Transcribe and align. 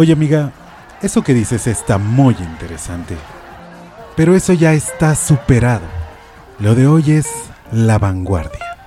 Oye 0.00 0.14
amiga, 0.14 0.50
eso 1.02 1.22
que 1.22 1.34
dices 1.34 1.66
está 1.66 1.98
muy 1.98 2.34
interesante. 2.40 3.18
Pero 4.16 4.34
eso 4.34 4.54
ya 4.54 4.72
está 4.72 5.14
superado. 5.14 5.82
Lo 6.58 6.74
de 6.74 6.86
hoy 6.86 7.12
es 7.12 7.26
la 7.70 7.98
vanguardia. 7.98 8.78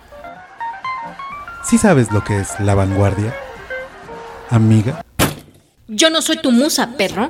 ¿Sí 1.64 1.78
sabes 1.78 2.12
lo 2.12 2.24
que 2.24 2.40
es 2.40 2.60
la 2.60 2.74
vanguardia? 2.74 3.32
Amiga. 4.50 5.06
Yo 5.88 6.10
no 6.10 6.20
soy 6.24 6.38
tu 6.42 6.52
musa, 6.52 6.90
perro. 6.98 7.30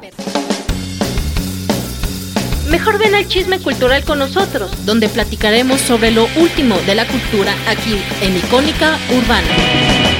Mejor 2.70 3.00
ven 3.00 3.16
al 3.16 3.28
chisme 3.28 3.60
cultural 3.60 4.06
con 4.06 4.18
nosotros, 4.18 4.86
donde 4.86 5.10
platicaremos 5.10 5.82
sobre 5.82 6.12
lo 6.12 6.26
último 6.38 6.78
de 6.86 6.96
la 6.96 7.06
cultura 7.06 7.54
aquí 7.68 8.02
en 8.22 8.38
Icónica 8.38 8.98
Urbana. 9.14 10.13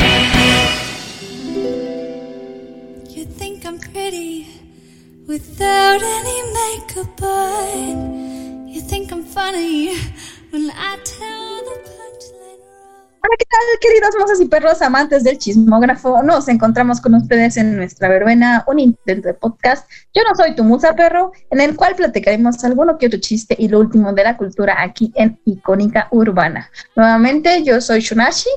Hola, 13.26 13.36
¿qué 13.38 13.46
tal, 13.50 13.62
queridos 13.82 14.16
mozas 14.18 14.40
y 14.40 14.46
perros 14.46 14.82
amantes 14.82 15.26
del 15.26 15.38
chismógrafo? 15.38 16.24
Nos 16.24 16.48
encontramos 16.48 17.02
con 17.02 17.14
ustedes 17.16 17.58
en 17.58 17.76
nuestra 17.76 18.08
verbena, 18.08 18.64
un 18.68 18.80
intento 18.80 19.28
de 19.28 19.34
podcast. 19.34 19.90
Yo 20.14 20.22
no 20.24 20.34
soy 20.34 20.56
tu 20.56 20.64
musa, 20.64 20.96
perro, 20.96 21.34
en 21.52 21.60
el 21.60 21.76
cual 21.76 21.96
platicaremos 21.96 22.64
alguno 22.64 22.98
que 22.98 23.08
otro 23.08 23.20
chiste 23.20 23.54
y 23.60 23.68
lo 23.68 23.82
último 23.82 24.14
de 24.14 24.24
la 24.24 24.38
cultura 24.38 24.82
aquí 24.82 25.12
en 25.16 25.38
Icónica 25.44 26.08
Urbana. 26.12 26.72
Nuevamente, 26.96 27.64
yo 27.64 27.82
soy 27.82 28.00
Shunashi. 28.00 28.50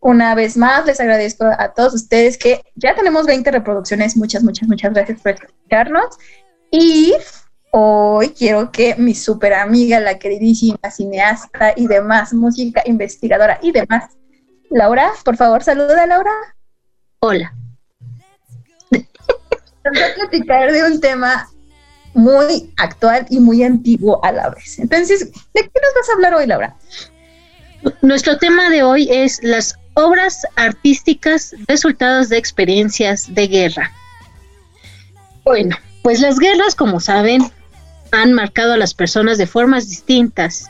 Una 0.00 0.34
vez 0.34 0.58
más, 0.58 0.84
les 0.84 1.00
agradezco 1.00 1.46
a 1.46 1.72
todos 1.72 1.94
ustedes 1.94 2.36
que 2.36 2.60
ya 2.74 2.94
tenemos 2.94 3.24
20 3.24 3.50
reproducciones. 3.50 4.14
Muchas, 4.14 4.42
muchas, 4.42 4.68
muchas 4.68 4.92
gracias 4.92 5.22
por 5.22 5.32
escucharnos. 5.32 6.18
Y 6.70 7.14
Hoy 7.70 8.30
quiero 8.30 8.72
que 8.72 8.94
mi 8.96 9.14
super 9.14 9.52
amiga, 9.52 10.00
la 10.00 10.18
queridísima 10.18 10.90
cineasta 10.90 11.74
y 11.76 11.86
demás, 11.86 12.32
música 12.32 12.82
investigadora 12.86 13.58
y 13.62 13.72
demás, 13.72 14.18
Laura, 14.70 15.12
por 15.24 15.36
favor, 15.36 15.62
saluda 15.62 16.06
Laura. 16.06 16.30
Hola. 17.20 17.54
Vamos 18.90 20.02
a 20.02 20.14
platicar 20.14 20.72
de 20.72 20.84
un 20.84 21.00
tema 21.00 21.48
muy 22.14 22.72
actual 22.76 23.26
y 23.30 23.38
muy 23.38 23.62
antiguo 23.62 24.22
a 24.24 24.32
la 24.32 24.50
vez. 24.50 24.78
Entonces, 24.78 25.20
¿de 25.20 25.62
qué 25.62 25.70
nos 25.82 25.94
vas 25.94 26.08
a 26.08 26.12
hablar 26.14 26.34
hoy, 26.34 26.46
Laura? 26.46 26.76
Nuestro 28.02 28.38
tema 28.38 28.70
de 28.70 28.82
hoy 28.82 29.08
es 29.10 29.42
las 29.42 29.78
obras 29.94 30.46
artísticas 30.56 31.54
resultados 31.66 32.28
de 32.28 32.38
experiencias 32.38 33.32
de 33.34 33.46
guerra. 33.46 33.92
Bueno, 35.44 35.76
pues 36.02 36.20
las 36.20 36.38
guerras, 36.38 36.74
como 36.74 37.00
saben, 37.00 37.50
han 38.12 38.32
marcado 38.32 38.72
a 38.72 38.78
las 38.78 38.94
personas 38.94 39.38
de 39.38 39.46
formas 39.46 39.88
distintas. 39.88 40.66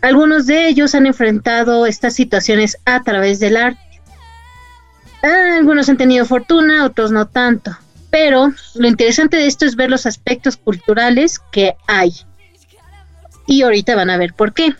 Algunos 0.00 0.46
de 0.46 0.68
ellos 0.68 0.94
han 0.94 1.06
enfrentado 1.06 1.86
estas 1.86 2.14
situaciones 2.14 2.78
a 2.84 3.02
través 3.02 3.40
del 3.40 3.56
arte. 3.56 3.80
Ah, 5.22 5.56
algunos 5.56 5.88
han 5.88 5.96
tenido 5.96 6.24
fortuna, 6.24 6.84
otros 6.84 7.12
no 7.12 7.28
tanto. 7.28 7.76
Pero 8.10 8.52
lo 8.74 8.88
interesante 8.88 9.36
de 9.36 9.46
esto 9.46 9.64
es 9.64 9.76
ver 9.76 9.90
los 9.90 10.04
aspectos 10.06 10.56
culturales 10.56 11.38
que 11.50 11.76
hay. 11.86 12.12
Y 13.46 13.62
ahorita 13.62 13.94
van 13.94 14.10
a 14.10 14.18
ver 14.18 14.34
por 14.34 14.52
qué. 14.52 14.74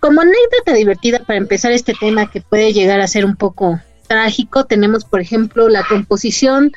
Como 0.00 0.20
anécdota 0.20 0.74
divertida 0.74 1.20
para 1.20 1.38
empezar 1.38 1.70
este 1.70 1.94
tema 1.94 2.28
que 2.28 2.40
puede 2.40 2.72
llegar 2.72 3.00
a 3.00 3.06
ser 3.06 3.24
un 3.24 3.36
poco 3.36 3.80
trágico, 4.08 4.64
tenemos 4.64 5.04
por 5.04 5.20
ejemplo 5.20 5.68
la 5.68 5.84
composición 5.84 6.72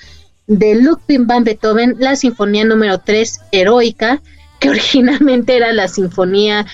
de 0.48 0.76
Ludwig 0.76 1.26
van 1.26 1.44
Beethoven, 1.44 1.96
la 2.00 2.16
Sinfonía 2.16 2.66
número 2.66 3.00
3, 3.00 3.42
Heroica, 3.52 4.22
que 4.60 4.70
originalmente 4.72 5.56
era 5.56 5.74
la 5.74 5.88
Sinfonía 5.88 6.66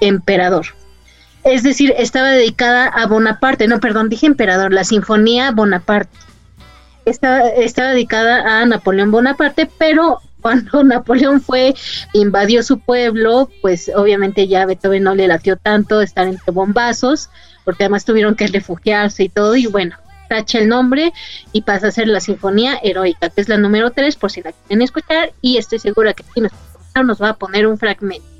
Emperador. 0.00 0.66
Es 1.44 1.62
decir, 1.62 1.94
estaba 1.98 2.30
dedicada 2.30 2.86
a 2.86 3.06
Bonaparte, 3.06 3.68
no, 3.68 3.78
perdón, 3.78 4.08
dije 4.08 4.26
Emperador, 4.26 4.72
la 4.72 4.84
Sinfonía 4.84 5.50
Bonaparte. 5.50 6.16
Estaba, 7.04 7.48
estaba 7.48 7.90
dedicada 7.90 8.60
a 8.60 8.64
Napoleón 8.64 9.10
Bonaparte, 9.10 9.68
pero 9.78 10.20
cuando 10.40 10.82
Napoleón 10.82 11.40
fue, 11.40 11.74
invadió 12.14 12.62
su 12.62 12.78
pueblo, 12.78 13.50
pues 13.60 13.90
obviamente 13.94 14.48
ya 14.48 14.66
Beethoven 14.66 15.02
no 15.02 15.14
le 15.14 15.28
latió 15.28 15.56
tanto 15.56 16.00
estar 16.00 16.26
entre 16.26 16.52
bombazos, 16.52 17.30
porque 17.64 17.84
además 17.84 18.04
tuvieron 18.04 18.34
que 18.34 18.46
refugiarse 18.46 19.24
y 19.24 19.28
todo, 19.28 19.56
y 19.56 19.66
bueno, 19.66 19.96
tacha 20.28 20.58
el 20.58 20.68
nombre 20.68 21.12
y 21.52 21.62
pasa 21.62 21.88
a 21.88 21.90
ser 21.90 22.08
la 22.08 22.20
Sinfonía 22.20 22.78
Heroica, 22.82 23.30
que 23.30 23.40
es 23.40 23.48
la 23.48 23.56
número 23.56 23.90
3, 23.90 24.16
por 24.16 24.30
si 24.30 24.42
la 24.42 24.52
quieren 24.52 24.82
escuchar, 24.82 25.32
y 25.40 25.56
estoy 25.56 25.78
segura 25.78 26.14
que 26.14 26.24
nos, 26.40 26.52
nos 27.04 27.22
va 27.22 27.30
a 27.30 27.36
poner 27.36 27.66
un 27.66 27.78
fragmento. 27.78 28.33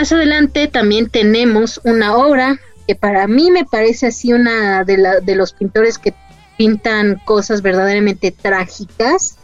Más 0.00 0.12
adelante 0.12 0.66
también 0.66 1.10
tenemos 1.10 1.78
una 1.84 2.16
obra 2.16 2.58
que 2.88 2.94
para 2.94 3.26
mí 3.26 3.50
me 3.50 3.66
parece 3.66 4.06
así 4.06 4.32
una 4.32 4.82
de, 4.82 4.96
la, 4.96 5.20
de 5.20 5.34
los 5.34 5.52
pintores 5.52 5.98
que 5.98 6.14
pintan 6.56 7.20
cosas 7.26 7.60
verdaderamente 7.60 8.30
trágicas, 8.30 9.36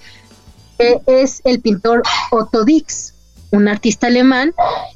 que 0.79 0.99
es 1.07 1.43
el 1.45 1.61
pintor 1.61 2.03
Otto 2.31 2.65
Dix, 2.65 3.13
un 3.51 3.69
artista 3.69 4.07
alemán 4.07 4.55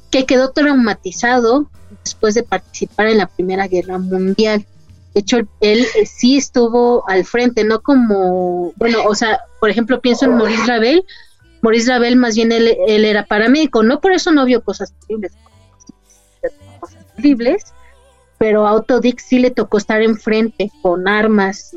que 0.09 0.25
quedó 0.25 0.49
traumatizado 0.49 1.69
después 2.03 2.33
de 2.33 2.41
participar 2.41 3.05
en 3.09 3.19
la 3.19 3.27
Primera 3.27 3.67
Guerra 3.67 3.99
Mundial. 3.99 4.65
De 5.13 5.19
hecho, 5.19 5.37
él 5.59 5.85
sí 6.11 6.37
estuvo 6.37 7.07
al 7.07 7.23
frente, 7.23 7.63
no 7.65 7.81
como, 7.81 8.73
bueno, 8.77 9.03
o 9.05 9.13
sea, 9.13 9.41
por 9.59 9.69
ejemplo, 9.69 10.01
pienso 10.01 10.25
en 10.25 10.37
Maurice 10.37 10.65
Ravel, 10.65 11.05
Maurice 11.61 11.91
Ravel 11.91 12.15
más 12.15 12.35
bien 12.35 12.51
él, 12.51 12.75
era 12.87 13.25
paramédico, 13.25 13.83
no 13.83 14.01
por 14.01 14.11
eso 14.11 14.31
no 14.31 14.45
vio 14.45 14.63
cosas 14.63 14.93
terribles, 14.93 15.33
cosas 17.21 17.31
terribles, 17.31 17.63
pero 18.37 18.67
a 18.67 18.73
Otto 18.73 18.99
Dix 18.99 19.23
sí 19.23 19.39
le 19.39 19.51
tocó 19.51 19.77
estar 19.77 20.01
enfrente 20.01 20.71
con 20.81 21.07
armas, 21.07 21.75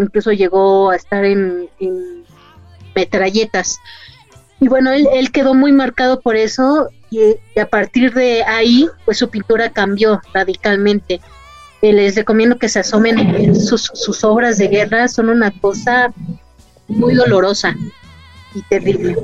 incluso 0.00 0.32
llegó 0.32 0.90
a 0.90 0.96
estar 0.96 1.24
en, 1.24 1.68
metralletas. 2.94 3.78
Y 4.60 4.68
bueno, 4.68 4.92
él, 4.92 5.30
quedó 5.32 5.52
muy 5.52 5.72
marcado 5.72 6.20
por 6.20 6.36
eso 6.36 6.88
y, 7.10 7.36
a 7.58 7.66
partir 7.66 8.14
de 8.14 8.44
ahí, 8.44 8.88
pues 9.04 9.18
su 9.18 9.28
pintura 9.28 9.70
cambió 9.70 10.20
radicalmente. 10.32 11.20
Eh, 11.82 11.92
les 11.92 12.14
recomiendo 12.14 12.56
que 12.56 12.68
se 12.68 12.80
asomen 12.80 13.54
sus, 13.54 13.90
sus 13.92 14.24
obras 14.24 14.56
de 14.56 14.68
guerra, 14.68 15.08
son 15.08 15.28
una 15.28 15.50
cosa 15.60 16.14
muy 16.88 17.14
dolorosa 17.14 17.74
y 18.54 18.62
terrible. 18.62 19.16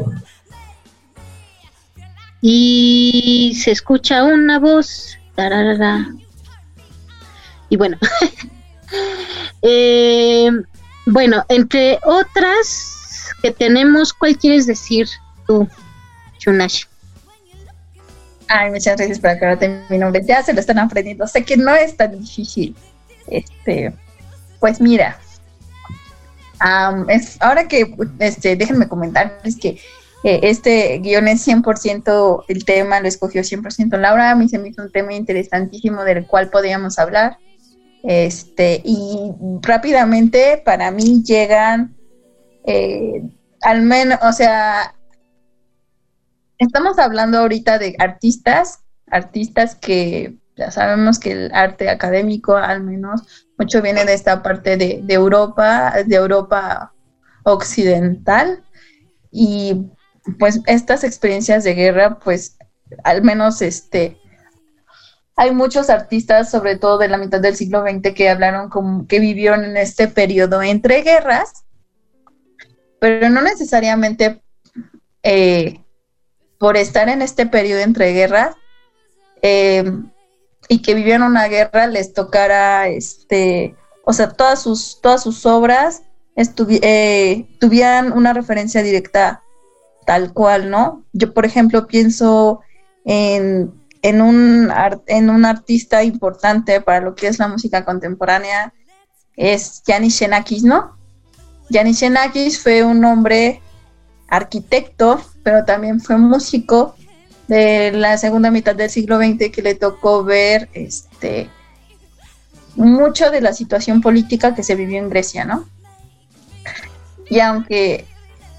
Y 2.43 3.55
se 3.63 3.71
escucha 3.71 4.25
una 4.25 4.59
voz. 4.59 5.20
Y 7.69 7.77
bueno, 7.77 7.97
eh, 9.63 10.51
bueno, 11.07 11.45
entre 11.49 11.99
otras 12.05 13.31
que 13.43 13.51
tenemos, 13.53 14.13
¿cuál 14.13 14.37
quieres 14.37 14.67
decir 14.67 15.09
tú, 15.47 15.69
Chunashi? 16.39 16.85
Ay, 18.49 18.71
muchas 18.71 18.97
gracias 18.97 19.21
por 19.21 19.31
aclararte 19.31 19.85
mi 19.89 19.99
nombre. 19.99 20.23
Ya 20.27 20.43
se 20.43 20.53
lo 20.53 20.61
están 20.61 20.81
aprendiendo. 20.81 21.27
Sé 21.29 21.45
que 21.45 21.57
no 21.57 21.75
es 21.75 21.97
tan 21.97 22.19
difícil. 22.19 22.75
Este, 23.29 23.95
pues 24.59 24.81
mira, 24.81 25.17
es, 27.09 27.37
ahora 27.41 27.69
que, 27.69 27.95
este, 28.19 28.57
déjenme 28.57 28.89
comentarles 28.89 29.57
que 29.57 29.81
eh, 30.23 30.41
este 30.43 30.99
guion 30.99 31.29
es 31.29 31.47
100% 31.47 32.45
el 32.49 32.65
tema, 32.65 33.01
lo 33.01 33.09
escogió 33.09 33.43
100% 33.43 33.99
Laura. 33.99 34.31
A 34.31 34.35
mí 34.35 34.49
se 34.49 34.59
me 34.59 34.69
hizo 34.69 34.83
un 34.83 34.93
tema 34.93 35.15
interesantísimo 35.15 36.05
del 36.05 36.27
cual 36.27 36.51
podíamos 36.51 36.99
hablar. 36.99 37.39
Este, 38.03 38.81
y 38.85 39.33
rápidamente 39.63 40.63
para 40.65 40.91
mí 40.91 41.23
llegan, 41.23 41.95
eh, 42.65 43.23
al 43.63 43.83
menos, 43.83 44.19
o 44.23 44.33
sea, 44.33 44.95
estamos 46.59 46.99
hablando 46.99 47.39
ahorita 47.39 47.79
de 47.79 47.97
artistas, 47.99 48.81
artistas 49.11 49.75
que 49.75 50.37
ya 50.57 50.71
sabemos 50.71 51.19
que 51.19 51.33
el 51.33 51.55
arte 51.55 51.89
académico 51.89 52.55
al 52.55 52.83
menos 52.83 53.47
mucho 53.59 53.81
viene 53.81 54.05
de 54.05 54.13
esta 54.13 54.43
parte 54.43 54.77
de, 54.77 55.03
Europa, 55.09 55.95
de 56.07 56.17
Europa 56.17 56.93
occidental 57.45 58.63
y 59.31 59.87
pues 60.39 60.61
estas 60.67 61.05
experiencias 61.05 61.65
de 61.65 61.75
guerra 61.75 62.19
pues 62.19 62.57
al 63.05 63.23
menos 63.23 63.63
este 63.63 64.21
hay 65.37 65.53
muchos 65.55 65.89
artistas, 65.89 66.51
sobre 66.51 66.77
todo 66.77 66.99
de 66.99 67.09
la 67.09 67.17
mitad 67.17 67.41
del 67.41 67.57
siglo 67.57 67.83
XX, 67.83 68.13
que 68.15 68.29
hablaron 68.29 68.69
como 68.69 69.07
que 69.07 69.21
vivieron 69.21 69.65
en 69.65 69.79
este 69.79 70.07
periodo 70.07 70.61
entre 70.61 71.01
guerras, 71.01 71.65
pero 72.99 73.31
no 73.31 73.41
necesariamente 73.41 74.43
eh, 75.23 75.81
por 76.59 76.77
estar 76.77 77.09
en 77.09 77.23
este 77.23 77.47
periodo 77.47 77.81
entre 77.81 78.13
guerras 78.13 78.55
eh, 79.41 79.91
y 80.69 80.83
que 80.83 80.95
vivieron 80.95 81.23
una 81.23 81.49
guerra 81.49 81.87
les 81.87 82.13
tocara 82.13 82.89
este 82.89 83.75
o 84.05 84.13
sea 84.13 84.31
todas 84.31 84.63
sus 84.63 85.01
todas 85.01 85.23
sus 85.23 85.47
obras 85.47 86.03
eh, 86.37 87.47
tuvieran 87.59 88.13
una 88.13 88.35
referencia 88.35 88.83
directa 88.83 89.43
tal 90.07 90.33
cual 90.33 90.71
no 90.71 91.05
yo 91.13 91.33
por 91.35 91.45
ejemplo 91.45 91.87
pienso 91.87 92.61
en, 93.05 93.73
en 94.03 94.21
un 94.21 94.71
en 95.07 95.31
un 95.31 95.45
artista 95.45 96.03
importante 96.03 96.81
para 96.81 97.01
lo 97.01 97.15
que 97.15 97.29
es 97.29 97.39
la 97.39 97.49
música 97.49 97.85
contemporánea 97.85 98.73
es 99.37 99.83
Yanis 99.87 100.17
Xenakis 100.19 100.63
no 100.65 100.97
Yanis 101.71 102.01
Xenakis 102.01 102.61
fue 102.61 102.83
un 102.83 103.05
hombre 103.05 103.61
arquitecto, 104.31 105.21
pero 105.43 105.65
también 105.65 106.01
fue 106.01 106.17
músico 106.17 106.95
de 107.49 107.93
la 107.93 108.17
segunda 108.17 108.51
mitad 108.51 108.75
del 108.75 108.91
siglo 108.91 109.19
XX 109.19 109.51
que 109.51 109.63
le 109.63 109.75
tocó 109.75 110.25
ver 110.25 110.69
este 110.73 111.51
mucho 112.77 113.31
de 113.31 113.41
la 113.41 113.53
situación 113.53 114.01
política 114.01 114.55
que 114.55 114.63
se 114.63 114.77
vivió 114.77 114.99
en 114.99 115.11
Grecia, 115.11 115.45
¿no? 115.45 115.69
Y 117.29 117.41
aunque 117.41 118.07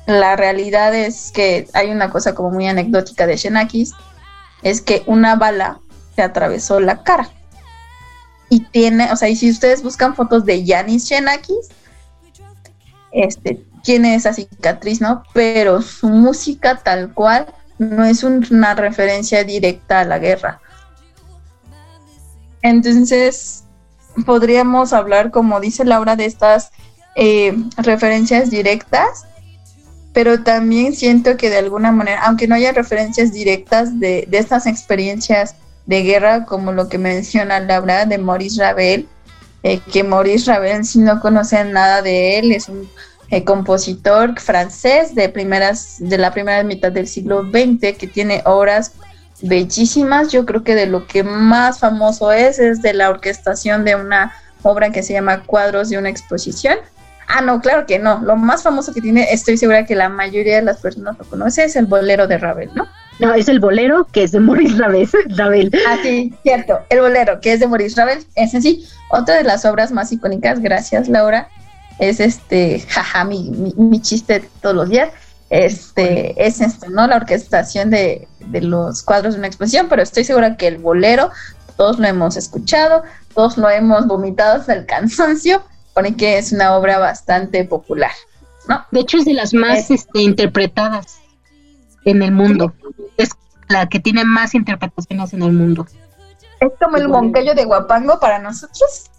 la 0.08 0.36
realidad 0.36 0.94
es 0.96 1.32
que 1.32 1.68
hay 1.74 1.92
una 1.92 2.10
cosa 2.10 2.34
como 2.34 2.52
muy 2.52 2.68
anecdótica 2.68 3.28
de 3.28 3.38
Xenakis, 3.38 3.94
es 4.64 4.82
que 4.82 5.04
una 5.06 5.36
bala 5.36 5.80
se 6.16 6.22
atravesó 6.22 6.80
la 6.80 7.04
cara. 7.04 7.30
Y 8.50 8.62
tiene, 8.66 9.12
o 9.12 9.16
sea, 9.16 9.30
y 9.30 9.36
si 9.36 9.50
ustedes 9.50 9.82
buscan 9.82 10.16
fotos 10.16 10.46
de 10.46 10.64
Yanis 10.66 11.08
Xenakis, 11.08 11.70
este, 13.12 13.64
tiene 13.84 14.16
esa 14.16 14.34
cicatriz, 14.34 15.02
¿no? 15.02 15.24
Pero 15.34 15.82
su 15.82 16.10
música 16.10 16.78
tal 16.78 17.14
cual 17.14 17.54
no 17.78 18.04
es 18.04 18.24
una 18.24 18.76
referencia 18.76 19.44
directa 19.44 20.02
a 20.02 20.06
la 20.06 20.20
guerra. 20.20 20.62
Entonces, 22.62 23.64
podríamos 24.26 24.94
hablar, 24.94 25.32
como 25.32 25.60
dice 25.60 25.84
Laura, 25.84 26.16
de 26.16 26.26
estas 26.26 26.72
eh, 27.16 27.56
referencias 27.78 28.50
directas, 28.50 29.26
pero 30.14 30.44
también 30.44 30.94
siento 30.94 31.38
que 31.38 31.50
de 31.50 31.58
alguna 31.58 31.92
manera, 31.92 32.22
aunque 32.24 32.48
no 32.48 32.56
haya 32.56 32.72
referencias 32.72 33.32
directas 33.32 34.00
de, 34.00 34.26
de 34.28 34.38
estas 34.38 34.66
experiencias 34.66 35.56
de 35.86 36.04
guerra, 36.04 36.46
como 36.46 36.72
lo 36.72 36.90
que 36.90 36.98
menciona 36.98 37.60
Laura 37.60 38.06
de 38.06 38.18
Maurice 38.18 38.62
Ravel, 38.62 39.08
eh, 39.64 39.80
que 39.92 40.04
Maurice 40.04 40.52
Ravel, 40.52 40.86
si 40.86 41.00
no 41.00 41.20
conocen 41.20 41.72
nada 41.72 42.02
de 42.02 42.40
él, 42.40 42.52
es 42.52 42.68
un 42.68 42.90
eh, 43.30 43.44
compositor 43.44 44.40
francés 44.40 45.16
de, 45.16 45.30
primeras, 45.30 45.98
de 46.00 46.18
la 46.18 46.32
primera 46.32 46.64
mitad 46.64 46.92
del 46.92 47.08
siglo 47.08 47.44
XX, 47.44 47.98
que 47.98 48.08
tiene 48.12 48.42
obras 48.46 48.94
bellísimas. 49.42 50.32
Yo 50.32 50.46
creo 50.46 50.64
que 50.64 50.76
de 50.76 50.88
lo 50.88 51.08
que 51.08 51.24
más 51.24 51.80
famoso 51.80 52.32
es 52.32 52.60
es 52.60 52.82
de 52.82 52.94
la 52.94 53.10
orquestación 53.10 53.86
de 53.86 53.96
una 53.96 54.34
obra 54.64 54.92
que 54.92 55.04
se 55.04 55.14
llama 55.14 55.44
Cuadros 55.44 55.90
de 55.90 55.98
una 55.98 56.10
exposición. 56.10 56.78
Ah, 57.34 57.42
no, 57.42 57.62
claro 57.62 57.86
que 57.86 57.98
no. 57.98 58.20
Lo 58.22 58.36
más 58.36 58.64
famoso 58.64 58.94
que 58.94 59.02
tiene, 59.02 59.32
estoy 59.32 59.58
segura 59.58 59.86
que 59.86 59.96
la 59.96 60.10
mayoría 60.10 60.58
de 60.58 60.64
las 60.64 60.78
personas 60.78 61.18
lo 61.18 61.26
conoce, 61.26 61.64
es 61.64 61.76
el 61.76 61.86
bolero 61.86 62.28
de 62.28 62.38
Ravel, 62.38 62.72
¿no? 62.76 62.88
No, 63.20 63.34
es 63.34 63.48
el 63.48 63.60
bolero 63.60 64.08
que 64.12 64.24
es 64.24 64.32
de 64.32 64.40
Maurice 64.40 64.78
Ravel. 64.78 65.08
Ravel. 65.38 65.72
Ah, 65.88 65.98
sí, 66.02 66.34
cierto. 66.44 66.80
El 66.90 67.02
bolero 67.02 67.40
que 67.40 67.54
es 67.54 67.60
de 67.60 67.68
Maurice 67.68 67.96
Ravel. 68.02 68.26
Es 68.36 68.56
así. 68.56 68.86
Otra 69.12 69.36
de 69.36 69.44
las 69.44 69.64
obras 69.66 69.92
más 69.92 70.12
icónicas, 70.12 70.60
gracias 70.60 71.08
Laura, 71.08 71.48
es 72.00 72.20
este, 72.20 72.80
jaja, 72.80 73.24
mi, 73.24 73.52
mi, 73.78 74.02
chiste 74.02 74.50
todos 74.62 74.76
los 74.76 74.90
días. 74.90 75.10
Este, 75.50 76.34
es 76.48 76.62
esto, 76.62 76.90
¿no? 76.90 77.08
La 77.08 77.18
orquestación 77.18 77.90
de, 77.90 78.28
los 78.40 79.04
cuadros 79.04 79.34
de 79.34 79.40
una 79.40 79.48
exposición, 79.48 79.88
pero 79.90 80.02
estoy 80.02 80.24
segura 80.24 80.56
que 80.56 80.68
el 80.68 80.78
bolero, 80.78 81.30
todos 81.76 82.00
lo 82.00 82.08
hemos 82.08 82.38
escuchado, 82.38 83.04
todos 83.36 83.58
lo 83.58 83.70
hemos 83.70 84.08
vomitado 84.08 84.60
hasta 84.60 84.74
el 84.74 84.86
cansancio, 84.86 85.62
pone 85.94 86.16
que 86.16 86.38
es 86.38 86.52
una 86.52 86.76
obra 86.76 86.98
bastante 86.98 87.64
popular, 87.66 88.12
¿no? 88.68 88.86
De 88.92 89.02
hecho, 89.02 89.18
es 89.18 89.26
de 89.26 89.34
las 89.34 89.54
más 89.54 89.92
este, 89.92 90.22
interpretadas 90.22 91.20
en 92.06 92.22
el 92.22 92.32
mundo. 92.32 92.74
Es 93.18 93.30
la 93.68 93.88
que 93.88 94.00
tiene 94.00 94.24
más 94.24 94.56
interpretaciones 94.56 95.34
en 95.34 95.44
el 95.44 95.54
mundo. 95.54 95.88
Es 96.60 96.72
como 96.80 96.98
el 96.98 97.08
monquillo 97.08 97.56
de 97.56 97.66
Guapango 97.66 98.20
para 98.20 98.40
nosotros. 98.40 99.12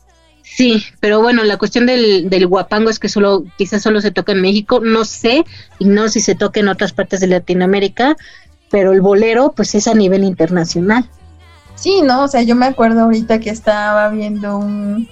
Sí, 0.43 0.85
pero 1.01 1.23
bueno, 1.23 1.45
la 1.45 1.57
cuestión 1.57 1.87
del, 1.87 2.29
del 2.29 2.47
guapango 2.47 2.91
es 2.91 2.99
que 2.99 3.09
solo, 3.09 3.45
quizás 3.57 3.81
solo 3.81 4.03
se 4.03 4.11
toca 4.11 4.33
en 4.33 4.43
México, 4.43 4.81
no 4.81 5.07
sé, 5.07 5.45
y 5.79 5.87
no 5.87 6.09
si 6.09 6.21
se 6.21 6.35
toca 6.35 6.61
en 6.61 6.69
otras 6.69 6.93
partes 6.93 7.21
de 7.21 7.27
Latinoamérica, 7.27 8.17
pero 8.71 8.93
el 8.93 9.01
bolero 9.01 9.53
pues 9.57 9.75
es 9.75 9.89
a 9.89 9.95
nivel 9.95 10.25
internacional. 10.25 11.09
Sí, 11.75 12.03
no, 12.03 12.25
o 12.25 12.29
sea, 12.29 12.43
yo 12.43 12.55
me 12.55 12.67
acuerdo 12.67 13.01
ahorita 13.01 13.41
que 13.41 13.51
estaba 13.51 14.09
viendo 14.11 14.59
un 14.59 15.09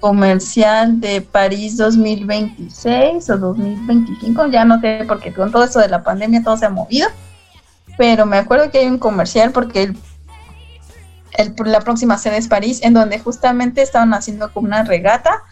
comercial 0.00 1.00
de 1.00 1.20
París 1.20 1.76
2026 1.76 3.30
o 3.30 3.38
2025, 3.38 4.46
ya 4.48 4.64
no 4.64 4.80
sé, 4.80 5.04
porque 5.06 5.32
con 5.32 5.50
todo 5.50 5.64
eso 5.64 5.80
de 5.80 5.88
la 5.88 6.02
pandemia 6.02 6.42
todo 6.42 6.56
se 6.56 6.66
ha 6.66 6.70
movido, 6.70 7.08
pero 7.96 8.26
me 8.26 8.38
acuerdo 8.38 8.70
que 8.70 8.78
hay 8.78 8.86
un 8.86 8.98
comercial 8.98 9.50
porque 9.52 9.82
el 9.82 9.96
la 11.64 11.80
próxima 11.80 12.18
sede 12.18 12.36
es 12.36 12.48
París, 12.48 12.80
en 12.82 12.94
donde 12.94 13.18
justamente 13.18 13.82
estaban 13.82 14.12
haciendo 14.14 14.52
como 14.52 14.66
una 14.66 14.84
regata, 14.84 15.42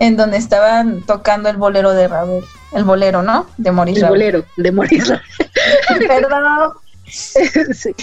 en 0.00 0.16
donde 0.16 0.36
estaban 0.36 1.02
tocando 1.02 1.48
el 1.48 1.56
bolero 1.56 1.92
de 1.92 2.08
Ravel, 2.08 2.44
el 2.72 2.84
bolero, 2.84 3.22
¿no? 3.22 3.46
De 3.56 3.72
Maurice 3.72 4.00
El 4.00 4.08
bolero 4.08 4.44
de 4.56 4.72
Maurice 4.72 5.20
Perdón. 6.08 6.72
sí. 7.06 7.94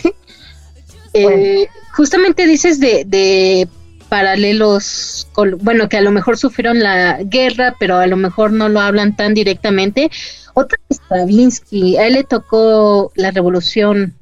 Eh, 1.13 1.67
justamente 1.93 2.45
dices 2.45 2.79
de, 2.79 3.03
de 3.05 3.67
paralelos, 4.15 5.27
bueno, 5.59 5.89
que 5.89 5.97
a 5.97 6.01
lo 6.01 6.09
mejor 6.09 6.37
sufrieron 6.37 6.79
la 6.79 7.21
guerra, 7.21 7.75
pero 7.77 7.97
a 7.97 8.07
lo 8.07 8.15
mejor 8.15 8.53
no 8.53 8.69
lo 8.69 8.79
hablan 8.79 9.13
tan 9.13 9.33
directamente. 9.33 10.09
Otra 10.53 10.79
Stravinsky, 10.89 11.97
a 11.97 12.07
él 12.07 12.13
le 12.13 12.23
tocó 12.23 13.11
la 13.15 13.31
revolución 13.31 14.15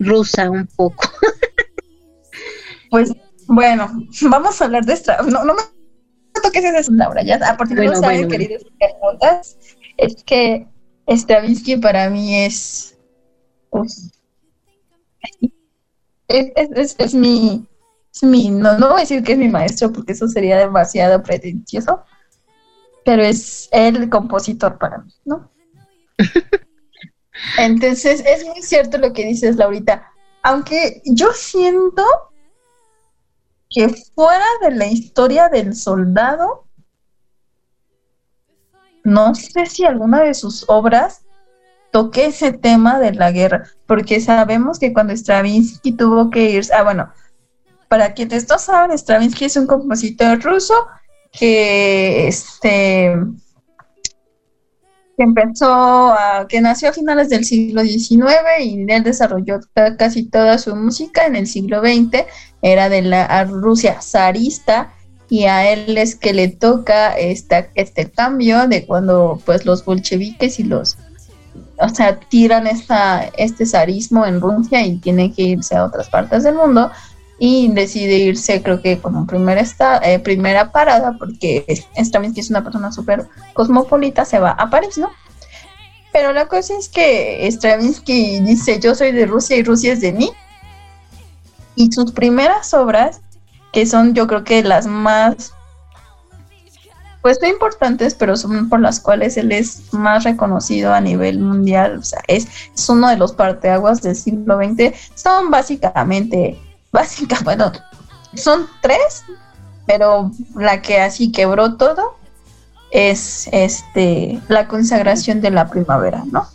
rusa 0.00 0.50
un 0.50 0.66
poco. 0.66 1.08
Pues 2.90 3.10
bueno, 3.46 3.90
vamos 4.28 4.60
a 4.60 4.66
hablar 4.66 4.84
de 4.84 4.92
esta. 4.92 5.22
No, 5.22 5.46
no 5.46 5.54
me 5.54 5.62
toques 6.42 6.62
ese 6.62 6.92
Laura, 6.92 7.22
ya. 7.22 7.36
A 7.36 7.56
partir 7.56 7.78
de 7.78 7.86
no 7.86 7.96
saben, 7.96 8.28
queridos 8.28 8.66
es 9.96 10.22
que 10.24 10.66
Stravinsky 11.08 11.78
para 11.78 12.10
mí 12.10 12.44
es. 12.44 12.98
Pues, 13.70 14.12
es, 16.28 16.52
es, 16.74 16.96
es, 16.98 17.14
mi. 17.14 17.66
Es 18.12 18.22
mi 18.22 18.50
no, 18.50 18.78
no 18.78 18.90
voy 18.90 18.98
a 18.98 19.00
decir 19.00 19.22
que 19.22 19.32
es 19.32 19.38
mi 19.38 19.48
maestro 19.48 19.92
porque 19.92 20.12
eso 20.12 20.28
sería 20.28 20.58
demasiado 20.58 21.22
pretencioso, 21.22 22.04
pero 23.04 23.22
es 23.22 23.68
el 23.72 24.08
compositor 24.10 24.78
para 24.78 24.98
mí, 24.98 25.12
¿no? 25.24 25.50
Entonces, 27.58 28.22
es 28.26 28.44
muy 28.46 28.62
cierto 28.62 28.98
lo 28.98 29.12
que 29.12 29.26
dices, 29.26 29.56
Laurita. 29.56 30.12
Aunque 30.42 31.02
yo 31.04 31.32
siento 31.32 32.04
que 33.70 33.88
fuera 34.14 34.44
de 34.62 34.72
la 34.72 34.86
historia 34.86 35.48
del 35.48 35.74
soldado, 35.74 36.66
no 39.04 39.34
sé 39.34 39.66
si 39.66 39.84
alguna 39.84 40.20
de 40.20 40.34
sus 40.34 40.64
obras 40.68 41.22
toque 41.90 42.26
ese 42.26 42.52
tema 42.52 42.98
de 42.98 43.12
la 43.12 43.32
guerra, 43.32 43.64
porque 43.86 44.20
sabemos 44.20 44.78
que 44.78 44.92
cuando 44.92 45.14
Stravinsky 45.14 45.92
tuvo 45.92 46.30
que 46.30 46.50
irse, 46.50 46.72
ah, 46.72 46.82
bueno, 46.82 47.12
para 47.92 48.14
quienes 48.14 48.48
no 48.48 48.58
saben, 48.58 48.96
Stravinsky 48.96 49.44
es 49.44 49.56
un 49.58 49.66
compositor 49.66 50.42
ruso 50.42 50.72
que 51.30 52.26
este 52.26 53.14
que 55.14 55.22
empezó 55.22 56.14
a, 56.14 56.46
que 56.48 56.62
nació 56.62 56.88
a 56.88 56.94
finales 56.94 57.28
del 57.28 57.44
siglo 57.44 57.82
XIX 57.82 58.24
y 58.60 58.86
él 58.90 59.02
desarrolló 59.02 59.60
casi 59.98 60.22
toda 60.24 60.56
su 60.56 60.74
música 60.74 61.26
en 61.26 61.36
el 61.36 61.46
siglo 61.46 61.82
XX, 61.82 62.24
era 62.62 62.88
de 62.88 63.02
la 63.02 63.44
Rusia 63.44 64.00
zarista 64.00 64.94
y 65.28 65.44
a 65.44 65.70
él 65.70 65.98
es 65.98 66.16
que 66.16 66.32
le 66.32 66.48
toca 66.48 67.12
esta, 67.18 67.68
este 67.74 68.10
cambio 68.10 68.68
de 68.68 68.86
cuando 68.86 69.38
pues 69.44 69.66
los 69.66 69.84
bolcheviques 69.84 70.58
y 70.58 70.62
los 70.62 70.96
o 71.78 71.88
sea, 71.90 72.18
tiran 72.20 72.66
esta, 72.66 73.24
este 73.36 73.66
zarismo 73.66 74.24
en 74.24 74.40
Rusia 74.40 74.86
y 74.86 74.96
tiene 74.98 75.30
que 75.32 75.42
irse 75.42 75.74
a 75.74 75.84
otras 75.84 76.08
partes 76.08 76.44
del 76.44 76.54
mundo 76.54 76.90
y 77.44 77.66
decide 77.72 78.18
irse 78.18 78.62
creo 78.62 78.80
que 78.80 79.00
como 79.00 79.26
primera, 79.26 79.60
esta, 79.60 79.98
eh, 79.98 80.20
primera 80.20 80.70
parada 80.70 81.16
porque 81.18 81.64
Stravinsky 81.96 82.38
es 82.38 82.50
una 82.50 82.62
persona 82.62 82.92
súper 82.92 83.26
cosmopolita, 83.52 84.24
se 84.24 84.38
va 84.38 84.52
a 84.52 84.70
París, 84.70 84.96
¿no? 84.96 85.10
Pero 86.12 86.32
la 86.32 86.46
cosa 86.46 86.74
es 86.78 86.88
que 86.88 87.44
Stravinsky 87.50 88.38
dice 88.42 88.78
yo 88.78 88.94
soy 88.94 89.10
de 89.10 89.26
Rusia 89.26 89.56
y 89.56 89.64
Rusia 89.64 89.92
es 89.92 90.00
de 90.00 90.12
mí 90.12 90.30
y 91.74 91.90
sus 91.90 92.12
primeras 92.12 92.72
obras 92.74 93.22
que 93.72 93.86
son 93.86 94.14
yo 94.14 94.28
creo 94.28 94.44
que 94.44 94.62
las 94.62 94.86
más 94.86 95.52
pues 97.22 97.40
no 97.42 97.48
importantes, 97.48 98.14
pero 98.14 98.36
son 98.36 98.68
por 98.68 98.78
las 98.78 99.00
cuales 99.00 99.36
él 99.36 99.50
es 99.50 99.92
más 99.92 100.22
reconocido 100.22 100.92
a 100.92 101.00
nivel 101.00 101.40
mundial. 101.40 101.98
O 101.98 102.02
sea, 102.02 102.20
es, 102.26 102.48
es 102.74 102.88
uno 102.88 103.08
de 103.08 103.16
los 103.16 103.32
parteaguas 103.32 104.02
del 104.02 104.16
siglo 104.16 104.58
XX. 104.58 104.92
Son 105.14 105.48
básicamente 105.48 106.58
básica, 106.92 107.38
bueno, 107.42 107.72
son 108.34 108.66
tres, 108.80 109.24
pero 109.86 110.30
la 110.54 110.82
que 110.82 111.00
así 111.00 111.32
quebró 111.32 111.74
todo 111.76 112.16
es 112.90 113.48
este 113.52 114.38
la 114.48 114.68
consagración 114.68 115.40
de 115.40 115.50
la 115.50 115.68
primavera, 115.68 116.24
¿no? 116.30 116.46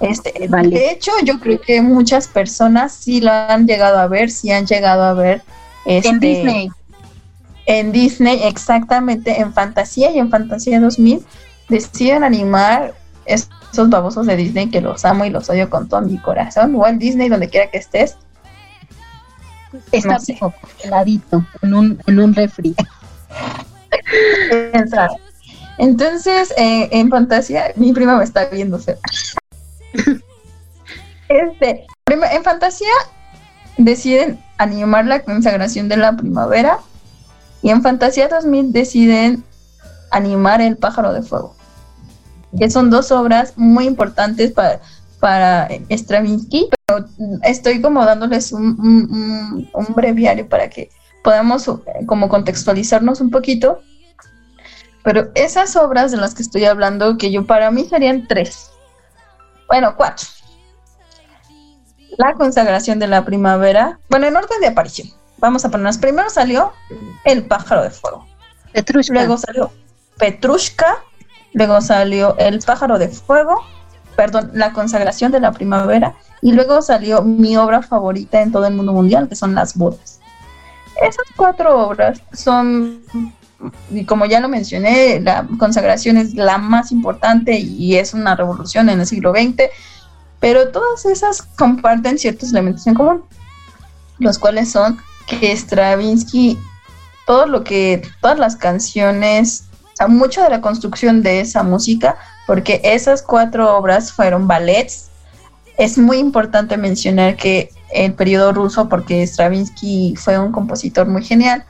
Este, 0.00 0.32
De 0.48 0.90
hecho, 0.90 1.10
yo 1.24 1.40
creo 1.40 1.60
que 1.60 1.82
muchas 1.82 2.28
personas 2.28 2.92
sí 2.92 3.20
lo 3.20 3.32
han 3.32 3.66
llegado 3.66 3.98
a 3.98 4.06
ver, 4.06 4.30
sí 4.30 4.50
han 4.52 4.66
llegado 4.66 5.02
a 5.02 5.14
ver. 5.14 5.42
Este, 5.84 6.08
en 6.08 6.20
Disney. 6.20 6.70
En 7.66 7.92
Disney, 7.92 8.40
exactamente, 8.44 9.40
en 9.40 9.52
Fantasía 9.52 10.10
y 10.12 10.18
en 10.18 10.30
Fantasía 10.30 10.80
2000 10.80 11.24
deciden 11.68 12.22
animar 12.22 12.94
esos 13.24 13.88
babosos 13.88 14.26
de 14.26 14.36
Disney 14.36 14.68
que 14.70 14.80
los 14.80 15.04
amo 15.04 15.24
y 15.24 15.30
los 15.30 15.48
odio 15.48 15.70
con 15.70 15.88
todo 15.88 16.02
mi 16.02 16.18
corazón. 16.18 16.74
O 16.76 16.86
en 16.86 16.98
Disney, 16.98 17.28
donde 17.28 17.48
quiera 17.48 17.70
que 17.70 17.78
estés, 17.78 18.16
Está 19.90 20.18
no 20.40 20.54
heladito 20.82 21.44
en 21.62 21.74
un, 21.74 22.02
en 22.06 22.18
un 22.18 22.34
refri. 22.34 22.74
Entonces, 25.78 26.52
eh, 26.56 26.88
en 26.92 27.08
fantasía, 27.10 27.72
mi 27.76 27.92
prima 27.92 28.16
me 28.16 28.24
está 28.24 28.46
viendo. 28.46 28.78
este, 31.28 31.86
en 32.06 32.44
fantasía 32.44 32.92
deciden 33.78 34.38
animar 34.58 35.06
la 35.06 35.22
consagración 35.22 35.88
de 35.88 35.96
la 35.96 36.16
primavera 36.16 36.78
y 37.62 37.70
en 37.70 37.82
Fantasía 37.82 38.28
2000 38.28 38.72
deciden 38.72 39.44
animar 40.10 40.60
El 40.60 40.76
pájaro 40.76 41.12
de 41.12 41.22
fuego, 41.22 41.54
que 42.58 42.70
son 42.70 42.90
dos 42.90 43.12
obras 43.12 43.54
muy 43.56 43.86
importantes 43.86 44.52
para, 44.52 44.80
para 45.20 45.68
Stravinsky, 45.88 46.68
estoy 47.42 47.80
como 47.80 48.04
dándoles 48.04 48.52
un, 48.52 49.68
breviario 49.94 50.48
para 50.48 50.68
que 50.68 50.90
podamos 51.22 51.68
eh, 51.68 52.06
como 52.06 52.28
contextualizarnos 52.28 53.20
un 53.20 53.30
poquito. 53.30 53.80
Pero 55.04 55.30
esas 55.34 55.74
obras 55.76 56.12
de 56.12 56.16
las 56.18 56.34
que 56.34 56.42
estoy 56.42 56.64
hablando, 56.64 57.18
que 57.18 57.32
yo 57.32 57.44
para 57.44 57.70
mí 57.70 57.84
serían 57.84 58.28
tres, 58.28 58.70
bueno, 59.68 59.94
cuatro. 59.96 60.28
La 62.18 62.34
consagración 62.34 62.98
de 62.98 63.08
la 63.08 63.24
primavera, 63.24 63.98
bueno, 64.10 64.26
en 64.26 64.36
orden 64.36 64.60
de 64.60 64.66
aparición. 64.66 65.08
Vamos 65.38 65.64
a 65.64 65.70
ponernos, 65.70 65.98
primero 65.98 66.30
salió 66.30 66.72
El 67.24 67.46
pájaro 67.46 67.82
de 67.82 67.90
fuego. 67.90 68.26
Petrushka. 68.72 69.14
Luego 69.14 69.38
salió 69.38 69.72
Petrushka, 70.18 71.02
luego 71.52 71.80
salió 71.80 72.36
El 72.38 72.60
pájaro 72.60 72.98
de 72.98 73.08
fuego, 73.08 73.64
perdón, 74.14 74.50
La 74.54 74.72
consagración 74.72 75.32
de 75.32 75.40
la 75.40 75.52
primavera 75.52 76.14
y 76.42 76.52
luego 76.52 76.82
salió 76.82 77.22
mi 77.22 77.56
obra 77.56 77.82
favorita 77.82 78.42
en 78.42 78.50
todo 78.50 78.66
el 78.66 78.74
mundo 78.74 78.92
mundial, 78.92 79.28
que 79.28 79.36
son 79.36 79.54
Las 79.54 79.76
bodas. 79.76 80.18
Esas 81.00 81.24
cuatro 81.36 81.86
obras 81.86 82.20
son, 82.32 83.00
y 83.90 84.04
como 84.04 84.26
ya 84.26 84.40
lo 84.40 84.48
mencioné, 84.48 85.20
la 85.20 85.46
consagración 85.58 86.16
es 86.16 86.34
la 86.34 86.58
más 86.58 86.90
importante 86.90 87.58
y 87.58 87.96
es 87.96 88.12
una 88.12 88.34
revolución 88.34 88.90
en 88.90 89.00
el 89.00 89.06
siglo 89.06 89.32
XX, 89.32 89.70
pero 90.40 90.68
todas 90.68 91.06
esas 91.06 91.42
comparten 91.42 92.18
ciertos 92.18 92.50
elementos 92.50 92.86
en 92.88 92.94
común, 92.94 93.24
los 94.18 94.38
cuales 94.38 94.70
son 94.70 94.98
que 95.26 95.56
Stravinsky, 95.56 96.58
todo 97.24 97.46
lo 97.46 97.62
que, 97.62 98.02
todas 98.20 98.38
las 98.38 98.56
canciones, 98.56 99.66
o 99.84 99.96
sea, 99.96 100.08
mucho 100.08 100.42
de 100.42 100.50
la 100.50 100.60
construcción 100.60 101.22
de 101.22 101.40
esa 101.40 101.62
música, 101.62 102.16
porque 102.48 102.80
esas 102.82 103.22
cuatro 103.22 103.76
obras 103.76 104.12
fueron 104.12 104.48
ballets 104.48 105.11
es 105.78 105.98
muy 105.98 106.18
importante 106.18 106.76
mencionar 106.76 107.36
que 107.36 107.70
el 107.92 108.14
periodo 108.14 108.52
ruso, 108.52 108.88
porque 108.88 109.26
Stravinsky 109.26 110.14
fue 110.16 110.38
un 110.38 110.52
compositor 110.52 111.06
muy 111.06 111.22
genial 111.24 111.64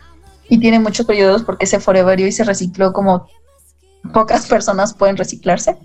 y 0.48 0.58
tiene 0.58 0.78
muchos 0.78 1.06
periodos 1.06 1.42
porque 1.42 1.66
se 1.66 1.80
foreveró 1.80 2.26
y 2.26 2.32
se 2.32 2.44
recicló 2.44 2.92
como 2.92 3.26
pocas 4.12 4.46
personas 4.46 4.94
pueden 4.94 5.16
reciclarse. 5.16 5.76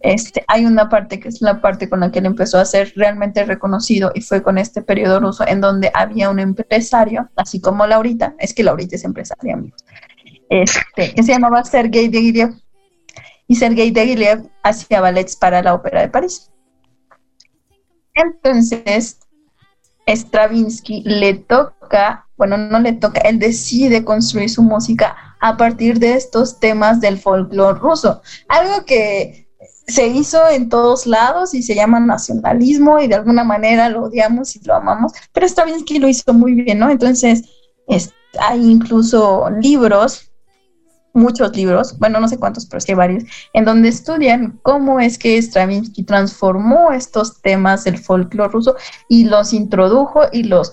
Este, 0.00 0.44
hay 0.48 0.66
una 0.66 0.90
parte 0.90 1.18
que 1.18 1.28
es 1.28 1.40
la 1.40 1.62
parte 1.62 1.88
con 1.88 2.00
la 2.00 2.10
que 2.10 2.18
él 2.18 2.26
empezó 2.26 2.58
a 2.58 2.64
ser 2.66 2.92
realmente 2.94 3.42
reconocido 3.44 4.12
y 4.14 4.20
fue 4.20 4.42
con 4.42 4.58
este 4.58 4.82
periodo 4.82 5.18
ruso 5.18 5.46
en 5.48 5.62
donde 5.62 5.90
había 5.94 6.28
un 6.28 6.38
empresario, 6.38 7.30
así 7.36 7.58
como 7.58 7.86
Laurita, 7.86 8.34
es 8.38 8.52
que 8.52 8.62
Laurita 8.62 8.96
es 8.96 9.04
empresaria, 9.04 9.54
amigos, 9.54 9.82
este, 10.50 11.14
que 11.14 11.22
se 11.22 11.32
llamaba 11.32 11.64
Sergei 11.64 12.08
Diaghilev. 12.08 12.54
Y 13.46 13.56
Sergei 13.56 13.90
Diaghilev 13.90 14.46
hacía 14.62 15.00
ballets 15.00 15.36
para 15.36 15.62
la 15.62 15.74
Ópera 15.74 16.02
de 16.02 16.08
París. 16.08 16.50
Entonces, 18.14 19.18
Stravinsky 20.06 21.02
le 21.04 21.34
toca, 21.34 22.26
bueno, 22.36 22.56
no 22.56 22.78
le 22.80 22.92
toca, 22.92 23.20
él 23.22 23.38
decide 23.38 24.04
construir 24.04 24.50
su 24.50 24.62
música 24.62 25.16
a 25.40 25.56
partir 25.56 25.98
de 25.98 26.14
estos 26.14 26.60
temas 26.60 27.00
del 27.00 27.18
folclore 27.18 27.78
ruso. 27.78 28.22
Algo 28.48 28.84
que 28.84 29.48
se 29.86 30.06
hizo 30.06 30.48
en 30.48 30.68
todos 30.68 31.06
lados 31.06 31.54
y 31.54 31.62
se 31.62 31.74
llama 31.74 32.00
nacionalismo 32.00 33.00
y 33.00 33.08
de 33.08 33.16
alguna 33.16 33.44
manera 33.44 33.88
lo 33.88 34.04
odiamos 34.04 34.56
y 34.56 34.60
lo 34.64 34.74
amamos, 34.74 35.12
pero 35.32 35.46
Stravinsky 35.46 35.98
lo 35.98 36.08
hizo 36.08 36.32
muy 36.32 36.54
bien, 36.54 36.78
¿no? 36.78 36.90
Entonces, 36.90 37.44
hay 38.38 38.70
incluso 38.70 39.48
libros 39.60 40.30
muchos 41.14 41.56
libros, 41.56 41.98
bueno, 41.98 42.20
no 42.20 42.28
sé 42.28 42.38
cuántos, 42.38 42.66
pero 42.66 42.80
sí 42.80 42.92
varios, 42.92 43.24
en 43.52 43.64
donde 43.64 43.88
estudian 43.88 44.58
cómo 44.62 45.00
es 45.00 45.16
que 45.16 45.40
Stravinsky 45.40 46.02
transformó 46.02 46.92
estos 46.92 47.40
temas 47.40 47.84
del 47.84 47.98
folclore 47.98 48.52
ruso 48.52 48.76
y 49.08 49.24
los 49.24 49.52
introdujo 49.52 50.22
y 50.32 50.42
los, 50.42 50.72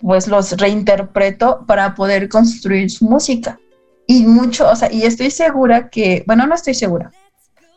pues 0.00 0.26
los 0.28 0.52
reinterpretó 0.58 1.64
para 1.66 1.94
poder 1.94 2.28
construir 2.28 2.90
su 2.90 3.06
música. 3.06 3.58
Y 4.06 4.24
mucho, 4.24 4.68
o 4.68 4.74
sea, 4.74 4.92
y 4.92 5.04
estoy 5.04 5.30
segura 5.30 5.88
que, 5.90 6.24
bueno, 6.26 6.46
no 6.46 6.54
estoy 6.54 6.74
segura, 6.74 7.12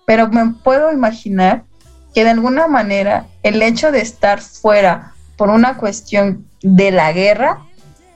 pero 0.07 0.27
me 0.27 0.53
puedo 0.63 0.91
imaginar 0.91 1.65
que 2.13 2.23
de 2.23 2.31
alguna 2.31 2.67
manera 2.67 3.27
el 3.43 3.61
hecho 3.61 3.91
de 3.91 4.01
estar 4.01 4.41
fuera 4.41 5.13
por 5.37 5.49
una 5.49 5.77
cuestión 5.77 6.47
de 6.61 6.91
la 6.91 7.11
guerra, 7.13 7.65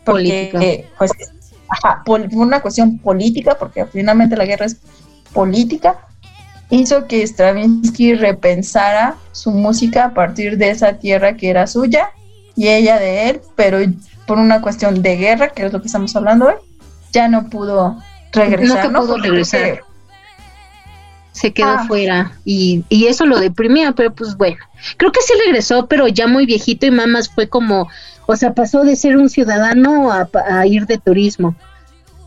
porque 0.03 0.87
pues 0.97 1.11
por 2.05 2.21
una 2.33 2.61
cuestión 2.61 2.97
política, 2.99 3.57
porque 3.57 3.85
finalmente 3.85 4.35
la 4.35 4.45
guerra 4.45 4.65
es 4.65 4.77
política, 5.33 5.97
hizo 6.69 7.07
que 7.07 7.25
Stravinsky 7.25 8.15
repensara 8.15 9.15
su 9.31 9.51
música 9.51 10.05
a 10.05 10.13
partir 10.13 10.57
de 10.57 10.69
esa 10.69 10.93
tierra 10.93 11.35
que 11.35 11.49
era 11.49 11.67
suya 11.67 12.09
y 12.55 12.69
ella 12.69 12.99
de 12.99 13.29
él, 13.29 13.41
pero 13.55 13.79
por 14.25 14.37
una 14.37 14.61
cuestión 14.61 15.01
de 15.01 15.17
guerra, 15.17 15.49
que 15.49 15.65
es 15.65 15.73
lo 15.73 15.81
que 15.81 15.87
estamos 15.87 16.15
hablando 16.15 16.47
hoy, 16.47 16.55
ya 17.11 17.27
no 17.27 17.49
pudo 17.49 17.97
regresar. 18.31 18.91
No, 18.91 19.01
pudo 19.01 19.17
regresar. 19.17 19.83
Se 21.31 21.53
quedó 21.53 21.69
ah. 21.69 21.85
fuera 21.85 22.31
y, 22.45 22.85
eso 22.89 23.25
lo 23.25 23.39
deprimía, 23.39 23.91
pero 23.91 24.13
pues 24.13 24.37
bueno, 24.37 24.57
creo 24.97 25.11
que 25.11 25.21
sí 25.21 25.33
regresó, 25.45 25.87
pero 25.87 26.07
ya 26.07 26.27
muy 26.27 26.45
viejito 26.45 26.85
y 26.85 26.91
mamás 26.91 27.29
fue 27.29 27.49
como 27.49 27.89
O 28.27 28.35
sea, 28.35 28.53
pasó 28.53 28.83
de 28.83 28.95
ser 28.95 29.17
un 29.17 29.29
ciudadano 29.29 30.11
a, 30.11 30.67
ir 30.67 30.85
de 30.85 30.97
turismo. 30.97 31.55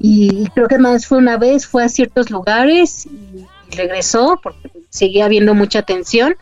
Y 0.00 0.46
creo 0.50 0.68
que 0.68 0.78
más 0.78 1.06
fue 1.06 1.18
una 1.18 1.36
vez, 1.38 1.66
fue 1.66 1.84
a 1.84 1.88
ciertos 1.88 2.30
lugares 2.30 3.06
y 3.06 3.74
regresó 3.76 4.38
porque 4.42 4.70
seguía 4.90 5.24
habiendo 5.24 5.54
mucha 5.54 5.82
tensión. 5.82 6.36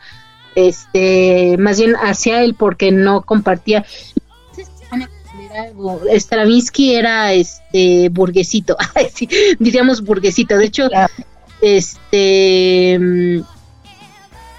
Este, 0.55 1.57
más 1.59 1.79
bien 1.79 1.95
hacia 1.97 2.43
él 2.43 2.55
porque 2.55 2.93
no 2.93 3.23
compartía. 3.23 3.85
Stravinsky 6.19 6.95
era 6.95 7.33
este 7.33 8.11
burguesito, 8.11 8.77
diríamos 9.59 10.03
burguesito. 10.03 10.59
De 10.59 10.67
hecho, 10.67 10.89
este 11.63 12.99
mm, 12.99 13.41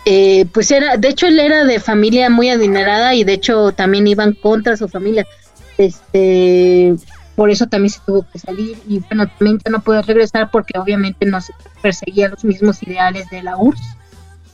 eh, 0.09 0.45
pues 0.53 0.71
era, 0.71 0.95
de 0.95 1.09
hecho 1.09 1.27
él 1.27 1.37
era 1.37 1.65
de 1.65 1.81
familia 1.81 2.29
muy 2.29 2.49
adinerada 2.49 3.13
y 3.13 3.25
de 3.25 3.33
hecho 3.33 3.73
también 3.73 4.07
iban 4.07 4.31
contra 4.31 4.77
su 4.77 4.87
familia. 4.87 5.27
Este, 5.77 6.95
por 7.35 7.49
eso 7.49 7.67
también 7.67 7.89
se 7.89 7.99
tuvo 8.05 8.25
que 8.31 8.39
salir 8.39 8.77
y 8.87 8.99
bueno, 8.99 9.27
también 9.27 9.59
no 9.69 9.81
pudo 9.81 10.01
regresar 10.03 10.49
porque 10.49 10.79
obviamente 10.79 11.25
no 11.25 11.41
se 11.41 11.51
perseguía 11.81 12.29
los 12.29 12.45
mismos 12.45 12.81
ideales 12.83 13.29
de 13.29 13.43
la 13.43 13.57
URSS 13.57 13.97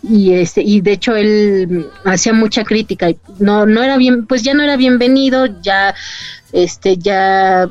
y 0.01 0.33
este 0.33 0.63
y 0.63 0.81
de 0.81 0.91
hecho 0.93 1.15
él 1.15 1.87
hacía 2.03 2.33
mucha 2.33 2.63
crítica 2.63 3.11
y 3.11 3.17
no 3.37 3.67
no 3.67 3.83
era 3.83 3.95
bien 3.97 4.25
pues 4.25 4.41
ya 4.41 4.53
no 4.55 4.63
era 4.63 4.75
bienvenido 4.75 5.45
ya 5.61 5.95
este 6.51 6.97
ya 6.97 7.69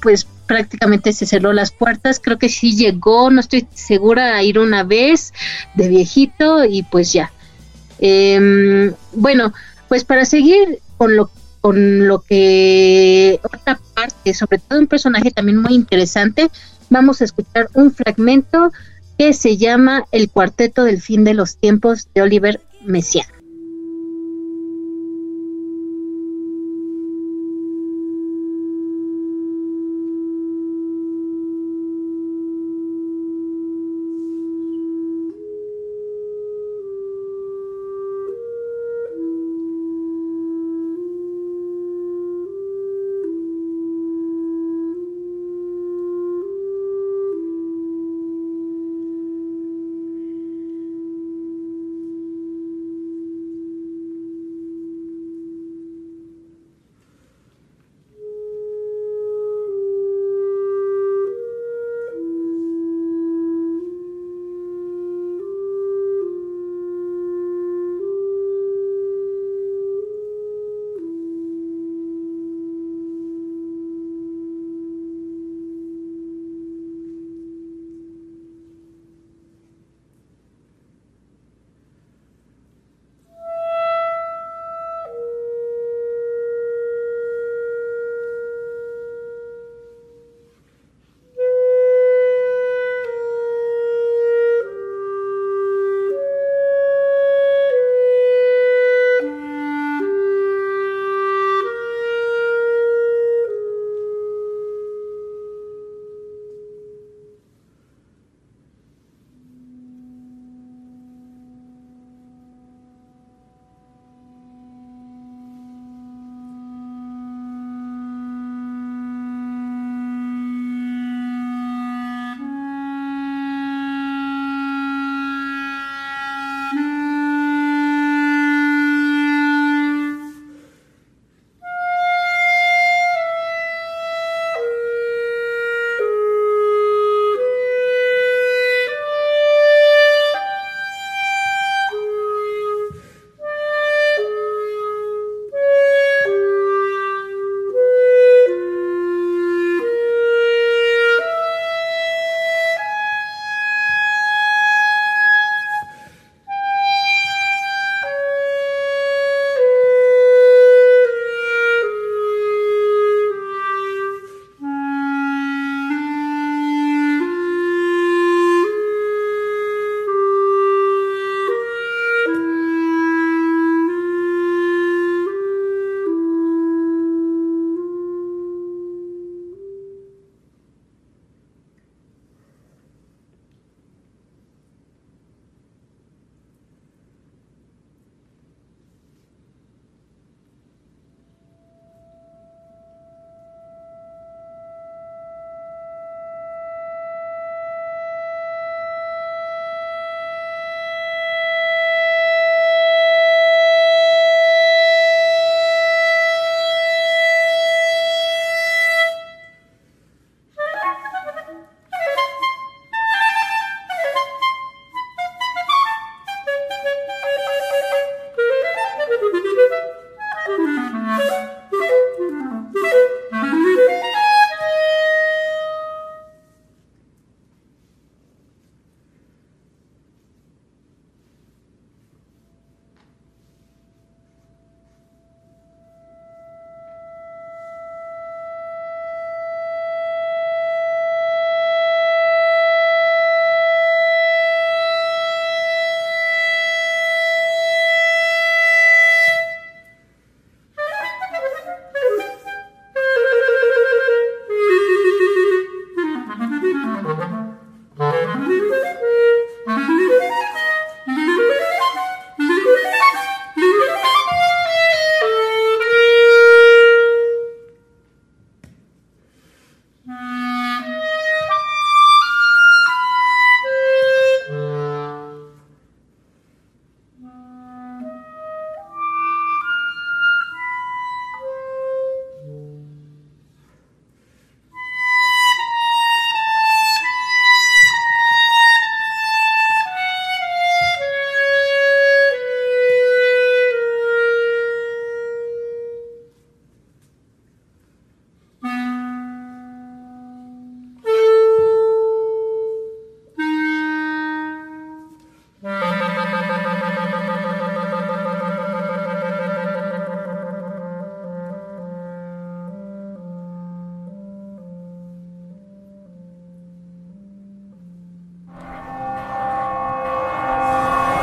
pues 0.00 0.28
prácticamente 0.52 1.14
se 1.14 1.24
cerró 1.24 1.54
las 1.54 1.70
puertas. 1.70 2.20
Creo 2.22 2.38
que 2.38 2.50
sí 2.50 2.76
llegó, 2.76 3.30
no 3.30 3.40
estoy 3.40 3.66
segura, 3.72 4.36
a 4.36 4.42
ir 4.42 4.58
una 4.58 4.84
vez 4.84 5.32
de 5.72 5.88
viejito 5.88 6.66
y 6.66 6.82
pues 6.82 7.10
ya. 7.10 7.32
Em, 7.98 8.92
bueno, 9.14 9.54
pues 9.88 10.04
para 10.04 10.26
seguir 10.26 10.80
con 10.98 11.16
lo, 11.16 11.30
con 11.62 12.06
lo 12.06 12.20
que 12.20 13.40
otra 13.42 13.80
parte, 13.94 14.34
sobre 14.34 14.58
todo 14.58 14.78
un 14.78 14.88
personaje 14.88 15.30
también 15.30 15.56
muy 15.56 15.72
interesante, 15.72 16.50
vamos 16.90 17.22
a 17.22 17.24
escuchar 17.24 17.70
un 17.72 17.90
fragmento 17.90 18.72
que 19.16 19.32
se 19.32 19.56
llama 19.56 20.04
El 20.12 20.28
Cuarteto 20.28 20.84
del 20.84 21.00
Fin 21.00 21.24
de 21.24 21.32
los 21.32 21.56
Tiempos 21.56 22.08
de 22.14 22.20
Oliver 22.20 22.60
Messiaen. 22.84 23.41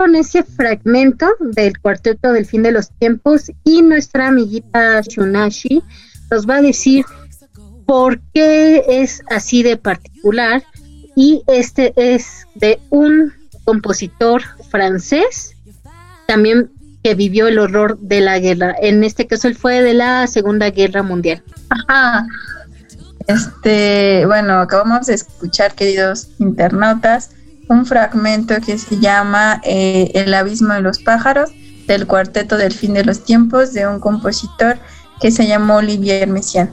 escucharon 0.00 0.16
ese 0.16 0.42
fragmento 0.42 1.26
del 1.40 1.78
cuarteto 1.78 2.32
del 2.32 2.46
fin 2.46 2.62
de 2.62 2.72
los 2.72 2.90
tiempos 2.90 3.50
y 3.64 3.82
nuestra 3.82 4.28
amiguita 4.28 5.00
Shunashi 5.02 5.82
nos 6.30 6.48
va 6.48 6.56
a 6.56 6.62
decir 6.62 7.04
por 7.86 8.20
qué 8.32 8.84
es 8.88 9.22
así 9.28 9.62
de 9.62 9.76
particular 9.76 10.62
y 11.16 11.42
este 11.48 11.92
es 11.96 12.46
de 12.54 12.78
un 12.88 13.32
compositor 13.64 14.42
francés 14.70 15.54
también 16.26 16.70
que 17.02 17.14
vivió 17.14 17.48
el 17.48 17.58
horror 17.58 17.98
de 17.98 18.20
la 18.20 18.38
guerra. 18.38 18.74
En 18.80 19.04
este 19.04 19.26
caso 19.26 19.48
él 19.48 19.56
fue 19.56 19.82
de 19.82 19.94
la 19.94 20.26
Segunda 20.26 20.70
Guerra 20.70 21.02
Mundial. 21.02 21.42
Ajá. 21.68 22.26
Este, 23.26 24.24
bueno, 24.26 24.60
acabamos 24.60 25.06
de 25.06 25.14
escuchar, 25.14 25.74
queridos 25.74 26.28
internautas, 26.38 27.30
un 27.70 27.86
fragmento 27.86 28.56
que 28.60 28.76
se 28.78 28.98
llama 28.98 29.60
eh, 29.64 30.10
El 30.14 30.34
abismo 30.34 30.74
de 30.74 30.80
los 30.80 30.98
pájaros 30.98 31.50
del 31.86 32.04
cuarteto 32.08 32.56
del 32.56 32.72
fin 32.72 32.94
de 32.94 33.04
los 33.04 33.22
tiempos 33.24 33.72
de 33.72 33.86
un 33.86 34.00
compositor 34.00 34.78
que 35.20 35.30
se 35.30 35.46
llamó 35.46 35.76
Olivier 35.76 36.26
Messiaen. 36.26 36.72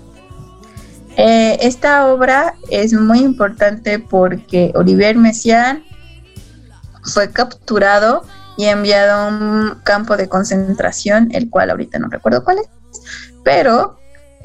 Eh, 1.15 1.59
esta 1.61 2.07
obra 2.07 2.55
es 2.71 2.93
muy 2.93 3.19
importante 3.19 3.99
porque 3.99 4.71
Olivier 4.73 5.17
Messiaen 5.17 5.83
fue 7.03 7.31
capturado 7.31 8.23
y 8.57 8.65
enviado 8.65 9.13
a 9.13 9.27
un 9.27 9.79
campo 9.83 10.17
de 10.17 10.27
concentración, 10.27 11.29
el 11.31 11.51
cual 11.51 11.69
ahorita 11.69 11.99
no 11.99 12.07
recuerdo 12.07 12.43
cuál 12.43 12.57
es, 12.57 12.69
pero 13.43 13.99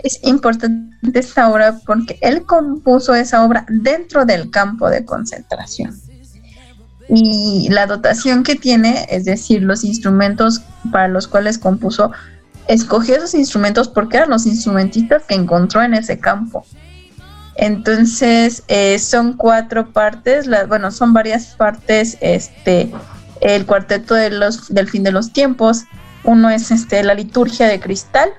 es 0.04 0.20
importante 0.22 1.18
esta 1.18 1.48
obra 1.48 1.78
porque 1.86 2.18
él 2.20 2.44
compuso 2.44 3.14
esa 3.14 3.42
obra 3.42 3.64
dentro 3.68 4.26
del 4.26 4.50
campo 4.50 4.90
de 4.90 5.06
concentración 5.06 6.11
y 7.08 7.68
la 7.70 7.86
dotación 7.86 8.42
que 8.42 8.54
tiene, 8.54 9.06
es 9.10 9.24
decir, 9.24 9.62
los 9.62 9.84
instrumentos 9.84 10.62
para 10.90 11.08
los 11.08 11.26
cuales 11.26 11.58
compuso, 11.58 12.12
escogió 12.68 13.16
esos 13.16 13.34
instrumentos 13.34 13.88
porque 13.88 14.18
eran 14.18 14.30
los 14.30 14.46
instrumentistas 14.46 15.24
que 15.24 15.34
encontró 15.34 15.82
en 15.82 15.94
ese 15.94 16.18
campo. 16.18 16.64
Entonces, 17.56 18.62
eh, 18.68 18.98
son 18.98 19.34
cuatro 19.34 19.92
partes, 19.92 20.48
bueno, 20.68 20.90
son 20.90 21.12
varias 21.12 21.48
partes, 21.48 22.16
este, 22.20 22.90
el 23.40 23.66
cuarteto 23.66 24.14
de 24.14 24.30
los, 24.30 24.72
del 24.72 24.88
fin 24.88 25.02
de 25.02 25.12
los 25.12 25.32
tiempos, 25.32 25.84
uno 26.24 26.50
es 26.50 26.70
este, 26.70 27.02
la 27.02 27.14
liturgia 27.14 27.66
de 27.66 27.80
cristal, 27.80 28.30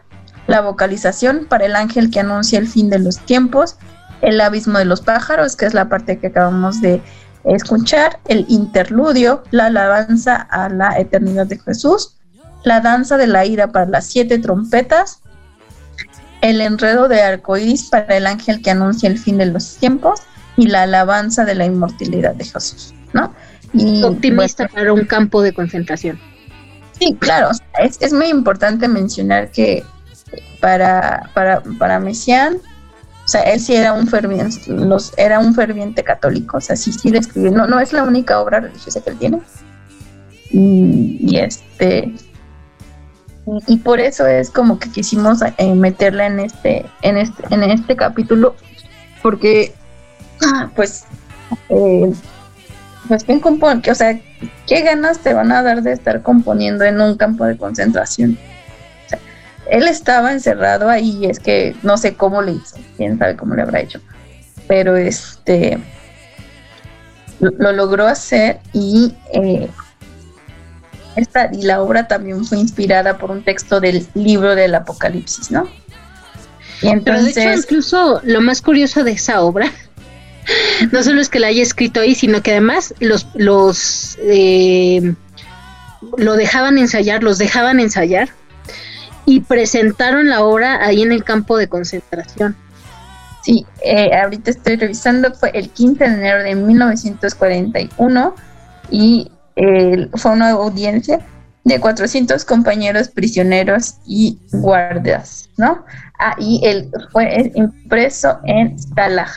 la 0.47 0.61
vocalización 0.61 1.45
para 1.47 1.65
el 1.65 1.75
ángel 1.75 2.09
que 2.09 2.21
anuncia 2.21 2.59
el 2.59 2.67
fin 2.67 2.89
de 2.89 2.99
los 2.99 3.19
tiempos, 3.19 3.77
el 4.21 4.39
abismo 4.41 4.77
de 4.79 4.85
los 4.85 5.01
pájaros, 5.01 5.55
que 5.55 5.65
es 5.65 5.73
la 5.73 5.89
parte 5.89 6.17
que 6.17 6.27
acabamos 6.27 6.81
de 6.81 7.01
escuchar 7.45 8.19
el 8.27 8.45
interludio, 8.47 9.43
la 9.51 9.67
alabanza 9.67 10.35
a 10.35 10.69
la 10.69 10.97
eternidad 10.99 11.47
de 11.47 11.59
Jesús, 11.59 12.15
la 12.63 12.79
danza 12.81 13.17
de 13.17 13.27
la 13.27 13.45
ira 13.45 13.71
para 13.71 13.85
las 13.85 14.05
siete 14.05 14.39
trompetas, 14.39 15.21
el 16.41 16.61
enredo 16.61 17.07
de 17.07 17.21
arcoíris 17.21 17.89
para 17.89 18.17
el 18.17 18.27
ángel 18.27 18.61
que 18.61 18.71
anuncia 18.71 19.09
el 19.09 19.17
fin 19.17 19.37
de 19.37 19.45
los 19.47 19.77
tiempos 19.77 20.21
y 20.57 20.67
la 20.67 20.83
alabanza 20.83 21.45
de 21.45 21.55
la 21.55 21.65
inmortalidad 21.65 22.35
de 22.35 22.45
Jesús, 22.45 22.93
¿no? 23.13 23.33
Y, 23.73 24.03
Optimista 24.03 24.67
para 24.67 24.93
un 24.93 25.05
campo 25.05 25.41
de 25.41 25.53
concentración. 25.53 26.19
Sí, 26.99 27.15
claro, 27.19 27.49
es, 27.81 27.97
es 28.01 28.13
muy 28.13 28.27
importante 28.27 28.87
mencionar 28.87 29.49
que 29.51 29.83
para, 30.59 31.29
para, 31.33 31.61
para 31.79 31.99
Messiaen 31.99 32.61
o 33.25 33.27
sea, 33.27 33.41
él 33.43 33.59
sí 33.59 33.73
era 33.75 33.93
un 33.93 34.07
ferviente, 34.07 34.59
los, 34.67 35.13
era 35.17 35.39
un 35.39 35.55
ferviente 35.55 36.03
católico, 36.03 36.57
o 36.57 36.61
sea, 36.61 36.75
sí, 36.75 36.91
sí 36.91 37.09
escribió. 37.15 37.51
No, 37.51 37.67
no 37.67 37.79
es 37.79 37.93
la 37.93 38.03
única 38.03 38.39
obra 38.41 38.59
religiosa 38.59 39.01
que 39.01 39.11
él 39.11 39.17
tiene. 39.17 39.41
Y, 40.51 41.37
este 41.37 42.13
y, 43.67 43.77
por 43.77 43.99
eso 43.99 44.27
es 44.27 44.49
como 44.49 44.77
que 44.77 44.89
quisimos 44.91 45.39
eh, 45.41 45.73
meterla 45.73 46.27
en 46.27 46.41
este, 46.41 46.85
en 47.01 47.17
este, 47.17 47.43
en 47.49 47.63
este 47.63 47.95
capítulo, 47.95 48.55
porque 49.21 49.73
ah, 50.45 50.69
pues 50.75 51.05
eh, 51.69 52.13
pues 53.07 53.23
quién 53.23 53.39
compone, 53.39 53.81
o 53.89 53.95
sea, 53.95 54.19
qué 54.67 54.81
ganas 54.81 55.19
te 55.19 55.33
van 55.33 55.51
a 55.51 55.63
dar 55.63 55.81
de 55.81 55.93
estar 55.93 56.21
componiendo 56.21 56.83
en 56.83 57.01
un 57.01 57.17
campo 57.17 57.45
de 57.45 57.57
concentración 57.57 58.37
él 59.69 59.87
estaba 59.87 60.31
encerrado 60.31 60.89
ahí, 60.89 61.25
es 61.25 61.39
que 61.39 61.75
no 61.83 61.97
sé 61.97 62.15
cómo 62.15 62.41
le 62.41 62.53
hizo, 62.53 62.77
quién 62.97 63.17
sabe 63.17 63.35
cómo 63.35 63.55
le 63.55 63.61
habrá 63.61 63.81
hecho, 63.81 64.01
pero 64.67 64.95
este 64.95 65.79
lo, 67.39 67.71
logró 67.71 68.07
hacer 68.07 68.59
y 68.73 69.13
eh, 69.33 69.69
esta, 71.15 71.49
y 71.53 71.61
la 71.61 71.81
obra 71.81 72.07
también 72.07 72.43
fue 72.45 72.59
inspirada 72.59 73.17
por 73.17 73.31
un 73.31 73.43
texto 73.43 73.79
del 73.79 74.07
libro 74.13 74.55
del 74.55 74.73
Apocalipsis, 74.75 75.51
¿no? 75.51 75.69
Y 76.81 76.87
entonces, 76.87 77.33
Pero 77.35 77.47
de 77.47 77.53
hecho, 77.53 77.63
incluso 77.63 78.21
lo 78.23 78.41
más 78.41 78.61
curioso 78.61 79.03
de 79.03 79.11
esa 79.11 79.41
obra 79.41 79.71
no 80.91 81.03
solo 81.03 81.21
es 81.21 81.29
que 81.29 81.39
la 81.39 81.47
haya 81.47 81.61
escrito 81.61 81.99
ahí, 81.99 82.15
sino 82.15 82.41
que 82.41 82.51
además 82.51 82.93
los, 82.99 83.27
los 83.35 84.17
eh, 84.21 85.13
lo 86.17 86.35
dejaban 86.35 86.77
ensayar, 86.77 87.23
los 87.23 87.37
dejaban 87.37 87.79
ensayar 87.79 88.29
y 89.25 89.41
presentaron 89.41 90.29
la 90.29 90.43
obra 90.43 90.83
ahí 90.83 91.01
en 91.01 91.11
el 91.11 91.23
campo 91.23 91.57
de 91.57 91.67
concentración. 91.67 92.55
Sí, 93.43 93.65
eh, 93.83 94.15
ahorita 94.15 94.51
estoy 94.51 94.77
revisando, 94.77 95.33
fue 95.33 95.51
el 95.53 95.69
15 95.69 96.03
de 96.03 96.13
enero 96.13 96.43
de 96.43 96.55
1941 96.55 98.35
y 98.89 99.31
eh, 99.55 100.09
fue 100.13 100.31
una 100.31 100.51
audiencia 100.51 101.19
de 101.63 101.79
400 101.79 102.43
compañeros 102.45 103.09
prisioneros 103.09 103.95
y 104.05 104.39
guardias, 104.51 105.49
¿no? 105.57 105.83
Ahí 106.19 106.59
el, 106.63 106.89
fue 107.11 107.51
impreso 107.55 108.39
en 108.45 108.77
Stalag, 108.77 109.31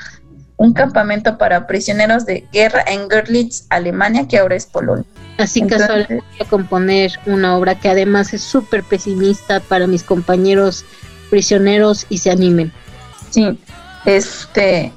un 0.57 0.73
campamento 0.73 1.39
para 1.39 1.67
prisioneros 1.67 2.25
de 2.25 2.47
guerra 2.53 2.83
en 2.87 3.09
Görlitz, 3.09 3.67
Alemania, 3.69 4.27
que 4.27 4.39
ahora 4.39 4.57
es 4.57 4.67
Polonia. 4.67 5.05
Así 5.39 5.63
que 5.63 5.77
casual 5.77 6.07
voy 6.09 6.23
a 6.41 6.45
componer 6.49 7.13
una 7.27 7.57
obra 7.57 7.75
que 7.75 7.91
además 7.91 8.33
es 8.33 8.43
súper 8.43 8.83
pesimista 8.83 9.61
para 9.61 9.87
mis 9.87 10.03
compañeros 10.03 10.85
prisioneros 11.29 12.07
y 12.09 12.19
se 12.19 12.31
animen. 12.31 12.73
Sí, 13.31 13.59
este, 14.07 14.93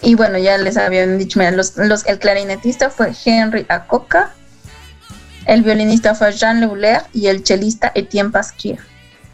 y 0.00 0.14
bueno, 0.14 0.38
ya 0.38 0.56
les 0.56 0.76
habían 0.76 1.18
dicho, 1.18 1.38
mira, 1.38 1.50
los, 1.50 1.76
los, 1.76 2.06
el 2.06 2.18
clarinetista 2.18 2.88
fue 2.88 3.12
Henry 3.24 3.66
Acoca, 3.68 4.32
el 5.46 5.62
violinista 5.62 6.14
fue 6.14 6.32
Jean 6.32 6.60
Leuler 6.60 7.02
y 7.12 7.26
el 7.26 7.42
chelista 7.42 7.92
Etienne 7.94 8.30
Pasquier. 8.30 8.78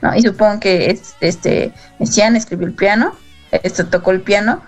¿no? 0.02 0.16
Y 0.16 0.22
supongo 0.22 0.58
que 0.58 0.98
este, 1.20 1.72
Messiaen 1.98 2.34
escribió 2.34 2.66
el 2.66 2.74
piano, 2.74 3.14
esto 3.52 3.86
tocó 3.86 4.10
el 4.10 4.22
piano, 4.22 4.62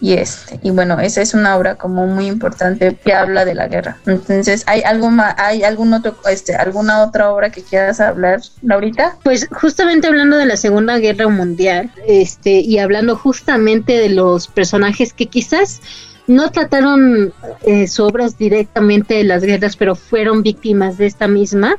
y 0.00 0.14
este 0.14 0.60
y 0.62 0.70
bueno 0.70 1.00
esa 1.00 1.22
es 1.22 1.34
una 1.34 1.56
obra 1.56 1.74
como 1.74 2.06
muy 2.06 2.26
importante 2.26 2.96
que 3.02 3.12
habla 3.12 3.44
de 3.44 3.54
la 3.54 3.68
guerra. 3.68 3.96
Entonces 4.06 4.64
hay 4.66 4.82
algo 4.82 5.10
más 5.10 5.34
hay 5.38 5.64
algún 5.64 5.92
otro 5.92 6.16
este 6.30 6.54
alguna 6.54 7.02
otra 7.02 7.32
obra 7.32 7.50
que 7.50 7.62
quieras 7.62 8.00
hablar 8.00 8.40
Laurita 8.62 9.16
pues 9.22 9.48
justamente 9.50 10.06
hablando 10.06 10.36
de 10.36 10.46
la 10.46 10.56
segunda 10.56 10.98
guerra 10.98 11.28
mundial 11.28 11.90
este 12.06 12.60
y 12.60 12.78
hablando 12.78 13.16
justamente 13.16 13.98
de 13.98 14.10
los 14.10 14.48
personajes 14.48 15.12
que 15.12 15.26
quizás 15.26 15.80
no 16.26 16.50
trataron 16.50 17.32
eh, 17.62 17.88
sus 17.88 18.00
obras 18.00 18.38
directamente 18.38 19.14
de 19.14 19.24
las 19.24 19.42
guerras 19.42 19.76
pero 19.76 19.94
fueron 19.94 20.42
víctimas 20.42 20.98
de 20.98 21.06
esta 21.06 21.26
misma 21.26 21.76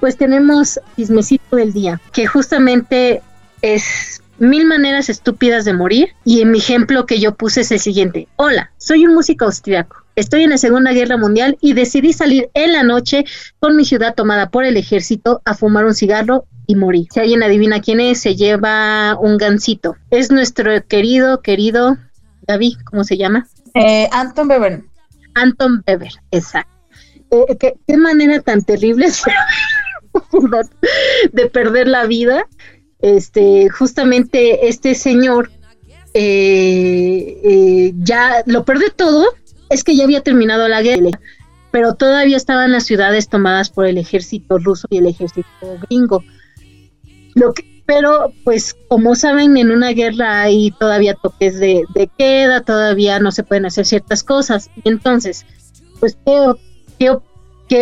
pues 0.00 0.16
tenemos 0.16 0.80
Chismecito 0.96 1.56
del 1.56 1.72
Día, 1.72 2.00
que 2.12 2.26
justamente 2.26 3.22
es 3.62 4.22
Mil 4.38 4.66
maneras 4.66 5.08
estúpidas 5.08 5.64
de 5.64 5.72
morir 5.72 6.14
y 6.24 6.42
en 6.42 6.52
mi 6.52 6.58
ejemplo 6.58 7.06
que 7.06 7.18
yo 7.18 7.34
puse 7.34 7.62
es 7.62 7.72
el 7.72 7.80
siguiente. 7.80 8.28
Hola, 8.36 8.70
soy 8.76 9.04
un 9.04 9.14
músico 9.14 9.46
austriaco. 9.46 10.04
Estoy 10.14 10.44
en 10.44 10.50
la 10.50 10.58
Segunda 10.58 10.92
Guerra 10.92 11.16
Mundial 11.16 11.58
y 11.60 11.72
decidí 11.72 12.12
salir 12.12 12.48
en 12.54 12.72
la 12.72 12.84
noche 12.84 13.24
con 13.58 13.74
mi 13.74 13.84
ciudad 13.84 14.14
tomada 14.14 14.50
por 14.50 14.64
el 14.64 14.76
ejército 14.76 15.42
a 15.44 15.54
fumar 15.54 15.86
un 15.86 15.94
cigarro 15.94 16.44
y 16.68 16.76
morir. 16.76 17.08
Si 17.10 17.18
alguien 17.18 17.42
adivina 17.42 17.80
quién 17.80 17.98
es, 17.98 18.20
se 18.20 18.36
lleva 18.36 19.18
un 19.18 19.38
gancito. 19.38 19.96
Es 20.10 20.30
nuestro 20.30 20.86
querido, 20.86 21.42
querido 21.42 21.96
David, 22.42 22.76
¿cómo 22.84 23.02
se 23.02 23.16
llama? 23.16 23.48
Eh, 23.74 24.08
Anton 24.12 24.48
Weber. 24.48 24.84
Anton 25.34 25.82
Weber, 25.84 26.12
exacto. 26.30 26.72
Eh, 27.30 27.56
¿qué, 27.58 27.96
manera 27.96 28.40
tan 28.40 28.62
terrible 28.62 29.08
de 31.32 31.46
perder 31.46 31.88
la 31.88 32.06
vida. 32.06 32.46
Este, 33.00 33.68
justamente 33.68 34.68
este 34.68 34.94
señor 34.94 35.50
eh, 36.14 37.40
eh, 37.44 37.92
ya 37.98 38.42
lo 38.46 38.64
perdió 38.64 38.90
todo, 38.90 39.26
es 39.70 39.84
que 39.84 39.94
ya 39.94 40.04
había 40.04 40.22
terminado 40.22 40.66
la 40.68 40.82
guerra, 40.82 41.10
pero 41.70 41.94
todavía 41.94 42.36
estaban 42.36 42.72
las 42.72 42.84
ciudades 42.84 43.28
tomadas 43.28 43.70
por 43.70 43.86
el 43.86 43.98
ejército 43.98 44.58
ruso 44.58 44.88
y 44.90 44.98
el 44.98 45.06
ejército 45.06 45.46
gringo. 45.88 46.24
Lo 47.34 47.52
pero 47.88 48.34
pues 48.44 48.76
como 48.88 49.14
saben, 49.14 49.56
en 49.56 49.70
una 49.70 49.92
guerra 49.92 50.42
hay 50.42 50.72
todavía 50.72 51.14
toques 51.14 51.58
de, 51.58 51.86
queda, 52.18 52.60
todavía 52.60 53.18
no 53.18 53.32
se 53.32 53.44
pueden 53.44 53.64
hacer 53.64 53.86
ciertas 53.86 54.22
cosas. 54.22 54.70
Entonces, 54.84 55.46
pues, 55.98 56.18
¿qué, 56.26 56.52
qué, 56.98 57.16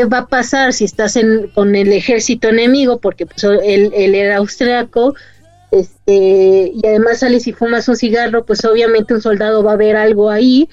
va 0.04 0.18
a 0.18 0.26
pasar 0.26 0.72
si 0.72 0.84
estás 0.84 1.16
en, 1.16 1.48
con 1.54 1.74
el 1.76 1.92
ejército 1.92 2.48
enemigo? 2.48 2.98
Porque 2.98 3.26
pues, 3.26 3.44
él, 3.44 3.92
era 3.94 4.36
austriaco, 4.36 5.14
este, 5.70 6.72
y 6.74 6.86
además 6.86 7.20
sales 7.20 7.46
y 7.46 7.52
fumas 7.52 7.88
un 7.88 7.96
cigarro, 7.96 8.44
pues 8.44 8.64
obviamente 8.64 9.14
un 9.14 9.22
soldado 9.22 9.62
va 9.62 9.72
a 9.72 9.76
ver 9.76 9.96
algo 9.96 10.30
ahí, 10.30 10.68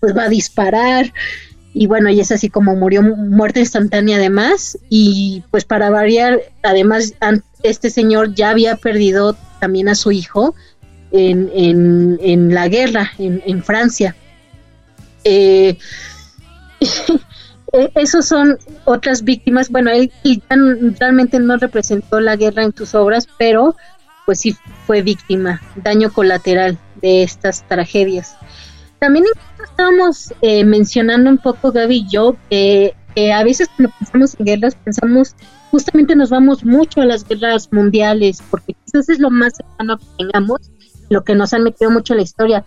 pues 0.00 0.16
va 0.16 0.24
a 0.24 0.28
disparar, 0.28 1.12
y 1.74 1.86
bueno, 1.86 2.08
y 2.08 2.20
es 2.20 2.32
así 2.32 2.48
como 2.48 2.74
murió 2.74 3.02
muerte 3.02 3.60
instantánea 3.60 4.16
además, 4.16 4.78
y 4.88 5.42
pues 5.50 5.64
para 5.64 5.90
variar, 5.90 6.40
además 6.62 7.12
este 7.62 7.90
señor 7.90 8.34
ya 8.34 8.50
había 8.50 8.76
perdido 8.76 9.36
también 9.60 9.88
a 9.88 9.94
su 9.94 10.10
hijo 10.12 10.54
en, 11.12 11.50
en, 12.20 12.54
la 12.54 12.68
guerra 12.68 13.12
en, 13.18 13.62
Francia. 13.62 14.16
Eh, 15.24 15.76
e, 17.76 17.90
esos 17.94 18.26
son 18.26 18.58
otras 18.84 19.22
víctimas. 19.22 19.70
Bueno, 19.70 19.90
él, 19.90 20.10
realmente 20.98 21.38
no 21.38 21.56
representó 21.56 22.20
la 22.20 22.36
guerra 22.36 22.64
en 22.64 22.74
sus 22.74 22.94
obras, 22.94 23.28
pero 23.38 23.76
pues 24.24 24.40
sí 24.40 24.56
fue 24.86 25.02
víctima, 25.02 25.62
daño 25.76 26.12
colateral 26.12 26.78
de 27.00 27.22
estas 27.22 27.66
tragedias. 27.68 28.36
También 28.98 29.24
estábamos 29.62 30.34
eh, 30.42 30.64
mencionando 30.64 31.30
un 31.30 31.38
poco, 31.38 31.70
Gaby 31.70 31.96
y 31.96 32.08
yo, 32.08 32.36
que 32.50 32.94
a 33.32 33.44
veces 33.44 33.68
cuando 33.76 33.94
pensamos 33.98 34.36
en 34.38 34.46
guerras, 34.46 34.74
pensamos, 34.74 35.36
justamente 35.70 36.16
nos 36.16 36.30
vamos 36.30 36.64
mucho 36.64 37.00
a 37.00 37.06
las 37.06 37.26
guerras 37.26 37.68
mundiales, 37.72 38.42
porque 38.50 38.74
quizás 38.84 39.08
es 39.08 39.18
lo 39.18 39.30
más 39.30 39.54
cercano 39.56 39.98
que 39.98 40.06
tengamos, 40.18 40.70
lo 41.08 41.24
que 41.24 41.34
nos 41.34 41.52
han 41.52 41.62
metido 41.62 41.90
mucho 41.90 42.14
en 42.14 42.18
la 42.18 42.22
historia. 42.24 42.64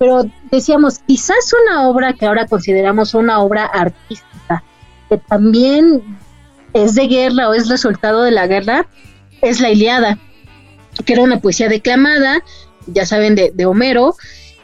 Pero 0.00 0.28
decíamos, 0.50 0.98
quizás 1.06 1.54
una 1.64 1.88
obra 1.88 2.14
que 2.14 2.26
ahora 2.26 2.48
consideramos 2.48 3.14
una 3.14 3.38
obra 3.38 3.66
artística, 3.66 4.64
que 5.08 5.18
también 5.18 6.18
es 6.74 6.96
de 6.96 7.06
guerra 7.06 7.48
o 7.48 7.54
es 7.54 7.68
resultado 7.68 8.22
de 8.22 8.32
la 8.32 8.48
guerra, 8.48 8.88
es 9.40 9.60
la 9.60 9.70
Iliada 9.70 10.18
que 11.04 11.12
era 11.12 11.22
una 11.22 11.40
poesía 11.40 11.68
declamada, 11.68 12.42
ya 12.86 13.06
saben, 13.06 13.34
de, 13.34 13.66
Homero, 13.66 14.16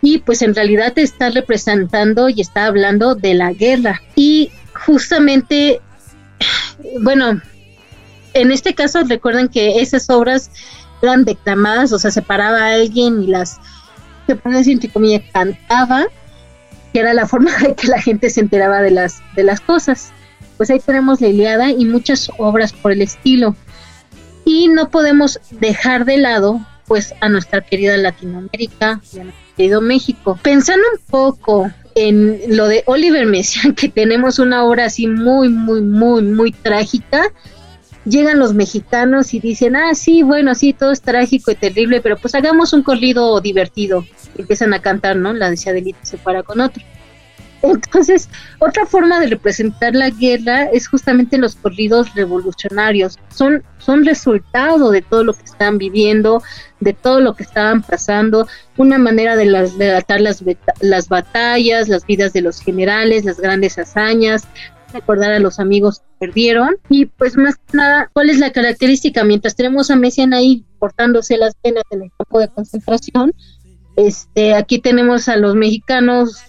y 0.03 0.19
pues 0.19 0.43
en 0.43 0.55
realidad 0.55 0.93
está 0.97 1.31
representando 1.31 2.29
y 2.29 2.41
está 2.41 2.67
hablando 2.67 3.15
de 3.15 3.35
la 3.35 3.53
guerra. 3.53 4.03
Y 4.15 4.51
justamente, 4.87 5.81
bueno, 7.01 7.41
en 8.35 8.53
este 8.53 8.75
caso 8.75 9.03
recuerden 9.05 9.49
que 9.49 9.81
esas 9.81 10.11
obras 10.11 10.51
eran 11.03 11.25
declamadas, 11.25 11.93
o 11.93 11.99
sea, 11.99 12.11
se 12.11 12.23
paraba 12.23 12.59
a 12.59 12.75
alguien 12.75 13.23
y 13.23 13.29
las, 13.29 13.59
se 14.27 14.35
decir 14.35 14.73
entre 14.75 14.91
comillas, 14.91 15.23
cantaba, 15.33 16.07
que 16.93 17.01
era 17.01 17.15
la 17.15 17.27
forma 17.27 17.57
de 17.63 17.75
que 17.75 17.89
la 17.89 18.01
gente 18.01 18.31
se 18.31 18.41
enteraba 18.41 18.83
de 18.83 18.91
las, 18.91 19.23
de 19.35 19.45
las 19.45 19.61
cosas. 19.61 20.13
Pues 20.57 20.71
ahí 20.71 20.81
tenemos 20.81 21.21
la 21.21 21.29
Iliada 21.29 21.71
y 21.71 21.85
muchas 21.85 22.31
obras 22.39 22.73
por 22.73 22.93
el 22.93 23.03
estilo 23.03 23.55
y 24.47 24.69
no 24.69 24.91
podemos 24.91 25.41
dejar 25.51 26.07
de 26.07 26.17
lado 26.17 26.61
pues 26.87 27.15
a 27.21 27.29
nuestra 27.29 27.61
querida 27.61 27.97
Latinoamérica 27.97 29.01
y 29.13 29.19
a 29.19 29.25
nuestro 29.25 29.57
querido 29.57 29.81
México. 29.81 30.39
Pensando 30.41 30.85
un 30.95 31.01
poco 31.11 31.71
en 31.97 32.57
lo 32.57 32.69
de 32.69 32.85
Oliver 32.87 33.27
Messiaen, 33.27 33.75
que 33.75 33.89
tenemos 33.89 34.39
una 34.39 34.65
obra 34.65 34.87
así 34.87 35.09
muy, 35.09 35.49
muy, 35.49 35.81
muy, 35.83 36.23
muy 36.23 36.53
trágica, 36.53 37.33
llegan 38.07 38.39
los 38.39 38.55
mexicanos 38.55 39.35
y 39.35 39.41
dicen, 39.41 39.77
ah, 39.77 39.95
sí, 39.95 40.23
bueno, 40.23 40.55
sí, 40.55 40.73
todo 40.73 40.93
es 40.93 41.03
trágico 41.03 41.51
y 41.51 41.57
terrible, 41.57 42.01
pero 42.01 42.17
pues 42.17 42.35
hagamos 42.35 42.73
un 42.73 42.83
corrido 42.83 43.41
divertido. 43.41 44.07
empiezan 44.39 44.73
a 44.73 44.81
cantar, 44.81 45.17
¿no? 45.17 45.33
La 45.33 45.51
de 45.51 45.59
Adelita 45.67 45.99
se 46.03 46.17
para 46.17 46.43
con 46.43 46.61
otro. 46.61 46.83
Entonces, 47.63 48.29
otra 48.59 48.87
forma 48.87 49.19
de 49.19 49.29
representar 49.29 49.95
la 49.95 50.11
guerra 50.11 50.65
es 50.65 50.87
justamente 50.89 51.39
los 51.39 51.57
corridos 51.57 52.15
revolucionarios. 52.15 53.19
Son, 53.35 53.65
son 53.79 54.05
resultado 54.05 54.91
de 54.91 55.03
todo 55.03 55.25
lo 55.25 55.33
que 55.33 55.45
están 55.45 55.79
viviendo, 55.79 56.43
de 56.81 56.93
todo 56.93 57.21
lo 57.21 57.35
que 57.35 57.43
estaban 57.43 57.83
pasando, 57.83 58.47
una 58.77 58.99
manera 58.99 59.37
de 59.37 59.47
las, 59.47 59.75
relatar 59.75 60.21
las, 60.21 60.45
las 60.81 61.09
batallas, 61.09 61.89
las 61.89 62.07
vidas 62.07 62.33
de 62.33 62.43
los 62.43 62.61
generales, 62.61 63.25
las 63.25 63.41
grandes 63.41 63.79
hazañas, 63.79 64.47
recordar 64.97 65.33
a 65.33 65.39
los 65.39 65.61
amigos 65.61 66.01
que 66.01 66.27
perdieron 66.27 66.77
y 66.89 67.07
pues 67.07 67.37
más 67.37 67.57
que 67.57 67.77
nada, 67.77 68.11
¿cuál 68.13 68.31
es 68.31 68.39
la 68.39 68.53
característica? 68.53 69.25
Mientras 69.25 69.57
tenemos 69.57 69.91
a 69.91 69.97
Messian 69.97 70.35
ahí 70.35 70.65
portándose 70.79 71.37
las 71.37 71.55
penas 71.55 71.85
en 71.91 72.03
el 72.03 72.11
campo 72.17 72.41
de 72.41 72.49
concentración, 72.49 73.33
este, 73.97 74.55
aquí 74.55 74.79
tenemos 74.79 75.29
a 75.29 75.37
los 75.37 75.55
mexicanos 75.55 76.43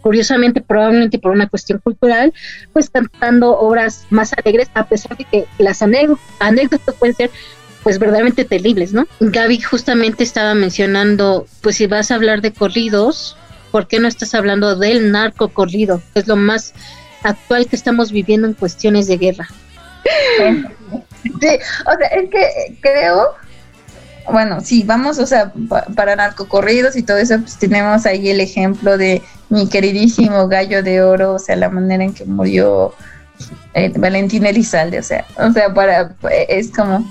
curiosamente, 0.00 0.60
probablemente 0.60 1.18
por 1.18 1.32
una 1.32 1.48
cuestión 1.48 1.78
cultural, 1.78 2.32
pues 2.72 2.90
cantando 2.90 3.58
obras 3.58 4.06
más 4.10 4.32
alegres, 4.34 4.68
a 4.74 4.86
pesar 4.86 5.16
de 5.16 5.24
que 5.24 5.46
las 5.58 5.82
anécdotas 5.82 6.94
pueden 6.98 7.16
ser 7.16 7.30
pues 7.82 7.98
verdaderamente 7.98 8.44
terribles, 8.44 8.92
¿no? 8.92 9.06
Gaby 9.18 9.60
justamente 9.60 10.22
estaba 10.22 10.54
mencionando, 10.54 11.46
pues 11.62 11.76
si 11.76 11.86
vas 11.86 12.10
a 12.10 12.14
hablar 12.14 12.40
de 12.40 12.52
corridos, 12.52 13.36
¿por 13.72 13.88
qué 13.88 13.98
no 13.98 14.06
estás 14.06 14.34
hablando 14.34 14.76
del 14.76 15.10
narco 15.10 15.48
corrido? 15.48 16.00
Es 16.14 16.28
lo 16.28 16.36
más 16.36 16.74
actual 17.22 17.66
que 17.66 17.76
estamos 17.76 18.12
viviendo 18.12 18.46
en 18.46 18.54
cuestiones 18.54 19.06
de 19.06 19.18
guerra. 19.18 19.48
Sí, 21.22 21.48
o 21.86 21.96
sea, 21.96 22.08
es 22.08 22.30
que 22.30 22.76
creo 22.80 23.36
bueno, 24.30 24.60
sí, 24.60 24.82
vamos, 24.84 25.18
o 25.18 25.26
sea, 25.26 25.52
para 25.96 26.16
narcocorridos 26.16 26.96
y 26.96 27.02
todo 27.02 27.16
eso, 27.16 27.38
pues 27.40 27.58
tenemos 27.58 28.06
ahí 28.06 28.30
el 28.30 28.40
ejemplo 28.40 28.96
de 28.96 29.22
mi 29.48 29.68
queridísimo 29.68 30.48
gallo 30.48 30.82
de 30.82 31.02
oro, 31.02 31.34
o 31.34 31.38
sea, 31.38 31.56
la 31.56 31.68
manera 31.68 32.04
en 32.04 32.14
que 32.14 32.24
murió 32.24 32.94
eh, 33.74 33.92
Valentín 33.96 34.46
Elizalde, 34.46 34.98
o 34.98 35.02
sea, 35.02 35.24
o 35.36 35.52
sea, 35.52 35.72
para, 35.74 36.14
es 36.48 36.70
como, 36.70 37.04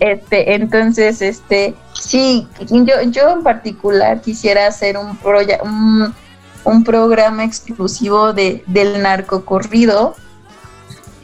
este, 0.00 0.54
entonces, 0.54 1.22
este, 1.22 1.74
sí, 1.92 2.46
yo, 2.70 3.02
yo 3.02 3.30
en 3.30 3.42
particular 3.42 4.20
quisiera 4.20 4.66
hacer 4.66 4.96
un, 4.96 5.18
un, 5.62 6.14
un 6.64 6.84
programa 6.84 7.44
exclusivo 7.44 8.32
de, 8.32 8.64
del 8.66 9.02
narcocorrido, 9.02 10.16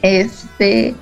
este, 0.01 0.95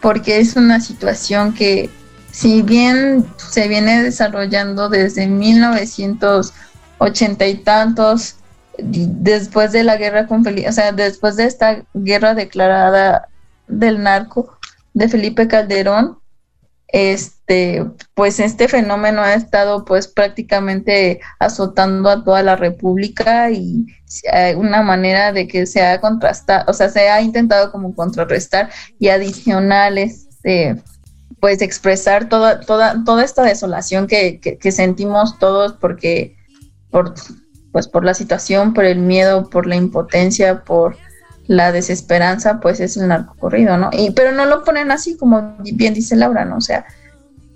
porque 0.00 0.38
es 0.38 0.56
una 0.56 0.80
situación 0.80 1.54
que 1.54 1.90
si 2.30 2.62
bien 2.62 3.26
se 3.36 3.68
viene 3.68 4.02
desarrollando 4.02 4.88
desde 4.88 5.26
1980 5.26 7.46
y 7.46 7.54
tantos, 7.56 8.36
después 8.78 9.72
de 9.72 9.84
la 9.84 9.96
guerra 9.96 10.26
con 10.26 10.44
Felipe, 10.44 10.68
o 10.68 10.72
sea, 10.72 10.92
después 10.92 11.36
de 11.36 11.44
esta 11.44 11.82
guerra 11.92 12.34
declarada 12.34 13.28
del 13.68 14.02
narco 14.02 14.58
de 14.94 15.08
Felipe 15.08 15.46
Calderón, 15.46 16.18
este, 16.92 17.84
pues 18.14 18.38
este 18.38 18.68
fenómeno 18.68 19.22
ha 19.22 19.34
estado 19.34 19.84
pues 19.84 20.06
prácticamente 20.06 21.20
azotando 21.38 22.10
a 22.10 22.22
toda 22.22 22.42
la 22.42 22.56
República 22.56 23.50
y 23.50 23.86
una 24.56 24.82
manera 24.82 25.32
de 25.32 25.48
que 25.48 25.66
se 25.66 25.82
ha 25.82 26.00
contrastado, 26.00 26.64
o 26.68 26.74
sea, 26.74 26.90
se 26.90 27.08
ha 27.08 27.22
intentado 27.22 27.72
como 27.72 27.94
contrarrestar 27.94 28.70
y 28.98 29.08
adicionales 29.08 30.26
este, 30.42 30.82
pues 31.40 31.62
expresar 31.62 32.28
toda, 32.28 32.60
toda, 32.60 33.02
toda 33.04 33.24
esta 33.24 33.42
desolación 33.42 34.06
que, 34.06 34.58
sentimos 34.70 35.38
todos 35.38 35.72
porque 35.72 36.36
por, 36.90 37.14
pues 37.72 37.88
por 37.88 38.04
la 38.04 38.14
situación, 38.14 38.74
por 38.74 38.84
el 38.84 38.98
miedo, 38.98 39.48
por 39.48 39.66
la 39.66 39.76
impotencia, 39.76 40.62
por 40.62 40.96
la 41.46 41.72
desesperanza, 41.72 42.60
pues 42.60 42.80
es 42.80 42.96
el 42.96 43.08
narcocorrido, 43.08 43.76
¿no? 43.76 43.90
Y, 43.92 44.10
pero 44.12 44.32
no 44.32 44.46
lo 44.46 44.64
ponen 44.64 44.90
así 44.90 45.16
como 45.16 45.56
bien 45.60 45.94
dice 45.94 46.16
Laura, 46.16 46.44
¿no? 46.44 46.56
O 46.56 46.60
sea, 46.60 46.84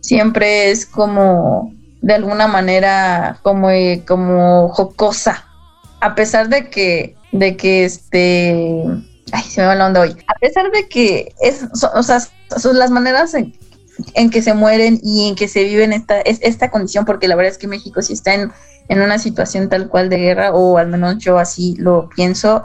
siempre 0.01 0.70
es 0.70 0.87
como 0.87 1.72
de 2.03 2.14
alguna 2.14 2.46
manera 2.46 3.38
como, 3.42 3.70
eh, 3.70 4.03
como 4.07 4.68
jocosa, 4.68 5.44
a 6.01 6.14
pesar 6.14 6.49
de 6.49 6.68
que, 6.68 7.16
de 7.33 7.57
que 7.57 7.85
este, 7.85 8.85
ay, 9.33 9.42
se 9.42 9.61
me 9.61 9.66
va 9.66 9.75
la 9.75 9.87
onda 9.87 10.01
hoy, 10.01 10.16
a 10.27 10.38
pesar 10.38 10.70
de 10.70 10.88
que 10.88 11.35
es, 11.40 11.64
o 11.94 12.03
sea, 12.03 12.20
son 12.57 12.79
las 12.79 12.90
maneras 12.90 13.35
en, 13.35 13.55
en 14.14 14.31
que 14.31 14.42
se 14.42 14.55
mueren 14.55 15.01
y 15.03 15.29
en 15.29 15.35
que 15.35 15.49
se 15.49 15.64
vive 15.64 15.85
esta, 15.94 16.20
esta 16.20 16.70
condición, 16.70 17.05
porque 17.05 17.29
la 17.29 17.37
verdad 17.37 17.53
es 17.53 17.59
que 17.59 17.68
México 17.68 18.03
sí 18.03 18.12
está 18.12 18.35
en, 18.35 18.53
una 18.88 19.18
situación 19.18 19.68
tal 19.68 19.88
cual 19.88 20.09
de 20.09 20.18
guerra, 20.18 20.53
o 20.53 20.79
al 20.79 20.88
menos 20.88 21.18
yo 21.18 21.38
así 21.38 21.75
lo 21.79 22.09
pienso, 22.09 22.64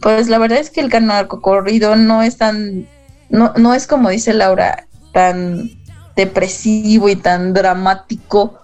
pues 0.00 0.28
la 0.28 0.38
verdad 0.38 0.58
es 0.58 0.70
que 0.70 0.80
el 0.80 0.90
narcocorrido 1.06 1.96
no 1.96 2.22
es 2.22 2.36
tan 2.36 2.86
no, 3.30 3.52
no 3.56 3.74
es 3.74 3.86
como 3.86 4.10
dice 4.10 4.32
Laura, 4.32 4.86
tan 5.12 5.70
depresivo 6.16 7.08
y 7.08 7.16
tan 7.16 7.54
dramático 7.54 8.60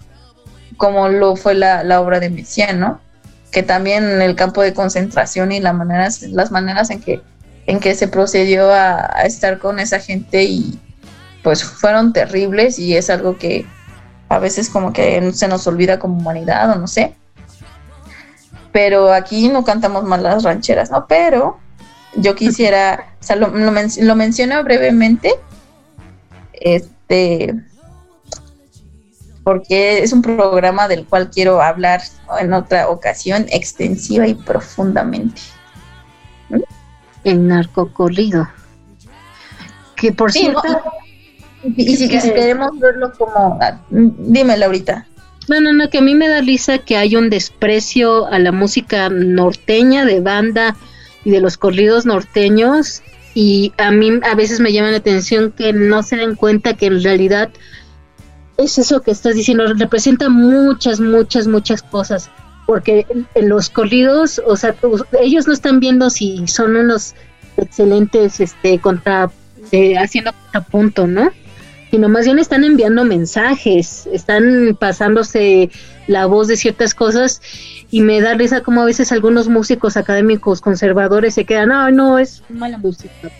como 0.77 1.09
lo 1.09 1.37
fue 1.37 1.55
la, 1.55 2.01
obra 2.01 2.20
de 2.20 2.31
Messiaen, 2.31 2.81
¿no? 2.81 3.01
Que 3.51 3.62
también 3.62 4.20
el 4.20 4.37
campo 4.37 4.61
de 4.61 4.75
concentración 4.75 5.53
y 5.53 5.61
la 5.61 5.72
las 5.72 6.51
maneras 6.51 6.90
en 6.90 7.01
que, 7.01 7.22
en 7.66 7.81
que 7.81 7.94
se 7.94 8.09
procedió 8.09 8.70
a, 8.72 9.22
estar 9.25 9.59
con 9.59 9.79
esa 9.79 10.01
gente 10.01 10.44
y 10.44 10.79
pues 11.42 11.64
fueron 11.64 12.12
terribles 12.12 12.79
y 12.79 12.96
es 12.96 13.09
algo 13.09 13.38
que 13.38 13.64
a 14.29 14.38
veces 14.38 14.68
como 14.68 14.92
que 14.92 15.33
se 15.33 15.49
nos 15.49 15.66
olvida 15.66 15.99
como 15.99 16.18
humanidad 16.18 16.70
o 16.72 16.75
no 16.75 16.88
sé. 16.88 17.14
Pero 18.77 19.11
aquí 19.11 19.49
no 19.49 19.65
cantamos 19.65 20.05
mal 20.05 20.23
las 20.23 20.43
rancheras, 20.43 20.91
¿no? 20.91 21.07
Pero 21.07 21.57
yo 22.15 22.35
quisiera, 22.35 23.15
o 23.19 23.25
sea, 23.25 23.35
lo, 23.35 23.49
lo 23.49 24.15
menciono 24.17 24.62
brevemente, 24.62 25.33
este, 26.53 27.55
porque 29.45 30.03
es 30.03 30.12
un 30.12 30.21
programa 30.21 30.89
del 30.89 31.07
cual 31.07 31.31
quiero 31.31 31.62
hablar 31.62 32.03
en 32.39 32.53
otra 32.53 32.91
ocasión 32.91 33.47
extensiva 33.49 34.29
y 34.29 34.35
profundamente. 34.35 35.41
El 37.25 37.49
narcocorrido. 37.49 38.47
Que 39.95 40.12
por 40.12 40.33
cierto... 40.33 40.61
y, 41.65 41.97
si 41.97 42.11
queremos 42.11 42.79
verlo 42.79 43.11
como... 43.17 43.59
Ah, 43.59 43.81
dime, 43.89 44.59
Laurita. 44.59 45.07
No, 45.49 45.61
no, 45.61 45.73
no, 45.73 45.89
que 45.91 45.99
a 45.99 46.03
mí 46.03 46.15
me 46.15 46.29
da 46.29 46.41
risa 46.41 46.79
que 46.79 46.97
hay 46.97 47.17
un 47.17 47.31
desprecio 47.31 48.27
a 48.27 48.39
la 48.39 48.53
música 48.53 49.09
norteña 49.09 50.05
de 50.05 50.21
banda 50.21 50.77
y 51.25 51.31
de 51.31 51.41
los 51.41 51.57
corridos 51.57 52.05
norteños 52.05 53.03
y 53.35 53.73
a 53.79 53.91
mí 53.91 54.11
a 54.23 54.35
veces 54.35 54.61
me 54.61 54.73
llama 54.73 54.91
la 54.91 54.97
atención 54.97 55.53
que 55.53 55.73
no 55.73 56.03
se 56.03 56.17
den 56.17 56.35
cuenta 56.35 56.75
que 56.75 56.87
en 56.87 57.03
realidad 57.03 57.51
es 58.57 58.79
eso 58.79 59.03
que 59.03 59.11
estás 59.11 59.35
diciendo, 59.35 59.67
representa 59.75 60.29
muchas, 60.29 61.01
muchas, 61.01 61.47
muchas 61.47 61.83
cosas, 61.83 62.31
porque 62.67 63.07
en 63.35 63.49
los 63.49 63.69
corridos, 63.69 64.41
o 64.47 64.57
sea, 64.57 64.75
ellos 65.21 65.47
no 65.47 65.53
están 65.53 65.81
viendo 65.81 66.09
si 66.11 66.47
son 66.47 66.77
unos 66.77 67.15
excelentes, 67.57 68.41
este, 68.41 68.79
contra, 68.79 69.31
eh, 69.73 69.99
haciendo 69.99 70.33
contrapunto, 70.33 71.07
¿no? 71.07 71.31
Sino 71.90 72.09
más 72.09 72.25
bien 72.25 72.38
están 72.38 72.64
enviando 72.64 73.05
mensajes, 73.05 74.07
están 74.12 74.77
pasándose 74.79 75.70
la 76.07 76.27
voz 76.27 76.49
de 76.49 76.57
ciertas 76.57 76.94
cosas 76.94 77.40
y 77.90 78.01
me 78.01 78.20
da 78.20 78.35
risa 78.35 78.62
como 78.62 78.83
a 78.83 78.85
veces 78.85 79.12
algunos 79.12 79.49
músicos 79.49 79.96
académicos 79.96 80.61
conservadores 80.61 81.35
se 81.35 81.44
quedan, 81.44 81.68
no, 81.68 81.90
no, 81.90 82.18
es 82.18 82.42
mala 82.49 82.79
música. 82.79 83.31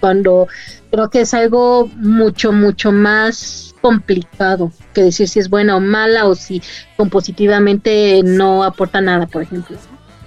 Cuando 0.00 0.48
creo 0.90 1.10
que 1.10 1.22
es 1.22 1.34
algo 1.34 1.90
mucho, 1.96 2.52
mucho 2.52 2.92
más 2.92 3.74
complicado 3.80 4.72
que 4.94 5.02
decir 5.02 5.28
si 5.28 5.40
es 5.40 5.50
buena 5.50 5.76
o 5.76 5.80
mala 5.80 6.26
o 6.26 6.34
si 6.34 6.62
compositivamente 6.96 8.22
no 8.22 8.62
aporta 8.64 9.00
nada, 9.00 9.26
por 9.26 9.42
ejemplo, 9.42 9.76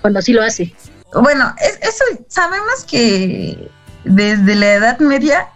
cuando 0.02 0.20
así 0.20 0.34
lo 0.34 0.44
hace. 0.44 0.76
Bueno, 1.14 1.56
eso 1.82 2.04
sabemos 2.28 2.84
que 2.86 3.70
desde 4.04 4.56
la 4.56 4.74
Edad 4.74 5.00
Media, 5.00 5.48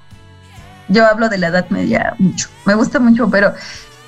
yo 0.92 1.06
hablo 1.06 1.30
de 1.30 1.38
la 1.38 1.48
Edad 1.48 1.70
Media 1.70 2.16
mucho, 2.18 2.50
me 2.66 2.76
gusta 2.76 3.00
mucho, 3.00 3.30
pero 3.30 3.54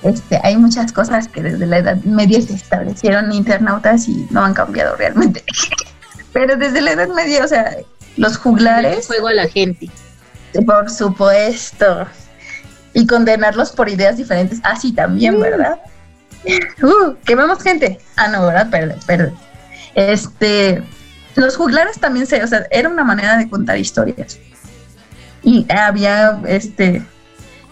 este, 0.03 0.39
hay 0.43 0.57
muchas 0.57 0.91
cosas 0.91 1.27
que 1.27 1.41
desde 1.41 1.65
la 1.65 1.77
Edad 1.77 1.97
Media 2.03 2.41
se 2.41 2.53
establecieron 2.53 3.31
internautas 3.31 4.07
y 4.07 4.27
no 4.29 4.43
han 4.43 4.53
cambiado 4.53 4.95
realmente. 4.95 5.43
pero 6.33 6.57
desde 6.57 6.81
la 6.81 6.91
Edad 6.91 7.09
Media, 7.09 7.43
o 7.43 7.47
sea, 7.47 7.77
los 8.17 8.37
juglares... 8.37 9.07
Juego 9.07 9.29
a 9.29 9.33
la 9.33 9.47
gente. 9.47 9.89
Por 10.65 10.89
supuesto, 10.89 12.07
y 12.93 13.07
condenarlos 13.07 13.71
por 13.71 13.89
ideas 13.89 14.17
diferentes. 14.17 14.59
Así 14.63 14.91
ah, 14.93 15.03
también, 15.03 15.39
¿verdad? 15.39 15.79
Uh, 16.81 17.15
quemamos 17.23 17.63
gente. 17.63 17.99
Ah, 18.17 18.27
no, 18.27 18.45
¿verdad? 18.45 18.69
Perdón, 18.69 18.99
perdón. 19.07 19.33
Este, 19.95 20.83
los 21.35 21.55
juglares 21.55 21.97
también 22.01 22.27
se, 22.27 22.43
o 22.43 22.47
sea, 22.47 22.67
era 22.69 22.89
una 22.89 23.05
manera 23.05 23.37
de 23.37 23.49
contar 23.49 23.77
historias. 23.77 24.37
Y 25.43 25.65
había, 25.71 26.41
este, 26.47 27.05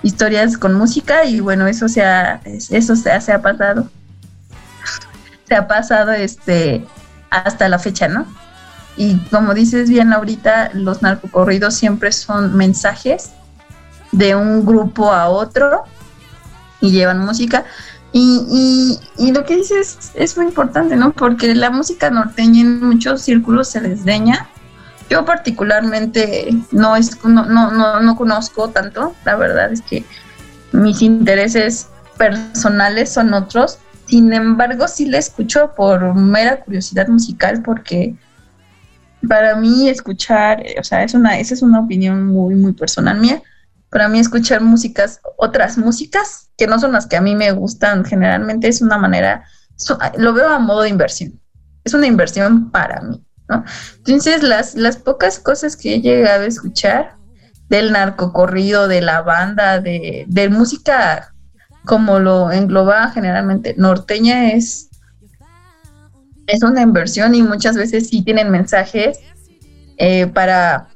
historias 0.04 0.58
con 0.58 0.74
música 0.74 1.26
y 1.26 1.40
bueno, 1.40 1.68
eso 1.68 1.88
se 1.88 2.04
ha, 2.04 2.42
eso 2.46 2.96
se 2.96 3.12
ha, 3.12 3.42
pasado. 3.42 3.90
Se 5.48 5.56
ha 5.56 5.68
pasado, 5.68 6.12
este, 6.14 6.86
hasta 7.30 7.68
la 7.68 7.78
fecha, 7.78 8.08
¿no? 8.08 8.26
Y 8.96 9.18
como 9.30 9.54
dices 9.54 9.90
bien 9.90 10.14
ahorita, 10.14 10.72
los 10.74 11.02
narcocorridos 11.02 11.76
siempre 11.76 12.12
son 12.12 12.56
mensajes 12.56 13.32
de 14.12 14.36
un 14.36 14.66
grupo 14.66 15.12
a 15.12 15.30
otro 15.30 15.84
y 16.82 16.92
llevan 16.92 17.20
música. 17.20 17.66
Y, 18.14 19.00
y, 19.18 19.32
lo 19.32 19.46
que 19.46 19.56
dices 19.56 20.12
es 20.16 20.36
muy 20.36 20.48
importante, 20.48 20.98
¿no? 20.98 21.14
Porque 21.14 21.56
la 21.56 21.70
música 21.70 22.10
norteña 22.10 22.62
en 22.62 22.86
muchos 22.86 23.22
círculos 23.22 23.70
se 23.70 23.80
desdeña. 23.80 24.50
Yo 25.12 25.26
particularmente 25.26 26.50
no, 26.71 26.95
es, 26.95 27.24
no, 27.24 27.45
no, 27.45 28.00
no, 28.00 28.15
conozco 28.15 28.69
tanto, 28.69 29.13
la 29.26 29.36
verdad 29.36 29.71
es 29.71 29.82
que 29.82 30.06
mis 30.71 31.02
intereses 31.02 31.89
personales 32.17 33.12
son 33.12 33.34
otros. 33.34 33.78
Sin 34.08 34.32
embargo, 34.32 34.88
sí 34.88 35.06
la 35.06 35.17
escucho 35.17 35.74
por 35.76 36.15
mera 36.15 36.62
curiosidad 36.62 37.10
musical 37.10 37.62
porque 37.62 38.15
para 39.28 39.56
mí 39.56 39.89
escuchar, 39.89 40.63
o 40.80 40.84
sea, 40.84 41.04
es 41.04 41.13
una, 41.13 41.38
esa 41.38 41.54
es 41.54 41.62
una 41.62 41.82
opinión 41.82 42.26
muy, 42.26 42.56
muy 42.56 42.74
personal 42.74 43.19
mía 43.19 43.43
para 43.91 44.08
mí 44.08 44.19
escuchar 44.19 44.62
músicas, 44.62 45.20
otras 45.38 45.78
músicas 45.78 46.49
que 46.57 46.66
no 46.66 46.80
son 46.80 46.93
las 46.93 47.05
que 47.07 47.18
a 47.18 47.22
mí 47.22 47.36
me 47.36 47.51
gustan 47.51 48.05
generalmente, 48.05 48.70
es 48.70 48.82
una 48.82 48.97
manera, 48.97 49.43
lo 50.18 50.34
veo 50.34 50.47
a 50.47 50.59
modo 50.59 50.84
de 50.84 50.89
inversión. 50.89 51.39
Es 51.84 51.93
una 51.93 52.07
inversión 52.07 52.72
para 52.72 53.01
mí, 53.01 53.22
Entonces, 53.98 54.44
las, 54.44 54.76
las 54.76 54.98
pocas 54.98 55.39
cosas 55.39 55.76
que 55.76 55.96
he 55.96 56.02
llegado 56.02 56.44
a 56.44 56.48
escuchar 56.48 57.16
del 57.70 57.92
narcocorrido, 57.92 58.88
de 58.88 59.02
la 59.02 59.22
banda, 59.22 59.80
de, 59.80 60.26
de 60.28 60.50
música 60.50 61.34
como 61.86 62.20
lo 62.20 62.52
engloba 62.52 63.10
generalmente 63.10 63.74
norteña 63.76 64.52
es, 64.52 64.89
es 66.46 66.64
una 66.64 66.82
inversión 66.82 67.34
y 67.34 67.42
muchas 67.42 67.76
veces 67.76 68.10
sí 68.10 68.24
tienen 68.24 68.52
mensajes 68.52 69.20
eh, 69.98 70.28
para 70.28 70.92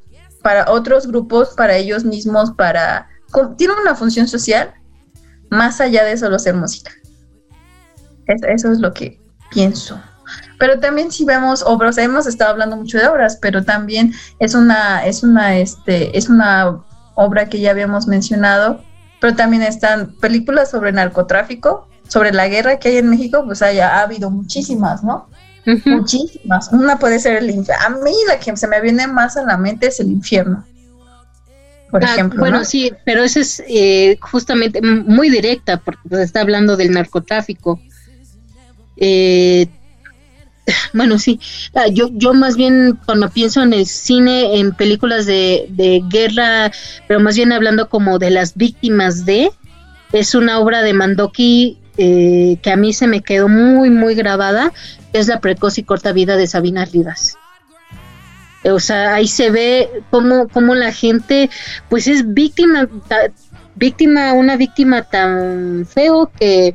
para 0.45 0.71
otros 0.71 1.07
grupos, 1.07 1.55
para 1.57 1.75
ellos 1.75 2.03
mismos, 2.03 2.51
para... 2.51 3.09
Tiene 3.57 3.73
una 3.81 3.95
función 3.95 4.27
social 4.27 4.75
más 5.49 5.81
allá 5.81 6.03
de 6.03 6.15
solo 6.15 6.37
ser 6.37 6.53
música. 6.53 6.91
Eso, 8.27 8.71
es 8.71 8.77
lo 8.77 8.93
que 8.93 9.19
pienso. 9.49 9.99
Pero 10.59 10.79
también 10.79 11.11
si 11.11 11.25
vemos 11.25 11.63
obras, 11.63 11.97
hemos 11.97 12.27
estado 12.27 12.51
hablando 12.51 12.77
mucho 12.77 12.97
de 12.97 13.07
obras, 13.07 13.37
pero 13.41 13.63
también 13.63 14.13
es 14.39 14.55
una, 14.55 15.05
es 15.05 15.23
una, 15.23 15.57
este, 15.57 16.17
es 16.17 16.29
una 16.29 16.83
obra 17.15 17.49
que 17.49 17.59
ya 17.59 17.71
habíamos 17.71 18.07
mencionado, 18.07 18.81
pero 19.19 19.35
también 19.35 19.63
están 19.63 20.13
películas 20.19 20.69
sobre 20.71 20.91
narcotráfico, 20.91 21.87
sobre 22.07 22.31
la 22.31 22.47
guerra 22.47 22.79
que 22.79 22.89
hay 22.89 22.97
en 22.97 23.09
México, 23.09 23.43
pues 23.45 23.61
haya, 23.61 23.97
ha 23.97 24.01
habido 24.01 24.29
muchísimas, 24.29 25.03
¿no? 25.03 25.27
Muchísimas. 25.85 26.71
Una 26.71 26.99
puede 26.99 27.19
ser 27.19 27.37
el 27.37 27.49
infierno. 27.49 27.85
A 27.85 27.89
mí 27.89 28.13
la 28.27 28.39
que 28.39 28.55
se 28.55 28.67
me 28.67 28.79
viene 28.81 29.07
más 29.07 29.35
a 29.35 29.43
la 29.43 29.57
mente 29.57 29.87
es 29.87 29.99
el 29.99 30.11
infierno. 30.11 30.63
Por 31.89 32.03
ah, 32.03 32.13
ejemplo. 32.13 32.39
Bueno, 32.39 32.63
sí, 32.63 32.91
pero 33.03 33.23
esa 33.23 33.39
es 33.39 33.63
eh, 33.67 34.17
justamente 34.21 34.81
muy 34.81 35.29
directa, 35.29 35.77
porque 35.77 36.21
está 36.21 36.41
hablando 36.41 36.77
del 36.77 36.91
narcotráfico. 36.91 37.79
Eh, 38.97 39.67
bueno, 40.93 41.19
sí, 41.19 41.39
ah, 41.73 41.87
yo, 41.87 42.09
yo 42.13 42.33
más 42.33 42.55
bien 42.55 42.99
cuando 43.05 43.29
pienso 43.29 43.61
en 43.61 43.73
el 43.73 43.85
cine, 43.85 44.59
en 44.59 44.73
películas 44.73 45.25
de, 45.25 45.67
de 45.69 46.01
guerra, 46.09 46.71
pero 47.07 47.19
más 47.19 47.35
bien 47.35 47.51
hablando 47.51 47.89
como 47.89 48.19
de 48.19 48.31
las 48.31 48.55
víctimas 48.55 49.25
de, 49.25 49.51
es 50.11 50.35
una 50.35 50.59
obra 50.59 50.81
de 50.81 50.93
Mandoki 50.93 51.77
eh, 51.97 52.57
que 52.61 52.71
a 52.71 52.75
mí 52.75 52.93
se 52.93 53.07
me 53.07 53.21
quedó 53.21 53.47
muy, 53.47 53.89
muy 53.89 54.15
grabada, 54.15 54.73
es 55.13 55.27
la 55.27 55.39
precoz 55.39 55.77
y 55.77 55.83
corta 55.83 56.11
vida 56.11 56.35
de 56.35 56.47
Sabina 56.47 56.85
Rivas. 56.85 57.37
O 58.63 58.79
sea, 58.79 59.13
ahí 59.13 59.27
se 59.27 59.51
ve 59.51 59.89
cómo, 60.09 60.47
cómo 60.47 60.75
la 60.75 60.91
gente, 60.91 61.49
pues 61.87 62.07
es 62.07 62.33
víctima, 62.33 62.89
víctima, 63.75 64.33
una 64.33 64.57
víctima 64.57 65.03
tan 65.03 65.85
feo 65.85 66.31
que 66.37 66.73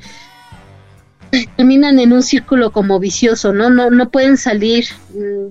terminan 1.57 1.99
en 1.99 2.13
un 2.13 2.23
círculo 2.23 2.73
como 2.73 2.99
vicioso, 2.99 3.53
¿no? 3.53 3.71
No, 3.71 3.91
no 3.91 4.11
pueden 4.11 4.37
salir 4.37 4.87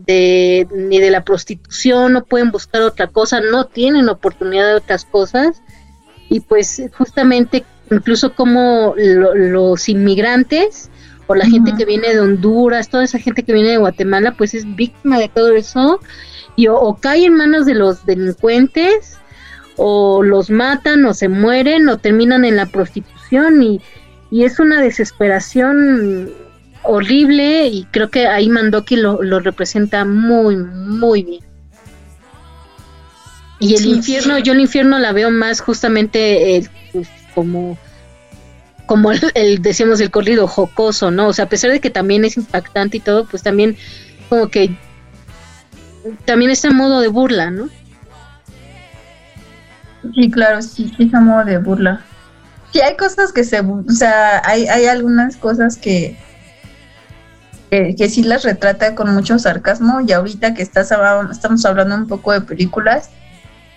de, 0.06 0.68
ni 0.76 1.00
de 1.00 1.12
la 1.12 1.24
prostitución, 1.24 2.14
no 2.14 2.26
pueden 2.26 2.52
buscar 2.52 2.82
otra 2.82 3.08
cosa, 3.08 3.40
no 3.40 3.66
tienen 3.66 4.10
oportunidad 4.10 4.68
de 4.68 4.76
otras 4.76 5.06
cosas. 5.06 5.62
Y 6.30 6.42
pues 6.42 6.82
justamente 6.98 7.66
incluso 7.92 8.36
como 8.36 8.94
los 8.96 9.90
inmigrantes 9.90 10.90
o 11.28 11.36
la 11.36 11.46
gente 11.46 11.74
que 11.78 11.86
viene 11.86 12.14
de 12.14 12.20
Honduras, 12.20 12.90
toda 12.90 13.04
esa 13.04 13.20
gente 13.20 13.44
que 13.44 13.54
viene 13.54 13.70
de 13.70 13.78
Guatemala, 13.78 14.36
pues 14.38 14.54
es 14.54 14.76
víctima 14.76 15.18
de 15.20 15.30
todo 15.30 15.56
eso 15.56 16.00
y 16.56 16.68
o, 16.68 16.98
cae 17.00 17.26
en 17.26 17.36
manos 17.36 17.66
de 17.66 17.76
los 17.76 18.06
delincuentes 18.06 19.18
o 19.78 20.24
los 20.24 20.50
matan 20.50 21.06
o 21.06 21.14
se 21.14 21.30
mueren 21.30 21.88
o 21.88 21.98
terminan 21.98 22.46
en 22.46 22.56
la 22.56 22.66
prostitución 22.66 23.64
y, 23.64 23.82
y 24.32 24.44
es 24.44 24.60
una 24.60 24.82
desesperación 24.82 26.30
horrible 26.84 27.68
y 27.68 27.86
creo 27.86 28.10
que 28.10 28.28
ahí 28.28 28.50
Mandoki 28.50 28.96
lo, 28.96 29.22
lo 29.22 29.40
representa 29.40 30.06
muy, 30.06 30.56
muy 30.56 31.24
bien. 31.24 31.44
Y 33.60 33.76
el 33.76 33.86
infierno, 33.86 34.38
yo 34.40 34.54
el 34.54 34.62
infierno 34.62 35.00
la 35.00 35.12
veo 35.12 35.32
más 35.32 35.60
justamente 35.60 36.56
eh, 36.56 36.70
pues, 36.94 37.10
como 37.36 37.78
como 38.86 39.12
el, 39.12 39.62
decíamos 39.62 40.00
el 40.02 40.10
corrido 40.10 40.48
jocoso, 40.48 41.12
¿no? 41.12 41.28
O 41.28 41.34
sea, 41.34 41.46
a 41.46 41.50
pesar 41.50 41.70
de 41.70 41.80
que 41.80 41.92
también 41.92 42.26
es 42.26 42.38
impactante 42.38 42.98
y 42.98 43.00
todo, 43.00 43.26
pues 43.26 43.44
también 43.44 43.78
como 44.30 44.48
que 44.48 44.72
también 46.26 46.50
está 46.50 46.70
en 46.70 46.76
modo 46.76 47.00
de 47.00 47.08
burla, 47.08 47.52
¿no? 47.52 47.70
Sí, 50.16 50.32
claro, 50.32 50.64
sí, 50.64 50.92
sí, 50.98 51.08
a 51.14 51.20
modo 51.20 51.46
de 51.46 51.60
burla. 51.60 52.04
Sí, 52.72 52.82
hay 52.82 52.96
cosas 52.98 53.32
que 53.32 53.44
se, 53.44 53.60
o 53.62 53.84
sea, 53.90 54.42
hay, 54.46 54.68
hay 54.68 54.86
algunas 54.86 55.38
cosas 55.38 55.78
que, 55.78 56.18
que, 57.70 58.10
sí 58.10 58.24
las 58.24 58.44
retrata 58.44 58.96
con 58.96 59.14
mucho 59.14 59.40
sarcasmo 59.40 60.02
y 60.02 60.12
ahorita 60.12 60.54
que 60.54 60.62
estás, 60.62 60.94
estamos 61.32 61.66
hablando 61.66 61.96
un 61.96 62.08
poco 62.08 62.32
de 62.32 62.42
películas, 62.42 63.10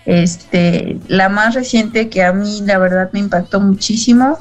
este, 0.05 0.99
la 1.07 1.29
más 1.29 1.55
reciente 1.55 2.09
que 2.09 2.23
a 2.23 2.33
mí 2.33 2.61
la 2.65 2.77
verdad 2.77 3.09
me 3.13 3.19
impactó 3.19 3.59
muchísimo 3.59 4.37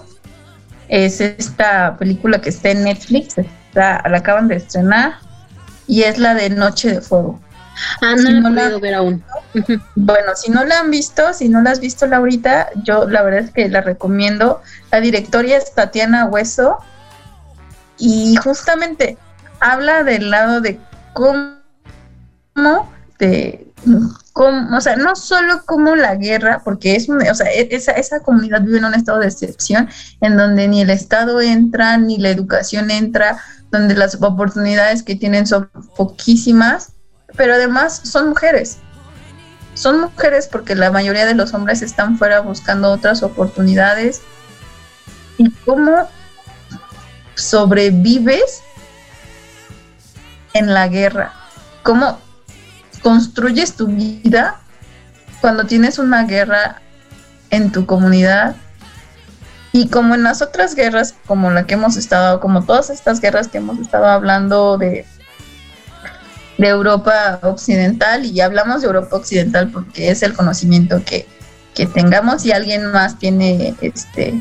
es 0.89 1.21
esta 1.23 1.97
película 1.97 2.41
que 2.41 2.51
está 2.51 2.71
en 2.71 2.85
Netflix, 2.85 3.37
la 3.73 4.03
acaban 4.05 4.49
de 4.49 4.57
estrenar 4.57 5.15
y 5.87 6.03
es 6.03 6.19
la 6.19 6.35
de 6.35 6.51
Noche 6.51 6.91
de 6.91 7.01
Fuego. 7.01 7.41
Ah, 8.01 8.15
no, 8.17 8.51
la 8.51 8.67
he 8.67 8.81
ver 8.81 8.95
aún. 8.95 9.25
bueno, 9.95 10.33
si 10.37 10.51
no 10.51 10.65
la 10.65 10.81
han 10.81 10.91
visto, 10.91 11.33
si 11.33 11.49
no 11.49 11.63
la 11.63 11.71
has 11.71 11.81
visto 11.81 12.07
Laurita, 12.07 12.69
yo 12.85 13.09
la 13.09 13.23
verdad 13.23 13.41
es 13.45 13.51
que 13.51 13.69
la 13.69 13.81
recomiendo. 13.81 14.61
La 14.91 15.01
directoria 15.01 15.59
es 15.59 15.75
Tatiana 15.75 16.27
Hueso 16.27 16.79
y 17.99 18.37
justamente 18.37 19.17
habla 19.61 20.05
del 20.05 20.31
lado 20.31 20.61
de 20.61 20.81
cómo 21.13 21.63
de 23.19 23.73
o 24.35 24.81
sea, 24.81 24.97
no 24.97 25.15
solo 25.17 25.63
como 25.67 25.95
la 25.97 26.15
guerra, 26.17 26.63
porque 26.65 26.97
es, 26.97 27.09
o 27.09 27.35
sea, 27.35 27.53
e, 27.53 27.69
esa, 27.71 27.93
esa 27.93 28.21
comunidad 28.21 28.63
vive 28.63 28.79
en 28.79 28.85
un 28.85 28.95
estado 28.95 29.19
de 29.19 29.27
excepción 29.27 29.89
en 30.21 30.37
donde 30.37 30.69
ni 30.69 30.81
el 30.83 30.91
Estado 30.91 31.41
entra, 31.41 31.97
ni 31.99 32.19
la 32.19 32.31
educación 32.31 32.91
entra, 32.91 33.39
donde 33.71 33.95
las 33.95 34.21
oportunidades 34.21 35.03
que 35.03 35.17
tienen 35.17 35.47
son 35.47 35.69
poquísimas, 35.97 36.93
pero 37.37 37.55
además 37.55 38.01
son 38.05 38.31
mujeres. 38.31 38.79
Son 39.75 40.01
mujeres 40.01 40.49
porque 40.49 40.75
la 40.75 40.91
mayoría 40.91 41.27
de 41.27 41.35
los 41.35 41.55
hombres 41.55 41.83
están 41.83 42.19
fuera 42.19 42.41
buscando 42.41 42.91
otras 42.91 43.23
oportunidades. 43.23 44.23
¿Y 45.39 45.51
cómo 45.51 46.09
sobrevives 47.35 48.63
en 50.53 50.75
la 50.75 50.89
guerra? 50.89 51.33
¿Cómo 51.83 52.19
construyes 53.03 53.75
tu 53.75 53.89
vida 53.89 54.61
cuando 55.41 55.67
tienes 55.67 55.99
una 55.99 56.25
guerra 56.25 56.81
en 57.51 57.71
tu 57.71 57.85
comunidad. 57.85 58.57
Y 59.73 59.89
como 59.89 60.15
en 60.15 60.23
las 60.23 60.43
otras 60.43 60.75
guerras, 60.75 61.15
como 61.27 61.51
la 61.51 61.67
que 61.67 61.75
hemos 61.75 61.97
estado, 61.97 62.41
como 62.41 62.65
todas 62.65 62.91
estas 62.91 63.21
guerras 63.21 63.49
que 63.49 63.59
hemos 63.59 63.79
estado 63.79 64.07
hablando 64.07 64.79
de, 64.79 65.07
de 66.63 66.69
Europa 66.69 67.41
Occidental, 67.43 68.25
y 68.25 68.41
hablamos 68.41 68.83
de 68.83 68.87
Europa 68.87 69.17
Occidental 69.17 69.71
porque 69.71 70.11
es 70.11 70.23
el 70.23 70.33
conocimiento 70.33 71.03
que, 71.05 71.27
que 71.75 71.87
tengamos 71.87 72.47
y 72.47 72.53
alguien 72.53 72.91
más 72.93 73.19
tiene, 73.19 73.75
este, 73.81 74.41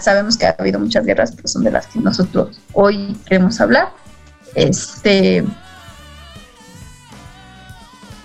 sabemos 0.00 0.36
que 0.36 0.46
ha 0.46 0.56
habido 0.58 0.80
muchas 0.80 1.04
guerras, 1.04 1.32
pero 1.36 1.48
son 1.48 1.64
de 1.64 1.70
las 1.70 1.86
que 1.86 1.98
nosotros 2.00 2.58
hoy 2.72 3.16
queremos 3.26 3.60
hablar. 3.60 3.90
Este, 4.54 5.44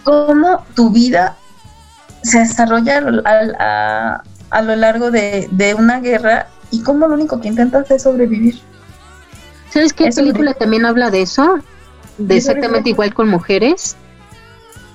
cómo 0.03 0.65
tu 0.73 0.89
vida 0.89 1.35
se 2.23 2.39
desarrolla 2.39 2.97
a, 4.51 4.61
lo 4.61 4.75
largo 4.77 5.11
de, 5.11 5.75
una 5.77 5.99
guerra 5.99 6.47
y 6.71 6.81
cómo 6.81 7.07
lo 7.07 7.15
único 7.15 7.41
que 7.41 7.49
intentas 7.49 7.91
es 7.91 8.03
sobrevivir. 8.03 8.61
¿Sabes 9.69 9.91
qué 9.91 10.09
película 10.11 10.53
también 10.53 10.85
habla 10.85 11.11
de 11.11 11.23
eso? 11.23 11.59
De 12.17 12.37
exactamente 12.37 12.89
igual 12.89 13.13
con 13.13 13.27
mujeres. 13.27 13.95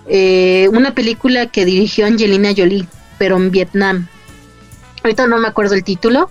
Eh, 0.06 0.68
una 0.72 0.94
película 0.94 1.46
que 1.46 1.64
dirigió 1.64 2.06
Angelina 2.06 2.50
Jolie, 2.56 2.86
pero 3.18 3.36
en 3.36 3.50
Vietnam. 3.50 4.08
Ahorita 5.02 5.26
no 5.26 5.38
me 5.38 5.48
acuerdo 5.48 5.74
el 5.74 5.84
título, 5.84 6.30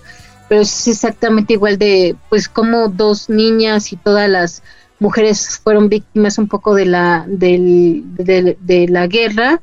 pero 0.49 0.61
es 0.61 0.87
exactamente 0.87 1.53
igual 1.53 1.77
de, 1.77 2.15
pues, 2.29 2.49
como 2.49 2.89
dos 2.89 3.29
niñas 3.29 3.91
y 3.93 3.97
todas 3.97 4.29
las 4.29 4.63
mujeres 4.99 5.59
fueron 5.63 5.89
víctimas 5.89 6.37
un 6.37 6.47
poco 6.47 6.75
de 6.75 6.85
la, 6.85 7.25
de, 7.27 8.85
la 8.87 9.07
guerra, 9.07 9.59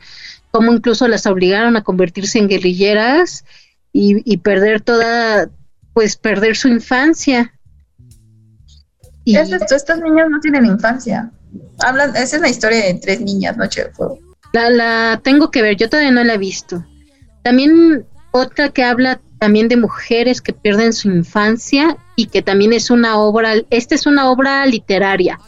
como 0.51 0.73
incluso 0.73 1.07
las 1.07 1.27
obligaron 1.27 1.77
a 1.77 1.85
convertirse 1.85 2.39
en 2.39 2.49
guerrilleras 2.49 3.45
y, 3.93 4.37
perder 4.39 4.81
toda, 4.81 5.49
pues 5.93 6.17
perder 6.17 6.57
su 6.57 6.69
infancia. 6.69 7.55
Y 9.33 9.37
estas 9.37 10.01
niñas 10.01 10.31
no 10.31 10.41
tienen 10.41 10.65
infancia. 10.65 11.31
Hablan, 11.81 12.17
esa 12.17 12.37
es 12.37 12.43
la 12.43 12.49
historia 12.49 12.85
de 12.85 12.95
tres 12.95 13.21
niñas, 13.21 13.57
Noche 13.57 13.85
de 13.85 13.91
Fuego. 13.93 14.19
La, 14.53 14.71
la 14.71 15.21
tengo 15.23 15.51
que 15.51 15.61
ver, 15.61 15.77
yo 15.77 15.89
todavía 15.89 16.13
no 16.13 16.25
la 16.25 16.35
he 16.35 16.39
visto. 16.39 16.85
También 17.43 18.07
otra 18.31 18.71
que 18.71 18.85
habla 18.85 19.21
también 19.39 19.69
de 19.69 19.77
mujeres 19.77 20.41
que 20.41 20.53
pierden 20.53 20.93
su 20.93 21.11
infancia 21.11 21.97
y 22.17 22.27
que 22.27 22.43
también 22.43 22.73
es 22.73 22.91
una 22.91 23.19
obra, 23.19 23.53
esta 23.71 23.95
es 23.95 24.07
una 24.07 24.31
obra 24.31 24.67
literaria, 24.67 25.39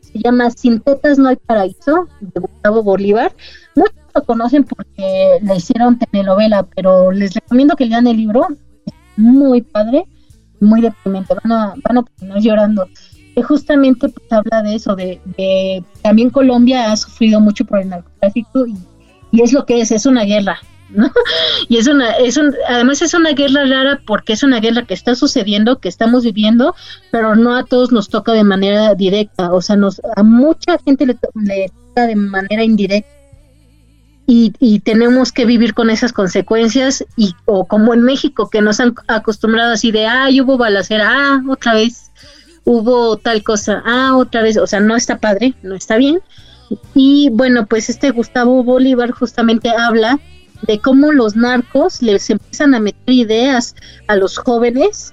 se 0.00 0.18
llama 0.18 0.50
Sin 0.50 0.80
tetas 0.80 1.18
no 1.18 1.28
hay 1.28 1.36
paraíso, 1.36 2.08
de 2.20 2.40
Gustavo 2.40 2.82
Bolívar. 2.82 3.34
Muchos 3.74 3.94
lo 4.14 4.24
conocen 4.24 4.64
porque 4.64 5.38
le 5.42 5.56
hicieron 5.56 5.98
telenovela, 5.98 6.62
pero 6.62 7.12
les 7.12 7.34
recomiendo 7.34 7.76
que 7.76 7.86
lean 7.86 8.06
el 8.06 8.16
libro, 8.16 8.46
es 8.86 8.94
muy 9.16 9.62
padre, 9.62 10.04
muy 10.60 10.80
deprimente, 10.80 11.34
van 11.42 11.52
a, 11.52 11.74
van 11.82 11.98
a 11.98 12.02
terminar 12.04 12.40
llorando. 12.40 12.88
Que 13.36 13.42
justamente 13.42 14.08
pues, 14.08 14.32
habla 14.32 14.62
de 14.62 14.74
eso, 14.74 14.96
de, 14.96 15.20
de, 15.36 15.84
también 16.02 16.30
Colombia 16.30 16.90
ha 16.90 16.96
sufrido 16.96 17.38
mucho 17.38 17.64
por 17.64 17.80
el 17.80 17.90
narcotráfico 17.90 18.66
y, 18.66 19.42
es 19.42 19.52
lo 19.52 19.66
que 19.66 19.82
es, 19.82 19.92
es 19.92 20.06
una 20.06 20.24
guerra, 20.24 20.58
Y 21.68 21.76
es 21.76 21.86
una, 21.86 22.12
es 22.12 22.36
un, 22.36 22.54
además 22.68 23.02
es 23.02 23.14
una 23.14 23.32
guerra 23.32 23.64
rara 23.66 24.00
porque 24.06 24.32
es 24.32 24.42
una 24.42 24.60
guerra 24.60 24.84
que 24.84 24.94
está 24.94 25.14
sucediendo, 25.14 25.78
que 25.78 25.88
estamos 25.88 26.24
viviendo, 26.24 26.74
pero 27.10 27.34
no 27.34 27.54
a 27.54 27.64
todos 27.64 27.92
nos 27.92 28.08
toca 28.08 28.32
de 28.32 28.44
manera 28.44 28.94
directa, 28.94 29.52
o 29.52 29.60
sea, 29.60 29.76
nos, 29.76 30.00
a 30.16 30.22
mucha 30.22 30.78
gente 30.78 31.06
le, 31.06 31.14
toca 31.14 32.06
de 32.06 32.16
manera 32.16 32.64
indirecta. 32.64 33.10
Y, 34.28 34.52
y, 34.58 34.80
tenemos 34.80 35.30
que 35.30 35.44
vivir 35.44 35.72
con 35.72 35.88
esas 35.88 36.12
consecuencias 36.12 37.04
y 37.16 37.34
o 37.44 37.64
como 37.64 37.94
en 37.94 38.02
México 38.02 38.50
que 38.50 38.60
nos 38.60 38.80
han 38.80 38.92
acostumbrado 39.06 39.72
así 39.72 39.92
de 39.92 40.06
ay 40.06 40.40
hubo 40.40 40.58
balacera 40.58 41.08
ah 41.08 41.42
otra 41.48 41.74
vez 41.74 42.10
hubo 42.66 43.16
tal 43.16 43.42
cosa 43.42 43.82
ah 43.86 44.14
otra 44.16 44.42
vez 44.42 44.58
o 44.58 44.66
sea 44.66 44.80
no 44.80 44.94
está 44.94 45.18
padre 45.18 45.54
no 45.62 45.74
está 45.74 45.96
bien. 45.96 46.20
Y 46.94 47.30
bueno 47.32 47.66
pues 47.66 47.88
este 47.88 48.10
Gustavo 48.10 48.62
Bolívar 48.62 49.12
justamente 49.12 49.70
habla 49.70 50.20
de 50.62 50.80
cómo 50.80 51.12
los 51.12 51.36
narcos 51.36 52.02
les 52.02 52.28
empiezan 52.30 52.74
a 52.74 52.80
meter 52.80 53.14
ideas 53.14 53.74
a 54.06 54.16
los 54.16 54.38
jóvenes, 54.38 55.12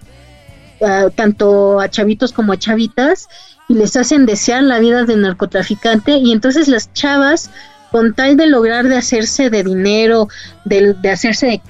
tanto 1.15 1.79
a 1.79 1.89
chavitos 1.89 2.31
como 2.31 2.53
a 2.53 2.57
chavitas, 2.57 3.27
y 3.69 3.75
les 3.75 3.95
hacen 3.95 4.25
desear 4.25 4.63
la 4.63 4.79
vida 4.79 5.05
del 5.05 5.21
narcotraficante. 5.21 6.17
Y 6.17 6.31
entonces 6.31 6.67
las 6.67 6.91
chavas 6.93 7.49
con 7.91 8.13
tal 8.13 8.35
de 8.37 8.47
lograr 8.47 8.87
de 8.87 8.97
hacerse 8.97 9.49
de 9.49 9.63
dinero, 9.63 10.27
de, 10.65 10.95
hacerse 11.11 11.45
de, 11.45 11.61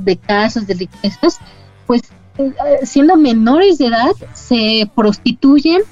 de 0.00 0.16
casas, 0.16 0.66
de 0.66 0.74
riquezas, 0.74 1.38
pues 1.86 2.02
siendo 2.84 3.16
menores 3.16 3.78
de 3.78 3.86
edad 3.86 4.12
se 4.32 4.90
prostituyen, 4.94 5.82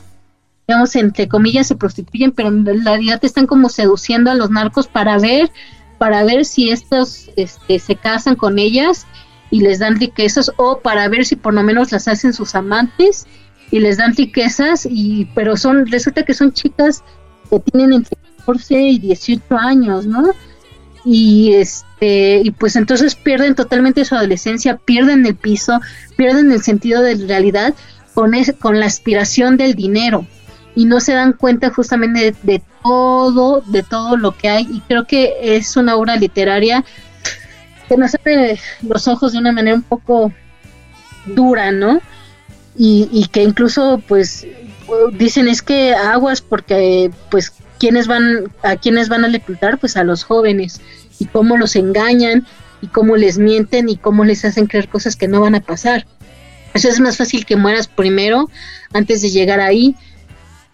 digamos 0.66 0.94
entre 0.96 1.28
comillas 1.28 1.66
se 1.66 1.76
prostituyen, 1.76 2.32
pero 2.32 2.48
en 2.48 2.84
realidad 2.84 3.20
están 3.22 3.46
como 3.46 3.68
seduciendo 3.68 4.30
a 4.30 4.34
los 4.34 4.50
narcos 4.50 4.86
para 4.86 5.18
ver 5.18 5.50
para 5.98 6.24
ver 6.24 6.46
si 6.46 6.70
estos 6.70 7.30
este, 7.36 7.78
se 7.78 7.94
casan 7.94 8.34
con 8.34 8.58
ellas 8.58 9.06
y 9.50 9.60
les 9.60 9.80
dan 9.80 10.00
riquezas 10.00 10.50
o 10.56 10.78
para 10.78 11.06
ver 11.08 11.26
si 11.26 11.36
por 11.36 11.52
lo 11.52 11.62
menos 11.62 11.92
las 11.92 12.08
hacen 12.08 12.32
sus 12.32 12.54
amantes 12.54 13.26
y 13.70 13.80
les 13.80 13.98
dan 13.98 14.16
riquezas 14.16 14.86
y 14.88 15.28
pero 15.34 15.58
son 15.58 15.86
resulta 15.86 16.22
que 16.24 16.32
son 16.32 16.52
chicas 16.52 17.04
que 17.50 17.60
tienen 17.60 17.92
entre 17.92 18.16
14 18.38 18.80
y 18.80 18.98
18 18.98 19.44
años, 19.58 20.06
¿no? 20.06 20.30
Y 21.04 21.52
este 21.52 21.89
y 22.00 22.50
pues 22.52 22.76
entonces 22.76 23.14
pierden 23.14 23.54
totalmente 23.54 24.04
su 24.04 24.14
adolescencia, 24.14 24.76
pierden 24.76 25.26
el 25.26 25.34
piso, 25.34 25.80
pierden 26.16 26.50
el 26.52 26.62
sentido 26.62 27.02
de 27.02 27.14
realidad 27.26 27.74
con 28.14 28.32
con 28.58 28.80
la 28.80 28.86
aspiración 28.86 29.56
del 29.56 29.74
dinero 29.74 30.26
y 30.74 30.84
no 30.84 31.00
se 31.00 31.12
dan 31.12 31.32
cuenta 31.32 31.70
justamente 31.70 32.34
de, 32.42 32.62
todo, 32.82 33.62
de 33.66 33.82
todo 33.82 34.16
lo 34.16 34.36
que 34.36 34.48
hay 34.48 34.68
y 34.70 34.80
creo 34.80 35.04
que 35.04 35.34
es 35.56 35.76
una 35.76 35.96
obra 35.96 36.16
literaria 36.16 36.84
que 37.88 37.96
nos 37.96 38.14
abre 38.14 38.58
los 38.82 39.08
ojos 39.08 39.32
de 39.32 39.38
una 39.38 39.52
manera 39.52 39.76
un 39.76 39.82
poco 39.82 40.32
dura, 41.26 41.72
¿no? 41.72 42.00
Y, 42.76 43.26
que 43.30 43.42
incluso, 43.42 44.00
pues, 44.08 44.46
dicen 45.12 45.48
es 45.48 45.60
que 45.60 45.92
aguas 45.92 46.40
porque, 46.40 47.10
pues, 47.30 47.52
¿quiénes 47.78 48.06
van, 48.06 48.50
a 48.62 48.76
quiénes 48.76 49.10
van 49.10 49.24
a 49.24 49.28
reclutar? 49.28 49.76
Pues 49.78 49.98
a 49.98 50.04
los 50.04 50.24
jóvenes 50.24 50.80
y 51.20 51.26
cómo 51.26 51.56
los 51.56 51.76
engañan 51.76 52.46
y 52.82 52.88
cómo 52.88 53.16
les 53.16 53.38
mienten 53.38 53.88
y 53.88 53.96
cómo 53.96 54.24
les 54.24 54.44
hacen 54.44 54.66
creer 54.66 54.88
cosas 54.88 55.14
que 55.14 55.28
no 55.28 55.40
van 55.40 55.54
a 55.54 55.60
pasar. 55.60 56.06
Eso 56.74 56.88
es 56.88 56.98
más 56.98 57.16
fácil 57.16 57.44
que 57.44 57.56
mueras 57.56 57.86
primero 57.88 58.48
antes 58.92 59.22
de 59.22 59.30
llegar 59.30 59.60
ahí. 59.60 59.94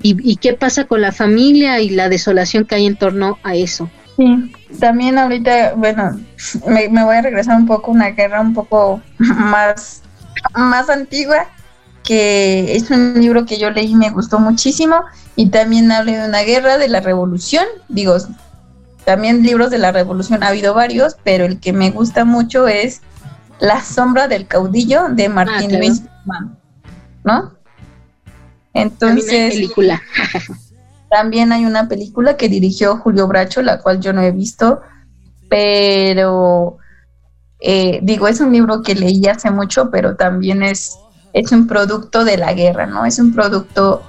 ¿Y, 0.02 0.36
qué 0.36 0.52
pasa 0.52 0.84
con 0.84 1.00
la 1.00 1.10
familia 1.10 1.80
y 1.80 1.88
la 1.88 2.08
desolación 2.08 2.64
que 2.64 2.76
hay 2.76 2.86
en 2.86 2.96
torno 2.96 3.38
a 3.42 3.56
eso? 3.56 3.90
Sí, 4.16 4.52
también 4.78 5.18
ahorita, 5.18 5.74
bueno, 5.74 6.20
me, 6.66 6.88
voy 6.88 7.16
a 7.16 7.22
regresar 7.22 7.56
un 7.56 7.66
poco 7.66 7.90
a 7.90 7.94
una 7.94 8.10
guerra 8.10 8.40
un 8.40 8.54
poco 8.54 9.00
más, 9.18 10.02
más 10.54 10.90
antigua, 10.90 11.48
que 12.04 12.76
es 12.76 12.90
un 12.90 13.14
libro 13.14 13.46
que 13.46 13.58
yo 13.58 13.70
leí 13.70 13.92
y 13.92 13.96
me 13.96 14.10
gustó 14.10 14.38
muchísimo, 14.38 15.00
y 15.34 15.48
también 15.48 15.90
habla 15.90 16.12
de 16.12 16.28
una 16.28 16.42
guerra 16.42 16.78
de 16.78 16.88
la 16.88 17.00
revolución, 17.00 17.64
digo, 17.88 18.16
también 19.06 19.44
libros 19.44 19.70
de 19.70 19.78
la 19.78 19.92
revolución 19.92 20.42
ha 20.42 20.48
habido 20.48 20.74
varios, 20.74 21.16
pero 21.22 21.44
el 21.44 21.60
que 21.60 21.72
me 21.72 21.90
gusta 21.90 22.24
mucho 22.24 22.66
es 22.66 23.02
La 23.60 23.80
sombra 23.80 24.26
del 24.26 24.48
caudillo 24.48 25.04
de 25.10 25.28
Martín 25.28 25.76
ah, 25.76 25.78
Luis 25.78 26.02
¿no? 27.22 27.54
Entonces, 28.74 29.26
también 29.26 29.44
hay, 29.44 29.50
película. 29.50 30.02
también 31.08 31.52
hay 31.52 31.64
una 31.64 31.88
película 31.88 32.36
que 32.36 32.48
dirigió 32.48 32.96
Julio 32.96 33.28
Bracho, 33.28 33.62
la 33.62 33.78
cual 33.78 34.00
yo 34.00 34.12
no 34.12 34.22
he 34.22 34.32
visto, 34.32 34.82
pero 35.48 36.78
eh, 37.60 38.00
digo, 38.02 38.26
es 38.26 38.40
un 38.40 38.52
libro 38.52 38.82
que 38.82 38.96
leí 38.96 39.24
hace 39.28 39.52
mucho, 39.52 39.88
pero 39.88 40.16
también 40.16 40.64
es, 40.64 40.98
es 41.32 41.52
un 41.52 41.68
producto 41.68 42.24
de 42.24 42.38
la 42.38 42.52
guerra, 42.54 42.86
¿no? 42.86 43.06
Es 43.06 43.20
un 43.20 43.32
producto, 43.32 44.02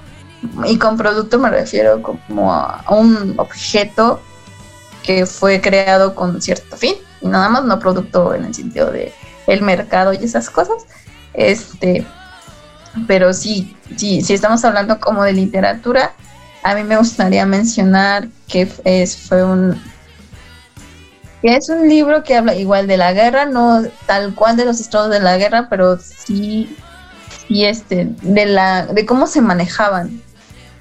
y 0.66 0.76
con 0.76 0.96
producto 0.96 1.38
me 1.38 1.50
refiero 1.50 2.02
como 2.02 2.52
a 2.52 2.84
un 2.90 3.34
objeto 3.38 4.20
que 5.08 5.24
fue 5.24 5.62
creado 5.62 6.14
con 6.14 6.42
cierto 6.42 6.76
fin 6.76 6.92
y 7.22 7.28
nada 7.28 7.48
más 7.48 7.64
no 7.64 7.78
producto 7.78 8.34
en 8.34 8.44
el 8.44 8.54
sentido 8.54 8.90
de 8.90 9.14
el 9.46 9.62
mercado 9.62 10.12
y 10.12 10.18
esas 10.18 10.50
cosas 10.50 10.84
este 11.32 12.06
pero 13.06 13.32
sí 13.32 13.74
sí 13.96 14.20
si 14.20 14.34
estamos 14.34 14.62
hablando 14.66 15.00
como 15.00 15.24
de 15.24 15.32
literatura 15.32 16.12
a 16.62 16.74
mí 16.74 16.84
me 16.84 16.98
gustaría 16.98 17.46
mencionar 17.46 18.28
que 18.48 18.68
es 18.84 19.16
fue 19.16 19.42
un 19.42 19.82
que 21.40 21.56
es 21.56 21.70
un 21.70 21.88
libro 21.88 22.22
que 22.22 22.36
habla 22.36 22.54
igual 22.54 22.86
de 22.86 22.98
la 22.98 23.14
guerra 23.14 23.46
no 23.46 23.84
tal 24.04 24.34
cual 24.34 24.58
de 24.58 24.66
los 24.66 24.78
estados 24.78 25.08
de 25.08 25.20
la 25.20 25.38
guerra 25.38 25.68
pero 25.70 25.98
sí 25.98 26.76
sí 27.46 27.64
este 27.64 28.10
de 28.20 28.44
la 28.44 28.84
de 28.84 29.06
cómo 29.06 29.26
se 29.26 29.40
manejaban 29.40 30.20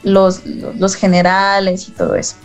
los, 0.03 0.45
los 0.45 0.95
generales 0.95 1.87
y 1.87 1.91
todo 1.93 2.15
eso 2.15 2.35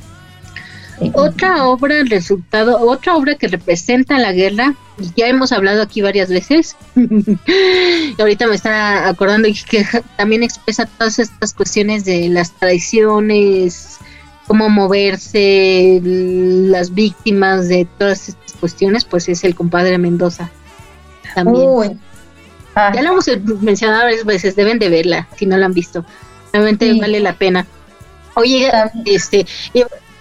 otra 1.14 1.64
obra, 1.64 2.02
resultado, 2.04 2.80
otra 2.80 3.16
obra 3.16 3.36
que 3.36 3.48
representa 3.48 4.18
la 4.18 4.32
guerra, 4.32 4.74
ya 5.16 5.26
hemos 5.26 5.52
hablado 5.52 5.82
aquí 5.82 6.02
varias 6.02 6.28
veces, 6.28 6.76
y 6.96 8.20
ahorita 8.20 8.46
me 8.46 8.54
está 8.54 9.08
acordando 9.08 9.48
que 9.68 9.86
también 10.16 10.42
expresa 10.42 10.86
todas 10.86 11.18
estas 11.18 11.54
cuestiones 11.54 12.04
de 12.04 12.28
las 12.28 12.52
traiciones, 12.52 13.98
cómo 14.46 14.68
moverse, 14.68 16.00
las 16.02 16.94
víctimas 16.94 17.68
de 17.68 17.86
todas 17.98 18.28
estas 18.28 18.52
cuestiones, 18.54 19.04
pues 19.04 19.28
es 19.28 19.44
el 19.44 19.54
compadre 19.54 19.98
Mendoza. 19.98 20.50
También. 21.34 21.98
Ya 22.74 23.02
lo 23.02 23.10
hemos 23.10 23.26
mencionado 23.60 24.04
varias 24.04 24.24
veces, 24.24 24.56
deben 24.56 24.78
de 24.78 24.88
verla 24.88 25.28
si 25.36 25.46
no 25.46 25.56
la 25.56 25.66
han 25.66 25.74
visto. 25.74 26.04
Realmente 26.52 26.92
vale 26.98 27.20
la 27.20 27.34
pena. 27.34 27.66
Oye, 28.34 28.70
este, 29.04 29.46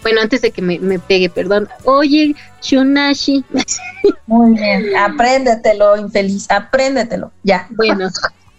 bueno, 0.02 0.22
antes 0.22 0.42
de 0.42 0.52
que 0.52 0.62
me, 0.62 1.00
pegue, 1.00 1.30
perdón. 1.30 1.68
Oye, 1.86 2.36
Shunashi. 2.62 3.44
Muy 4.28 4.54
bien, 4.54 4.96
apréndetelo, 4.96 5.98
infeliz, 5.98 6.50
apréndetelo, 6.50 7.32
ya. 7.44 7.68
Bueno, 7.72 8.10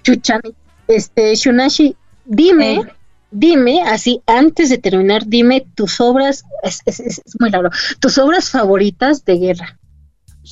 Chuchani, 0.03 0.55
este, 0.89 1.35
Shunashi, 1.35 1.97
dime, 2.25 2.75
eh. 2.75 2.93
dime, 3.31 3.83
así, 3.83 4.21
antes 4.27 4.69
de 4.69 4.79
terminar, 4.79 5.25
dime 5.27 5.65
tus 5.75 6.01
obras, 6.01 6.45
es, 6.63 6.83
es, 6.87 7.01
es 7.01 7.23
muy 7.41 7.51
raro, 7.51 7.71
tus 8.01 8.19
obras 8.19 8.51
favoritas 8.51 9.25
de 9.25 9.39
guerra. 9.39 9.79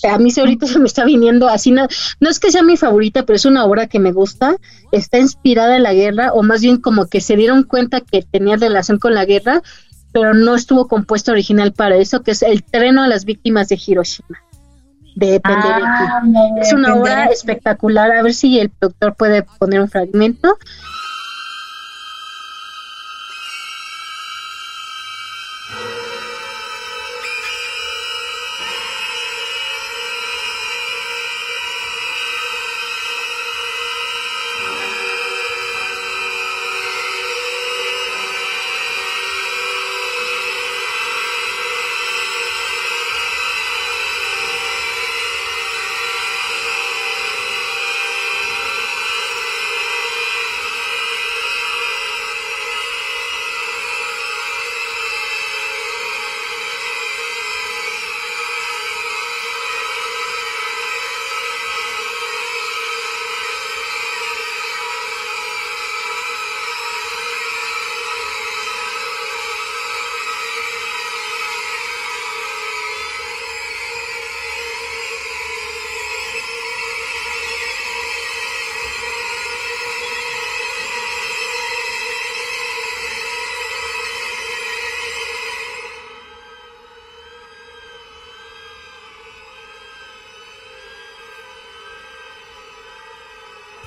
A 0.08 0.18
mí 0.18 0.32
ahorita 0.36 0.66
se 0.66 0.78
me 0.78 0.86
está 0.86 1.04
viniendo 1.04 1.48
así, 1.48 1.72
no, 1.72 1.88
no 2.20 2.30
es 2.30 2.38
que 2.38 2.52
sea 2.52 2.62
mi 2.62 2.76
favorita, 2.76 3.26
pero 3.26 3.36
es 3.36 3.44
una 3.44 3.64
obra 3.64 3.88
que 3.88 3.98
me 3.98 4.12
gusta, 4.12 4.56
está 4.92 5.18
inspirada 5.18 5.76
en 5.76 5.82
la 5.82 5.92
guerra, 5.92 6.32
o 6.32 6.42
más 6.42 6.62
bien 6.62 6.78
como 6.78 7.06
que 7.06 7.20
se 7.20 7.36
dieron 7.36 7.64
cuenta 7.64 8.00
que 8.00 8.22
tenía 8.22 8.56
relación 8.56 8.98
con 8.98 9.14
la 9.14 9.24
guerra 9.24 9.62
pero 10.12 10.34
no 10.34 10.54
estuvo 10.54 10.88
compuesto 10.88 11.32
original 11.32 11.72
para 11.72 11.96
eso, 11.96 12.22
que 12.22 12.32
es 12.32 12.42
El 12.42 12.62
treno 12.62 13.02
a 13.02 13.08
las 13.08 13.24
víctimas 13.24 13.68
de 13.68 13.78
Hiroshima, 13.84 14.38
de 15.14 15.40
ah, 15.44 16.22
es 16.60 16.72
una 16.72 16.94
obra 16.94 17.26
espectacular, 17.26 18.12
a 18.12 18.22
ver 18.22 18.34
si 18.34 18.58
el 18.58 18.70
doctor 18.80 19.14
puede 19.14 19.42
poner 19.58 19.80
un 19.80 19.88
fragmento. 19.88 20.58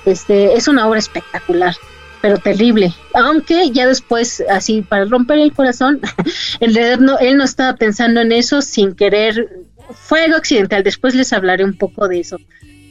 Este, 0.06 0.54
es 0.54 0.68
una 0.68 0.86
obra 0.88 0.98
espectacular, 0.98 1.74
pero 2.20 2.38
terrible. 2.38 2.92
Aunque 3.14 3.70
ya 3.70 3.86
después, 3.86 4.42
así 4.50 4.82
para 4.82 5.04
romper 5.06 5.38
el 5.38 5.52
corazón, 5.52 6.00
en 6.60 6.74
realidad 6.74 6.98
no, 6.98 7.18
él 7.18 7.36
no 7.36 7.44
estaba 7.44 7.76
pensando 7.76 8.20
en 8.20 8.32
eso 8.32 8.62
sin 8.62 8.94
querer. 8.94 9.64
Fue 9.92 10.24
algo 10.24 10.36
accidental, 10.36 10.82
después 10.82 11.14
les 11.14 11.32
hablaré 11.32 11.64
un 11.64 11.76
poco 11.76 12.08
de 12.08 12.20
eso. 12.20 12.38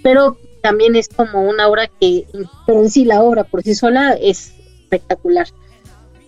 Pero 0.02 0.38
también 0.62 0.96
es 0.96 1.10
como 1.10 1.44
una 1.44 1.68
obra 1.68 1.90
que, 2.00 2.26
pero 2.66 2.82
en 2.82 2.90
sí 2.90 3.06
la 3.06 3.22
obra 3.22 3.44
por 3.44 3.64
sí 3.64 3.76
sola 3.76 4.14
es 4.14 4.54
espectacular. 4.84 5.48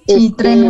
Sí, 0.08 0.36
este, 0.38 0.70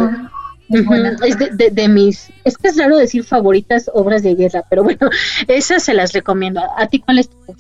es 0.70 1.58
de, 1.58 1.70
de, 1.72 1.88
mis, 1.88 2.30
es 2.44 2.58
que 2.58 2.70
es 2.70 2.78
raro 2.78 2.98
decir 2.98 3.24
favoritas 3.24 3.90
obras 3.94 4.24
de 4.24 4.36
guerra, 4.36 4.64
pero 4.70 4.84
bueno, 4.84 5.10
esas 5.48 5.84
se 5.84 5.94
las 5.94 6.14
recomiendo. 6.14 6.62
¿A 6.78 6.88
ti 6.88 7.00
cuál 7.00 7.20
es 7.20 7.30
tu 7.30 7.56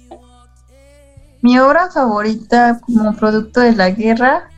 mi 1.45 1.59
obra 1.59 1.91
favorita 1.91 2.79
como 2.81 3.15
producto 3.15 3.59
de 3.59 3.73
la 3.73 3.91
guerra, 3.91 4.49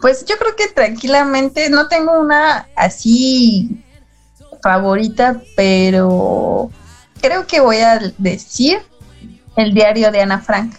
pues 0.00 0.24
yo 0.24 0.36
creo 0.36 0.56
que 0.56 0.66
tranquilamente 0.66 1.70
no 1.70 1.86
tengo 1.86 2.18
una 2.18 2.66
así 2.74 3.84
favorita, 4.60 5.40
pero 5.54 6.68
creo 7.20 7.46
que 7.46 7.60
voy 7.60 7.76
a 7.76 8.00
decir 8.18 8.80
el 9.54 9.72
diario 9.72 10.10
de 10.10 10.20
Ana 10.20 10.40
Frank. 10.40 10.74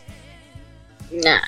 Nah. 1.24 1.40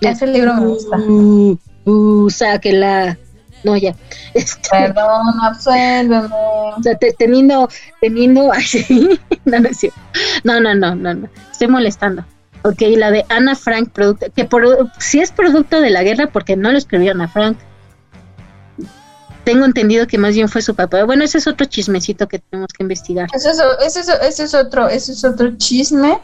Ese 0.00 0.26
libro 0.26 0.54
me 0.54 0.66
gusta. 0.66 0.96
Uh, 0.96 1.58
uh, 1.84 2.30
sáquela. 2.30 3.18
No, 3.64 3.76
ya. 3.76 3.94
Este, 4.34 4.68
Perdón, 4.70 5.40
absuélveme. 5.42 6.28
O 6.32 6.82
sea, 6.82 6.96
teniendo, 7.18 7.68
teniendo, 8.00 8.52
no, 10.44 10.60
no, 10.60 10.74
no, 10.74 10.94
no, 10.94 11.14
no, 11.14 11.28
estoy 11.50 11.68
molestando. 11.68 12.24
Ok, 12.62 12.82
la 12.96 13.10
de 13.10 13.24
Ana 13.28 13.54
Frank, 13.54 13.90
producto, 13.90 14.26
que 14.34 14.44
por, 14.44 14.90
si 14.98 15.20
es 15.20 15.32
producto 15.32 15.80
de 15.80 15.90
la 15.90 16.02
guerra, 16.02 16.28
porque 16.28 16.56
no 16.56 16.70
lo 16.70 16.78
escribió 16.78 17.12
Ana 17.12 17.26
Frank. 17.26 17.58
Tengo 19.44 19.64
entendido 19.64 20.06
que 20.06 20.18
más 20.18 20.34
bien 20.34 20.48
fue 20.48 20.60
su 20.60 20.74
papá. 20.74 21.02
Bueno, 21.04 21.24
ese 21.24 21.38
es 21.38 21.46
otro 21.46 21.66
chismecito 21.66 22.28
que 22.28 22.38
tenemos 22.38 22.68
que 22.72 22.82
investigar. 22.82 23.28
Ese 23.34 23.50
es, 23.50 23.58
ese 24.20 24.44
es 24.44 24.54
otro, 24.54 24.88
ese 24.88 25.12
es 25.12 25.24
otro 25.24 25.56
chisme, 25.56 26.20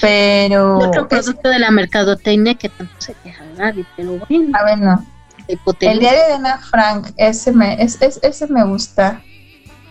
pero... 0.00 0.78
Otro 0.78 1.08
producto 1.08 1.48
de 1.48 1.60
la 1.60 1.70
mercadotecnia 1.70 2.54
que 2.54 2.68
tampoco 2.68 3.00
se 3.00 3.14
queja 3.14 3.44
nadie, 3.56 3.84
pero 3.96 4.18
bueno. 4.28 4.58
A 4.58 4.64
ver, 4.64 4.78
no. 4.78 5.06
El 5.80 5.98
diario 5.98 6.26
de 6.26 6.32
Ana 6.34 6.58
Frank, 6.58 7.08
ese 7.16 7.52
me, 7.52 7.76
ese 7.82 8.46
me 8.48 8.64
gusta. 8.64 9.22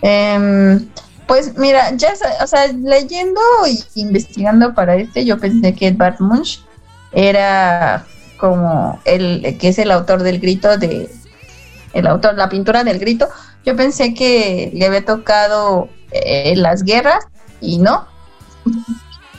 Em, 0.01 0.87
pues 1.27 1.57
mira, 1.57 1.91
ya, 1.95 2.13
o 2.41 2.47
sea, 2.47 2.67
leyendo 2.67 3.39
e 3.67 3.77
investigando 3.95 4.73
para 4.73 4.95
este, 4.95 5.25
yo 5.25 5.37
pensé 5.37 5.75
que 5.75 5.87
Edvard 5.87 6.19
Munch 6.19 6.63
era 7.11 8.05
como 8.39 8.99
el 9.05 9.57
que 9.59 9.69
es 9.69 9.79
el 9.79 9.91
autor 9.91 10.23
del 10.23 10.39
grito 10.39 10.77
de 10.77 11.09
el 11.93 12.07
autor 12.07 12.35
la 12.35 12.49
pintura 12.49 12.83
del 12.83 12.99
grito. 12.99 13.27
Yo 13.65 13.75
pensé 13.75 14.13
que 14.13 14.71
le 14.73 14.85
había 14.85 15.03
tocado 15.03 15.89
eh, 16.11 16.55
las 16.55 16.83
guerras 16.83 17.25
y 17.61 17.79
no. 17.79 18.07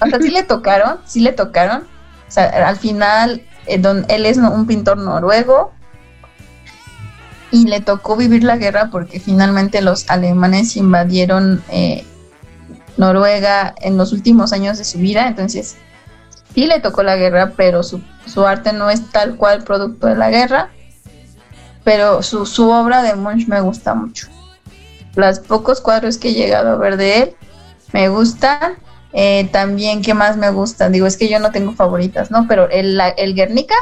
O 0.00 0.06
sea 0.06 0.18
sí 0.20 0.30
le 0.30 0.42
tocaron 0.42 0.98
sí 1.06 1.20
le 1.20 1.32
tocaron. 1.32 1.88
Al 2.36 2.76
final 2.76 3.42
eh, 3.66 3.82
él 4.08 4.26
es 4.26 4.36
un 4.36 4.66
pintor 4.66 4.98
noruego 4.98 5.72
y 7.50 7.66
le 7.66 7.80
tocó 7.80 8.16
vivir 8.16 8.44
la 8.44 8.56
guerra 8.56 8.90
porque 8.90 9.20
finalmente 9.20 9.80
los 9.82 10.08
alemanes 10.08 10.76
invadieron 10.76 11.62
eh, 11.70 12.04
Noruega 12.96 13.74
en 13.80 13.96
los 13.96 14.12
últimos 14.12 14.52
años 14.52 14.78
de 14.78 14.84
su 14.84 14.98
vida, 14.98 15.26
entonces 15.26 15.76
sí 16.54 16.66
le 16.66 16.80
tocó 16.80 17.02
la 17.02 17.16
guerra, 17.16 17.52
pero 17.56 17.82
su, 17.82 18.02
arte 18.46 18.72
no 18.72 18.90
es 18.90 19.10
tal 19.10 19.36
cual 19.36 19.64
producto 19.64 20.06
de 20.06 20.16
la 20.16 20.30
guerra, 20.30 20.70
pero 21.82 22.22
su, 22.22 22.46
su 22.46 22.70
obra 22.70 23.02
de 23.02 23.14
Munch 23.14 23.48
me 23.48 23.60
gusta 23.60 23.94
mucho. 23.94 24.28
Los 25.14 25.40
pocos 25.40 25.80
cuadros 25.80 26.18
que 26.18 26.28
he 26.28 26.34
llegado 26.34 26.70
a 26.70 26.76
ver 26.76 26.96
de 26.96 27.22
él 27.22 27.36
me 27.92 28.08
gustan. 28.08 28.74
Eh, 29.12 29.48
también, 29.50 30.02
¿qué 30.02 30.14
más 30.14 30.36
me 30.36 30.50
gusta? 30.50 30.88
Digo, 30.88 31.06
es 31.06 31.16
que 31.16 31.28
yo 31.28 31.40
no 31.40 31.50
tengo 31.50 31.72
favoritas, 31.72 32.30
¿no? 32.30 32.46
Pero 32.46 32.70
el, 32.70 33.00
el 33.16 33.34
Guernica 33.34 33.74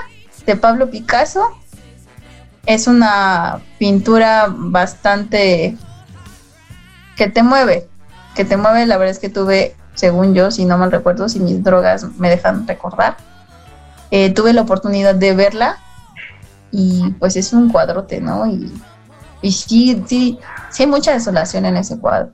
de 0.46 0.56
Pablo 0.56 0.90
Picasso 0.90 1.50
es 2.68 2.86
una 2.86 3.62
pintura 3.78 4.52
bastante 4.54 5.74
que 7.16 7.28
te 7.30 7.42
mueve, 7.42 7.88
que 8.34 8.44
te 8.44 8.58
mueve. 8.58 8.84
La 8.84 8.98
verdad 8.98 9.12
es 9.12 9.18
que 9.18 9.30
tuve, 9.30 9.74
según 9.94 10.34
yo, 10.34 10.50
si 10.50 10.66
no 10.66 10.76
mal 10.76 10.92
recuerdo, 10.92 11.30
si 11.30 11.40
mis 11.40 11.64
drogas 11.64 12.04
me 12.18 12.28
dejan 12.28 12.68
recordar, 12.68 13.16
eh, 14.10 14.34
tuve 14.34 14.52
la 14.52 14.60
oportunidad 14.60 15.14
de 15.14 15.34
verla 15.34 15.78
y 16.70 17.08
pues 17.18 17.36
es 17.36 17.54
un 17.54 17.70
cuadrote, 17.70 18.20
¿no? 18.20 18.46
Y, 18.46 18.70
sí, 19.50 20.04
sí, 20.06 20.38
sí 20.70 20.82
hay 20.82 20.88
mucha 20.90 21.14
desolación 21.14 21.64
en 21.64 21.78
ese 21.78 21.98
cuadro. 21.98 22.32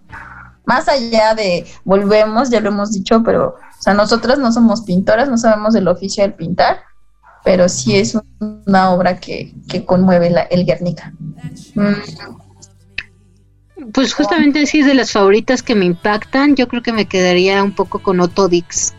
Más 0.65 0.89
allá 0.89 1.37
de, 1.37 1.65
volvemos, 1.85 2.51
ya 2.51 2.59
lo 2.59 2.71
hemos 2.71 2.91
dicho, 2.91 3.23
pero, 3.23 3.51
o 3.51 3.83
sea, 3.83 3.95
nosotras 3.95 4.41
no 4.41 4.51
somos 4.51 4.83
pintoras, 4.83 5.29
no 5.29 5.39
sabemos 5.39 5.77
el 5.77 5.87
oficio 5.87 6.25
del 6.25 6.35
pintar, 6.35 6.81
pero 7.45 7.69
sí 7.69 7.97
es 7.97 8.19
una 8.41 8.91
obra 8.91 9.21
que, 9.21 9.53
conmueve 9.87 10.31
la, 10.31 10.43
el 10.43 10.65
Guernica. 10.65 11.13
Mm. 11.75 11.93
Pues 13.93 14.15
justamente 14.15 14.67
sí 14.67 14.81
es 14.81 14.87
de 14.87 14.95
las 14.95 15.13
favoritas 15.13 15.63
que 15.63 15.75
me 15.75 15.85
impactan, 15.85 16.57
yo 16.57 16.67
creo 16.69 16.83
que 16.83 16.93
me 16.93 17.07
quedaría 17.07 17.63
un 17.63 17.73
poco 17.73 18.01
con 18.01 18.21
Otto 18.21 18.49
Dix. 18.49 18.95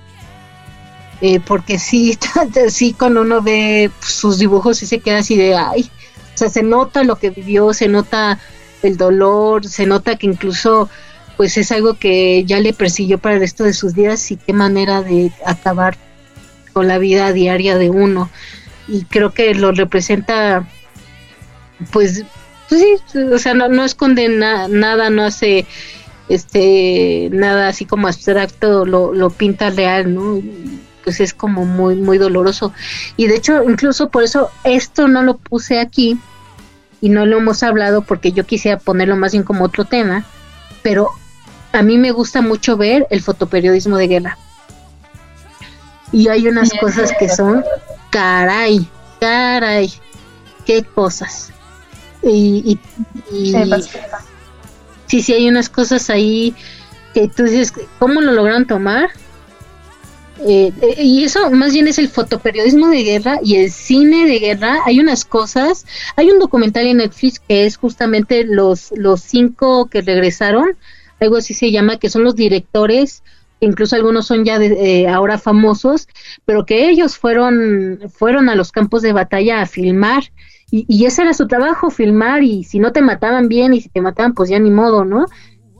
Eh, 1.21 1.39
porque 1.39 1.79
sí, 1.79 2.17
sí, 2.69 2.93
cuando 2.93 3.21
uno 3.21 3.41
ve 3.41 3.89
sus 4.01 4.37
dibujos 4.37 4.83
y 4.83 4.85
se 4.85 4.99
queda 4.99 5.19
así 5.19 5.35
de, 5.35 5.55
ay, 5.55 5.89
o 6.35 6.37
sea, 6.37 6.49
se 6.49 6.61
nota 6.61 7.03
lo 7.03 7.15
que 7.15 7.31
vivió, 7.31 7.73
se 7.73 7.87
nota 7.87 8.37
el 8.83 8.97
dolor, 8.97 9.65
se 9.67 9.87
nota 9.87 10.17
que 10.17 10.27
incluso 10.27 10.89
pues 11.37 11.57
es 11.57 11.71
algo 11.71 11.95
que 11.95 12.45
ya 12.45 12.59
le 12.59 12.73
persiguió 12.73 13.17
para 13.17 13.35
el 13.35 13.41
resto 13.41 13.63
de 13.63 13.73
sus 13.73 13.93
días 13.93 14.31
y 14.31 14.37
qué 14.37 14.53
manera 14.53 15.01
de 15.01 15.31
acabar 15.45 15.97
con 16.75 16.89
la 16.89 16.97
vida 16.97 17.31
diaria 17.31 17.77
de 17.77 17.89
uno. 17.89 18.29
Y 18.89 19.05
creo 19.05 19.31
que 19.31 19.55
lo 19.55 19.71
representa, 19.71 20.67
pues, 21.93 22.25
pues 22.67 22.81
sí, 23.07 23.17
o 23.31 23.37
sea, 23.37 23.53
no, 23.53 23.69
no 23.69 23.85
esconde 23.85 24.27
nada, 24.27 25.09
no 25.09 25.23
hace 25.23 25.65
este 26.27 27.29
nada 27.31 27.69
así 27.69 27.85
como 27.85 28.07
abstracto, 28.07 28.85
lo, 28.85 29.13
lo 29.13 29.29
pinta 29.29 29.69
real, 29.69 30.13
¿no? 30.13 30.41
Pues 31.05 31.21
es 31.21 31.33
como 31.33 31.63
muy, 31.63 31.95
muy 31.95 32.17
doloroso. 32.17 32.73
Y 33.15 33.27
de 33.27 33.37
hecho, 33.37 33.63
incluso 33.63 34.09
por 34.09 34.23
eso 34.23 34.49
esto 34.65 35.07
no 35.07 35.23
lo 35.23 35.37
puse 35.37 35.79
aquí 35.79 36.19
y 36.99 37.07
no 37.07 37.25
lo 37.25 37.37
hemos 37.37 37.63
hablado 37.63 38.01
porque 38.01 38.33
yo 38.33 38.45
quisiera 38.45 38.79
ponerlo 38.79 39.15
más 39.15 39.31
bien 39.31 39.45
como 39.45 39.63
otro 39.63 39.85
tema, 39.85 40.25
pero 40.83 41.07
a 41.71 41.81
mí 41.83 41.97
me 41.97 42.11
gusta 42.11 42.41
mucho 42.41 42.75
ver 42.75 43.07
el 43.11 43.21
fotoperiodismo 43.21 43.95
de 43.95 44.07
guerra. 44.09 44.37
Y 46.15 46.29
hay 46.29 46.47
unas 46.47 46.71
cosas 46.79 47.11
que 47.19 47.27
son, 47.27 47.61
caray, 48.09 48.87
caray, 49.19 49.91
qué 50.65 50.81
cosas. 50.81 51.51
Y, 52.23 52.79
sí, 55.07 55.21
sí, 55.21 55.33
hay 55.33 55.49
unas 55.49 55.67
cosas 55.67 56.09
ahí 56.09 56.55
que 57.13 57.27
tú 57.27 57.43
dices, 57.43 57.73
¿cómo 57.99 58.21
lo 58.21 58.31
lograron 58.31 58.65
tomar? 58.65 59.09
Eh, 60.39 60.71
eh, 60.81 61.03
y 61.03 61.25
eso 61.25 61.51
más 61.51 61.73
bien 61.73 61.89
es 61.89 61.99
el 61.99 62.07
fotoperiodismo 62.07 62.87
de 62.87 63.03
guerra 63.03 63.39
y 63.43 63.57
el 63.57 63.69
cine 63.69 64.25
de 64.25 64.39
guerra. 64.39 64.83
Hay 64.85 65.01
unas 65.01 65.25
cosas, 65.25 65.85
hay 66.15 66.31
un 66.31 66.39
documental 66.39 66.87
en 66.87 66.97
Netflix 66.97 67.41
que 67.41 67.65
es 67.65 67.75
justamente 67.75 68.45
los, 68.45 68.93
los 68.95 69.19
cinco 69.19 69.87
que 69.87 70.01
regresaron, 70.01 70.77
algo 71.19 71.35
así 71.35 71.53
se 71.53 71.71
llama, 71.71 71.99
que 71.99 72.09
son 72.09 72.23
los 72.23 72.37
directores 72.37 73.21
incluso 73.59 73.95
algunos 73.95 74.27
son 74.27 74.45
ya 74.45 74.59
de, 74.59 74.67
eh, 75.01 75.07
ahora 75.07 75.37
famosos, 75.37 76.07
pero 76.45 76.65
que 76.65 76.89
ellos 76.89 77.17
fueron, 77.17 77.99
fueron 78.13 78.49
a 78.49 78.55
los 78.55 78.71
campos 78.71 79.01
de 79.01 79.13
batalla 79.13 79.61
a 79.61 79.65
filmar. 79.65 80.23
Y, 80.71 81.05
ese 81.05 81.21
era 81.21 81.33
su 81.33 81.47
trabajo, 81.47 81.89
filmar, 81.89 82.43
y 82.43 82.65
si 82.65 82.79
no 82.79 82.91
te 82.91 83.01
mataban 83.01 83.47
bien, 83.47 83.73
y 83.73 83.81
si 83.81 83.87
te 83.87 84.01
mataban, 84.01 84.33
pues 84.33 84.49
ya 84.49 84.59
ni 84.59 84.71
modo, 84.71 85.05
¿no? 85.05 85.25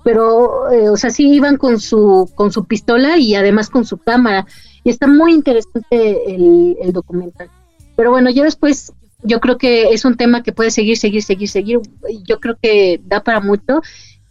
Pero, 0.05 0.71
eh, 0.71 0.89
o 0.89 0.95
sea, 0.95 1.09
sí 1.09 1.27
iban 1.33 1.57
con 1.57 1.79
su, 1.79 2.31
con 2.35 2.51
su 2.51 2.65
pistola 2.65 3.17
y 3.17 3.35
además 3.35 3.69
con 3.69 3.83
su 3.83 3.97
cámara. 3.97 4.45
Y 4.83 4.91
está 4.91 5.07
muy 5.07 5.33
interesante 5.33 6.33
el, 6.33 6.77
el 6.81 6.93
documental. 6.93 7.49
Pero 7.97 8.11
bueno, 8.11 8.29
yo 8.29 8.43
después, 8.43 8.93
yo 9.23 9.39
creo 9.39 9.57
que 9.57 9.89
es 9.89 10.05
un 10.05 10.15
tema 10.15 10.43
que 10.43 10.53
puede 10.53 10.71
seguir, 10.71 10.97
seguir, 10.97 11.23
seguir, 11.23 11.49
seguir. 11.49 11.79
Yo 12.25 12.39
creo 12.39 12.55
que 12.61 13.01
da 13.03 13.21
para 13.23 13.41
mucho 13.41 13.81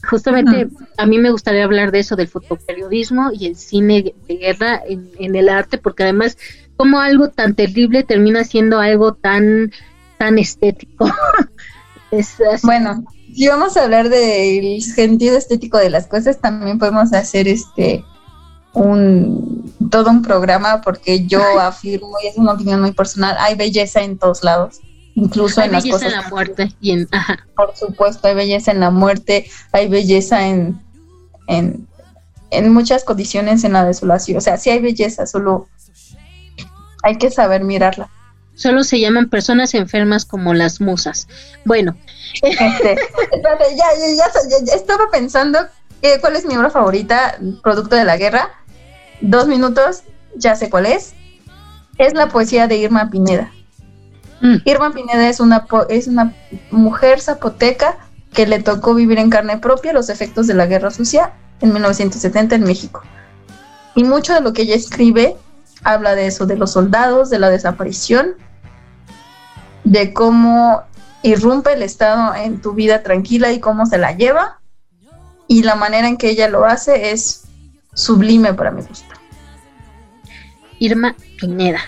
Justamente 0.08 0.68
a 0.96 1.06
mí 1.06 1.18
me 1.18 1.30
gustaría 1.30 1.64
hablar 1.64 1.90
de 1.90 2.00
eso, 2.00 2.16
del 2.16 2.28
fotoperiodismo 2.28 3.30
y 3.32 3.46
el 3.46 3.56
cine 3.56 4.14
de 4.28 4.36
guerra 4.36 4.82
en, 4.86 5.34
el 5.34 5.48
arte, 5.48 5.78
porque 5.78 6.04
además 6.04 6.36
como 6.76 7.00
algo 7.00 7.30
tan 7.30 7.54
terrible 7.54 8.02
termina 8.02 8.44
siendo 8.44 8.80
algo 8.80 9.14
tan, 9.14 9.72
tan 10.18 10.38
estético. 10.38 11.10
bueno, 12.62 13.04
si 13.34 13.48
vamos 13.48 13.76
a 13.76 13.84
hablar 13.84 14.08
del 14.08 14.82
sentido 14.82 15.36
estético 15.36 15.78
de 15.78 15.90
las 15.90 16.06
cosas, 16.06 16.40
también 16.40 16.78
podemos 16.78 17.12
hacer 17.12 17.48
este 17.48 18.04
un 18.72 19.72
todo 19.90 20.10
un 20.10 20.22
programa 20.22 20.80
porque 20.80 21.26
yo 21.26 21.40
afirmo 21.60 22.16
y 22.22 22.26
es 22.26 22.36
una 22.36 22.52
opinión 22.52 22.80
muy 22.80 22.92
personal, 22.92 23.36
hay 23.38 23.54
belleza 23.54 24.02
en 24.02 24.18
todos 24.18 24.42
lados 24.42 24.80
incluso 25.14 25.62
en 25.62 25.72
las 25.72 25.84
cosas. 25.84 26.12
en 26.12 26.12
la 26.12 26.28
muerte 26.28 26.72
y 26.80 26.92
en, 26.92 27.08
Por 27.56 27.76
supuesto, 27.76 28.28
hay 28.28 28.34
belleza 28.34 28.72
en 28.72 28.80
la 28.80 28.90
muerte, 28.90 29.48
hay 29.72 29.88
belleza 29.88 30.46
en, 30.46 30.80
en, 31.46 31.86
en 32.50 32.72
muchas 32.72 33.04
condiciones 33.04 33.64
en 33.64 33.72
la 33.72 33.84
desolación. 33.84 34.38
O 34.38 34.40
sea, 34.40 34.56
sí 34.56 34.70
hay 34.70 34.80
belleza, 34.80 35.26
solo 35.26 35.68
hay 37.02 37.18
que 37.18 37.30
saber 37.30 37.64
mirarla. 37.64 38.08
Solo 38.54 38.84
se 38.84 39.00
llaman 39.00 39.28
personas 39.28 39.74
enfermas 39.74 40.24
como 40.24 40.54
las 40.54 40.80
musas. 40.80 41.26
Bueno. 41.64 41.96
Este, 42.42 42.58
ya, 43.42 43.58
ya, 43.76 44.26
ya, 44.64 44.74
estaba 44.74 45.10
pensando 45.10 45.58
que, 46.00 46.20
cuál 46.20 46.36
es 46.36 46.46
mi 46.46 46.56
obra 46.56 46.70
favorita, 46.70 47.36
producto 47.62 47.96
de 47.96 48.04
la 48.04 48.16
guerra. 48.16 48.50
Dos 49.20 49.48
minutos, 49.48 50.02
ya 50.36 50.54
sé 50.54 50.70
cuál 50.70 50.86
es. 50.86 51.14
Es 51.98 52.14
la 52.14 52.28
poesía 52.28 52.66
de 52.68 52.76
Irma 52.76 53.10
Pineda. 53.10 53.52
Mm. 54.40 54.56
Irma 54.64 54.92
Pineda 54.92 55.28
es 55.28 55.40
una, 55.40 55.66
es 55.88 56.06
una 56.06 56.34
mujer 56.70 57.20
zapoteca 57.20 57.96
que 58.32 58.46
le 58.46 58.60
tocó 58.60 58.94
vivir 58.94 59.18
en 59.18 59.30
carne 59.30 59.58
propia 59.58 59.92
los 59.92 60.08
efectos 60.08 60.46
de 60.46 60.54
la 60.54 60.66
guerra 60.66 60.90
sucia 60.90 61.32
en 61.60 61.72
1970 61.72 62.56
en 62.56 62.64
México. 62.64 63.02
Y 63.94 64.04
mucho 64.04 64.34
de 64.34 64.40
lo 64.40 64.52
que 64.52 64.62
ella 64.62 64.74
escribe 64.74 65.36
habla 65.84 66.14
de 66.14 66.26
eso, 66.26 66.46
de 66.46 66.56
los 66.56 66.72
soldados, 66.72 67.30
de 67.30 67.38
la 67.38 67.50
desaparición, 67.50 68.34
de 69.84 70.12
cómo 70.12 70.82
irrumpe 71.22 71.74
el 71.74 71.82
Estado 71.82 72.34
en 72.34 72.60
tu 72.60 72.72
vida 72.72 73.02
tranquila 73.02 73.52
y 73.52 73.60
cómo 73.60 73.86
se 73.86 73.98
la 73.98 74.12
lleva. 74.12 74.60
Y 75.46 75.62
la 75.62 75.74
manera 75.74 76.08
en 76.08 76.16
que 76.16 76.30
ella 76.30 76.48
lo 76.48 76.64
hace 76.64 77.10
es 77.10 77.44
sublime 77.92 78.54
para 78.54 78.70
mi 78.70 78.82
gusto. 78.82 79.14
Irma 80.78 81.14
Pineda. 81.38 81.80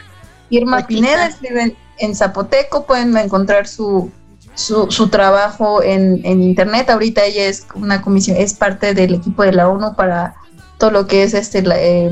Irma 0.51 0.86
Pineda 0.86 1.26
escribe 1.26 1.76
en, 1.99 2.14
zapoteco, 2.14 2.86
pueden 2.86 3.16
encontrar 3.16 3.66
su, 3.66 4.11
su, 4.55 5.09
trabajo 5.09 5.82
en, 5.82 6.24
internet. 6.24 6.90
Ahorita 6.90 7.24
ella 7.24 7.47
es 7.47 7.66
una 7.74 8.03
comisión, 8.03 8.36
es 8.36 8.55
parte 8.55 8.94
del 8.94 9.14
equipo 9.14 9.42
de 9.42 9.53
la 9.53 9.68
ONU 9.68 9.94
para 9.94 10.34
todo 10.78 10.90
lo 10.90 11.07
que 11.07 11.22
es 11.22 11.34
este 11.34 11.64
eh, 11.66 12.11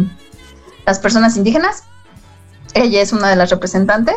las 0.87 0.99
personas 0.99 1.37
indígenas. 1.37 1.85
Ella 2.74 3.03
es 3.03 3.12
una 3.12 3.30
de 3.30 3.37
las 3.37 3.51
representantes 3.51 4.16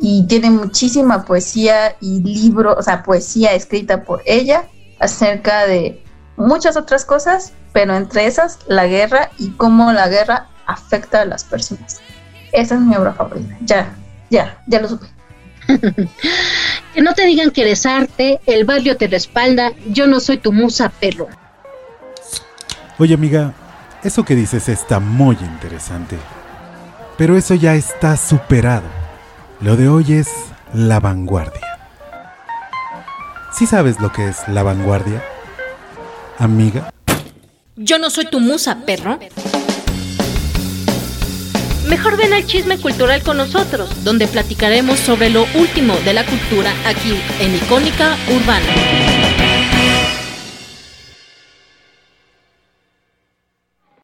y 0.00 0.26
tiene 0.26 0.50
muchísima 0.50 1.24
poesía 1.24 1.96
y 2.00 2.22
libro, 2.22 2.74
o 2.76 2.82
sea, 2.82 3.02
poesía 3.02 3.54
escrita 3.54 4.04
por 4.04 4.22
ella 4.26 4.64
acerca 5.00 5.66
de 5.66 6.02
muchas 6.36 6.76
otras 6.76 7.04
cosas, 7.04 7.52
pero 7.72 7.94
entre 7.94 8.26
esas 8.26 8.58
la 8.66 8.86
guerra 8.86 9.30
y 9.38 9.50
cómo 9.50 9.92
la 9.92 10.08
guerra 10.08 10.48
afecta 10.66 11.22
a 11.22 11.24
las 11.24 11.44
personas. 11.44 12.00
Esa 12.52 12.76
es 12.76 12.80
mi 12.80 12.96
obra 12.96 13.12
favorita. 13.12 13.56
Ya, 13.62 13.94
ya, 14.30 14.62
ya 14.66 14.80
lo 14.80 14.88
supe. 14.88 15.06
que 16.94 17.02
no 17.02 17.14
te 17.14 17.26
digan 17.26 17.50
que 17.50 17.62
eres 17.62 17.86
arte, 17.86 18.40
el 18.46 18.64
barrio 18.64 18.96
te 18.96 19.06
respalda, 19.06 19.72
yo 19.88 20.06
no 20.06 20.20
soy 20.20 20.38
tu 20.38 20.52
musa, 20.52 20.88
perro. 20.88 21.28
Oye 22.98 23.14
amiga, 23.14 23.52
eso 24.02 24.24
que 24.24 24.34
dices 24.34 24.68
está 24.68 24.98
muy 24.98 25.36
interesante, 25.36 26.16
pero 27.16 27.36
eso 27.36 27.54
ya 27.54 27.74
está 27.74 28.16
superado. 28.16 28.88
Lo 29.60 29.76
de 29.76 29.88
hoy 29.88 30.12
es 30.12 30.28
la 30.72 31.00
vanguardia. 31.00 31.78
¿Sí 33.52 33.66
sabes 33.66 34.00
lo 34.00 34.12
que 34.12 34.28
es 34.28 34.46
la 34.48 34.62
vanguardia? 34.62 35.22
Amiga. 36.38 36.90
Yo 37.76 37.98
no 37.98 38.10
soy 38.10 38.26
tu 38.26 38.38
musa, 38.40 38.78
perro. 38.86 39.18
Mejor 41.88 42.18
ven 42.18 42.34
al 42.34 42.46
chisme 42.46 42.78
cultural 42.78 43.22
con 43.22 43.38
nosotros, 43.38 43.88
donde 44.04 44.26
platicaremos 44.28 44.98
sobre 44.98 45.30
lo 45.30 45.46
último 45.54 45.96
de 46.04 46.12
la 46.12 46.24
cultura 46.26 46.70
aquí 46.86 47.14
en 47.40 47.56
Icónica 47.56 48.14
Urbana. 48.28 49.47